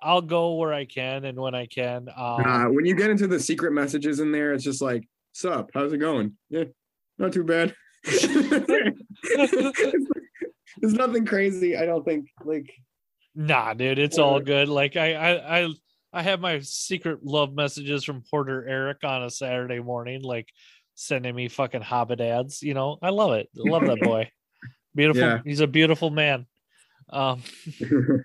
I'll 0.01 0.21
go 0.21 0.55
where 0.55 0.73
I 0.73 0.85
can 0.85 1.25
and 1.25 1.39
when 1.39 1.55
I 1.55 1.65
can. 1.65 2.09
Um, 2.15 2.45
Uh, 2.45 2.65
when 2.65 2.85
you 2.85 2.95
get 2.95 3.09
into 3.09 3.27
the 3.27 3.39
secret 3.39 3.71
messages 3.71 4.19
in 4.19 4.31
there, 4.31 4.53
it's 4.53 4.63
just 4.63 4.81
like, 4.81 5.07
"Sup? 5.33 5.69
How's 5.73 5.93
it 5.93 5.97
going? 5.99 6.37
Yeah, 6.49 6.65
not 7.17 7.33
too 7.33 7.43
bad." 7.43 7.75
There's 10.81 10.93
nothing 10.93 11.25
crazy. 11.25 11.77
I 11.77 11.85
don't 11.85 12.03
think. 12.03 12.27
Like, 12.43 12.73
Nah, 13.35 13.73
dude, 13.73 13.99
it's 13.99 14.19
all 14.19 14.39
good. 14.39 14.69
Like 14.69 14.95
I, 14.95 15.13
I, 15.13 15.59
I, 15.61 15.69
I 16.13 16.21
have 16.21 16.39
my 16.39 16.59
secret 16.59 17.25
love 17.25 17.53
messages 17.53 18.03
from 18.03 18.23
Porter 18.29 18.67
Eric 18.67 19.03
on 19.03 19.23
a 19.23 19.29
Saturday 19.29 19.79
morning, 19.79 20.21
like 20.21 20.49
sending 20.95 21.35
me 21.35 21.47
fucking 21.49 21.81
Hobbit 21.81 22.21
ads. 22.21 22.61
You 22.61 22.73
know, 22.73 22.97
I 23.01 23.09
love 23.09 23.33
it. 23.33 23.49
I 23.55 23.69
love 23.69 23.85
that 23.85 23.99
boy. 24.03 24.31
Beautiful. 24.95 25.21
Yeah. 25.21 25.39
He's 25.43 25.59
a 25.59 25.67
beautiful 25.67 26.09
man. 26.09 26.45
Um, 27.09 27.41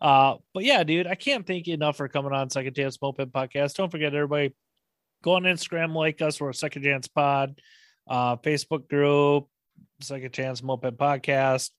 uh, 0.00 0.36
but 0.54 0.64
yeah, 0.64 0.84
dude, 0.84 1.06
I 1.06 1.14
can't 1.14 1.46
thank 1.46 1.66
you 1.66 1.74
enough 1.74 1.96
for 1.96 2.08
coming 2.08 2.32
on 2.32 2.50
Second 2.50 2.74
Chance 2.74 2.98
Moped 3.00 3.32
Podcast. 3.32 3.74
Don't 3.74 3.90
forget, 3.90 4.14
everybody, 4.14 4.54
go 5.22 5.34
on 5.34 5.42
Instagram, 5.44 5.94
like 5.94 6.20
us. 6.20 6.40
We're 6.40 6.50
a 6.50 6.54
Second 6.54 6.82
Chance 6.82 7.08
Pod, 7.08 7.60
uh, 8.08 8.36
Facebook 8.36 8.88
group, 8.88 9.48
Second 10.00 10.32
Chance 10.32 10.62
Moped 10.62 10.96
Podcast, 10.96 11.70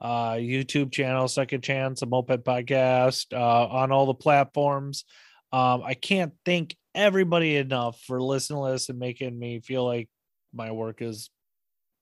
uh, 0.00 0.32
YouTube 0.32 0.92
channel, 0.92 1.28
Second 1.28 1.62
Chance, 1.62 2.02
a 2.02 2.06
Moped 2.06 2.44
Podcast, 2.44 3.32
uh, 3.32 3.66
on 3.66 3.92
all 3.92 4.06
the 4.06 4.14
platforms. 4.14 5.04
Um, 5.52 5.82
I 5.84 5.94
can't 5.94 6.32
thank 6.46 6.76
everybody 6.94 7.56
enough 7.56 8.00
for 8.00 8.20
listening 8.20 8.64
to 8.64 8.72
this 8.72 8.88
and 8.88 8.98
making 8.98 9.38
me 9.38 9.60
feel 9.60 9.84
like 9.84 10.08
my 10.52 10.70
work 10.72 11.00
is 11.02 11.30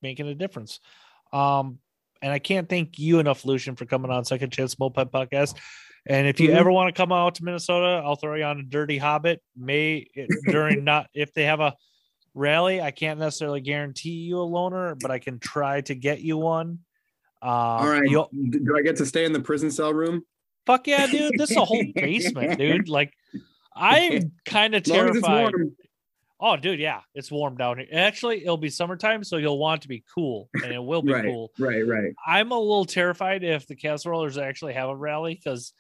making 0.03 0.27
a 0.29 0.35
difference. 0.35 0.81
Um, 1.33 1.79
and 2.23 2.33
I 2.33 2.39
can't 2.39 2.69
thank 2.69 2.99
you 2.99 3.19
enough, 3.19 3.45
Lucian, 3.45 3.77
for 3.77 3.87
coming 3.87 4.11
on 4.11 4.25
Second 4.25 4.51
Chance 4.53 4.79
Moped 4.79 5.13
Podcast. 5.13 5.57
And 6.07 6.27
if 6.27 6.41
you 6.41 6.51
Mhm. 6.51 6.55
ever 6.57 6.73
want 6.73 6.95
to 6.95 6.99
come 7.01 7.13
out 7.13 7.37
to 7.37 7.45
Minnesota, 7.45 8.03
I'll 8.05 8.17
throw 8.17 8.35
you 8.35 8.45
on 8.45 8.59
a 8.59 8.63
Dirty 8.63 8.99
Hobbit. 8.99 9.43
May 9.57 10.07
during 10.49 10.85
not 10.85 11.09
if 11.15 11.33
they 11.35 11.45
have 11.45 11.61
a 11.61 11.75
rally, 12.35 12.81
I 12.81 12.91
can't 12.91 13.21
necessarily 13.21 13.61
guarantee 13.61 14.11
you 14.25 14.41
a 14.41 14.47
loaner, 14.47 14.99
but 15.01 15.11
I 15.11 15.19
can 15.19 15.39
try 15.39 15.83
to 15.83 15.95
get 15.95 16.21
you 16.21 16.37
one. 16.39 16.81
Um, 17.43 17.51
all 17.51 17.87
right. 17.89 18.07
Do 18.07 18.77
I 18.77 18.83
get 18.83 18.97
to 18.97 19.07
stay 19.07 19.25
in 19.25 19.33
the 19.33 19.41
prison 19.41 19.71
cell 19.71 19.95
room? 19.95 20.25
fuck 20.67 20.87
yeah, 20.87 21.07
dude! 21.07 21.37
This 21.37 21.51
is 21.51 21.57
a 21.57 21.65
whole 21.65 21.85
basement, 21.95 22.59
dude. 22.59 22.89
Like, 22.89 23.13
I'm 23.81 24.33
kind 24.45 24.75
of 24.75 24.83
As 24.83 24.89
long 24.89 25.09
as 25.09 25.17
it's 25.17 25.27
terrified. 25.27 25.55
Oh, 26.43 26.57
dude, 26.57 26.81
yeah, 26.81 27.01
it's 27.15 27.31
warm 27.31 27.57
down 27.57 27.79
here. 27.79 27.87
Actually, 27.93 28.43
it'll 28.43 28.57
be 28.57 28.71
summertime, 28.71 29.23
so 29.25 29.37
you'll 29.37 29.59
want 29.59 29.83
to 29.83 29.89
be 29.89 30.03
cool, 30.15 30.49
and 30.63 30.73
it 30.73 30.83
will 30.83 31.03
be 31.03 31.13
Right. 31.13 31.25
cool. 31.27 31.51
Right. 31.59 31.87
Right. 31.87 32.15
I'm 32.27 32.51
a 32.51 32.59
little 32.59 32.87
terrified 32.87 33.45
if 33.45 33.67
the 33.67 33.77
Castle 33.77 34.13
Rollers 34.13 34.39
actually 34.39 34.73
have 34.73 34.89
a 34.89 34.97
rally 34.97 35.35
because 35.35 35.75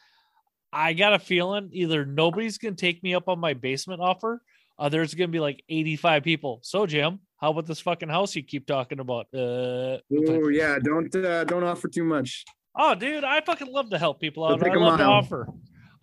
I 0.72 0.92
got 0.92 1.14
a 1.14 1.18
feeling 1.18 1.70
either 1.72 2.05
nobody's 2.05 2.59
gonna 2.59 2.76
take 2.76 3.03
me 3.03 3.14
up 3.14 3.28
on 3.28 3.38
my 3.40 3.55
basement 3.55 4.03
offer, 4.03 4.42
or 4.78 4.90
there's 4.90 5.14
gonna 5.14 5.28
be 5.28 5.40
like 5.40 5.62
85 5.68 6.22
people. 6.24 6.61
So, 6.62 6.84
Jim, 6.86 7.20
how 7.38 7.53
about 7.53 7.66
this 7.66 7.80
fucking 7.80 8.11
house 8.11 8.36
you 8.36 8.42
keep 8.42 8.66
talking 8.66 9.01
about? 9.01 9.26
Uh, 9.34 9.98
Oh 10.28 10.48
yeah. 10.48 10.78
Don't 10.84 11.14
uh, 11.16 11.44
don't 11.44 11.64
offer 11.64 11.88
too 11.88 12.05
much. 12.05 12.44
oh, 12.76 12.94
dude, 12.94 13.24
I 13.24 13.40
fucking 13.40 13.66
love 13.72 13.88
to 13.90 13.98
help 13.98 14.20
people 14.20 14.44
out. 14.44 14.62
I 14.62 14.74
love 14.74 14.98
to 14.98 15.05
offer. 15.05 15.48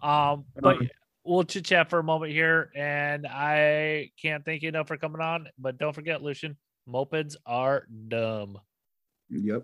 Um, 0.02 0.45
but 0.60 0.78
Uh-huh. 0.78 0.86
We'll 1.28 1.43
chit 1.43 1.65
chat 1.65 1.89
for 1.89 1.99
a 1.99 2.03
moment 2.03 2.32
here, 2.32 2.71
and 2.75 3.28
I 3.28 4.11
can't 4.21 4.43
thank 4.45 4.63
you 4.63 4.69
enough 4.69 4.88
for 4.88 4.97
coming 4.97 5.21
on. 5.21 5.47
But 5.59 5.78
don't 5.78 5.93
forget, 5.93 6.23
Lucian, 6.23 6.57
mopeds 6.89 7.36
are 7.45 7.86
dumb. 8.07 8.59
Yep. 9.30 9.63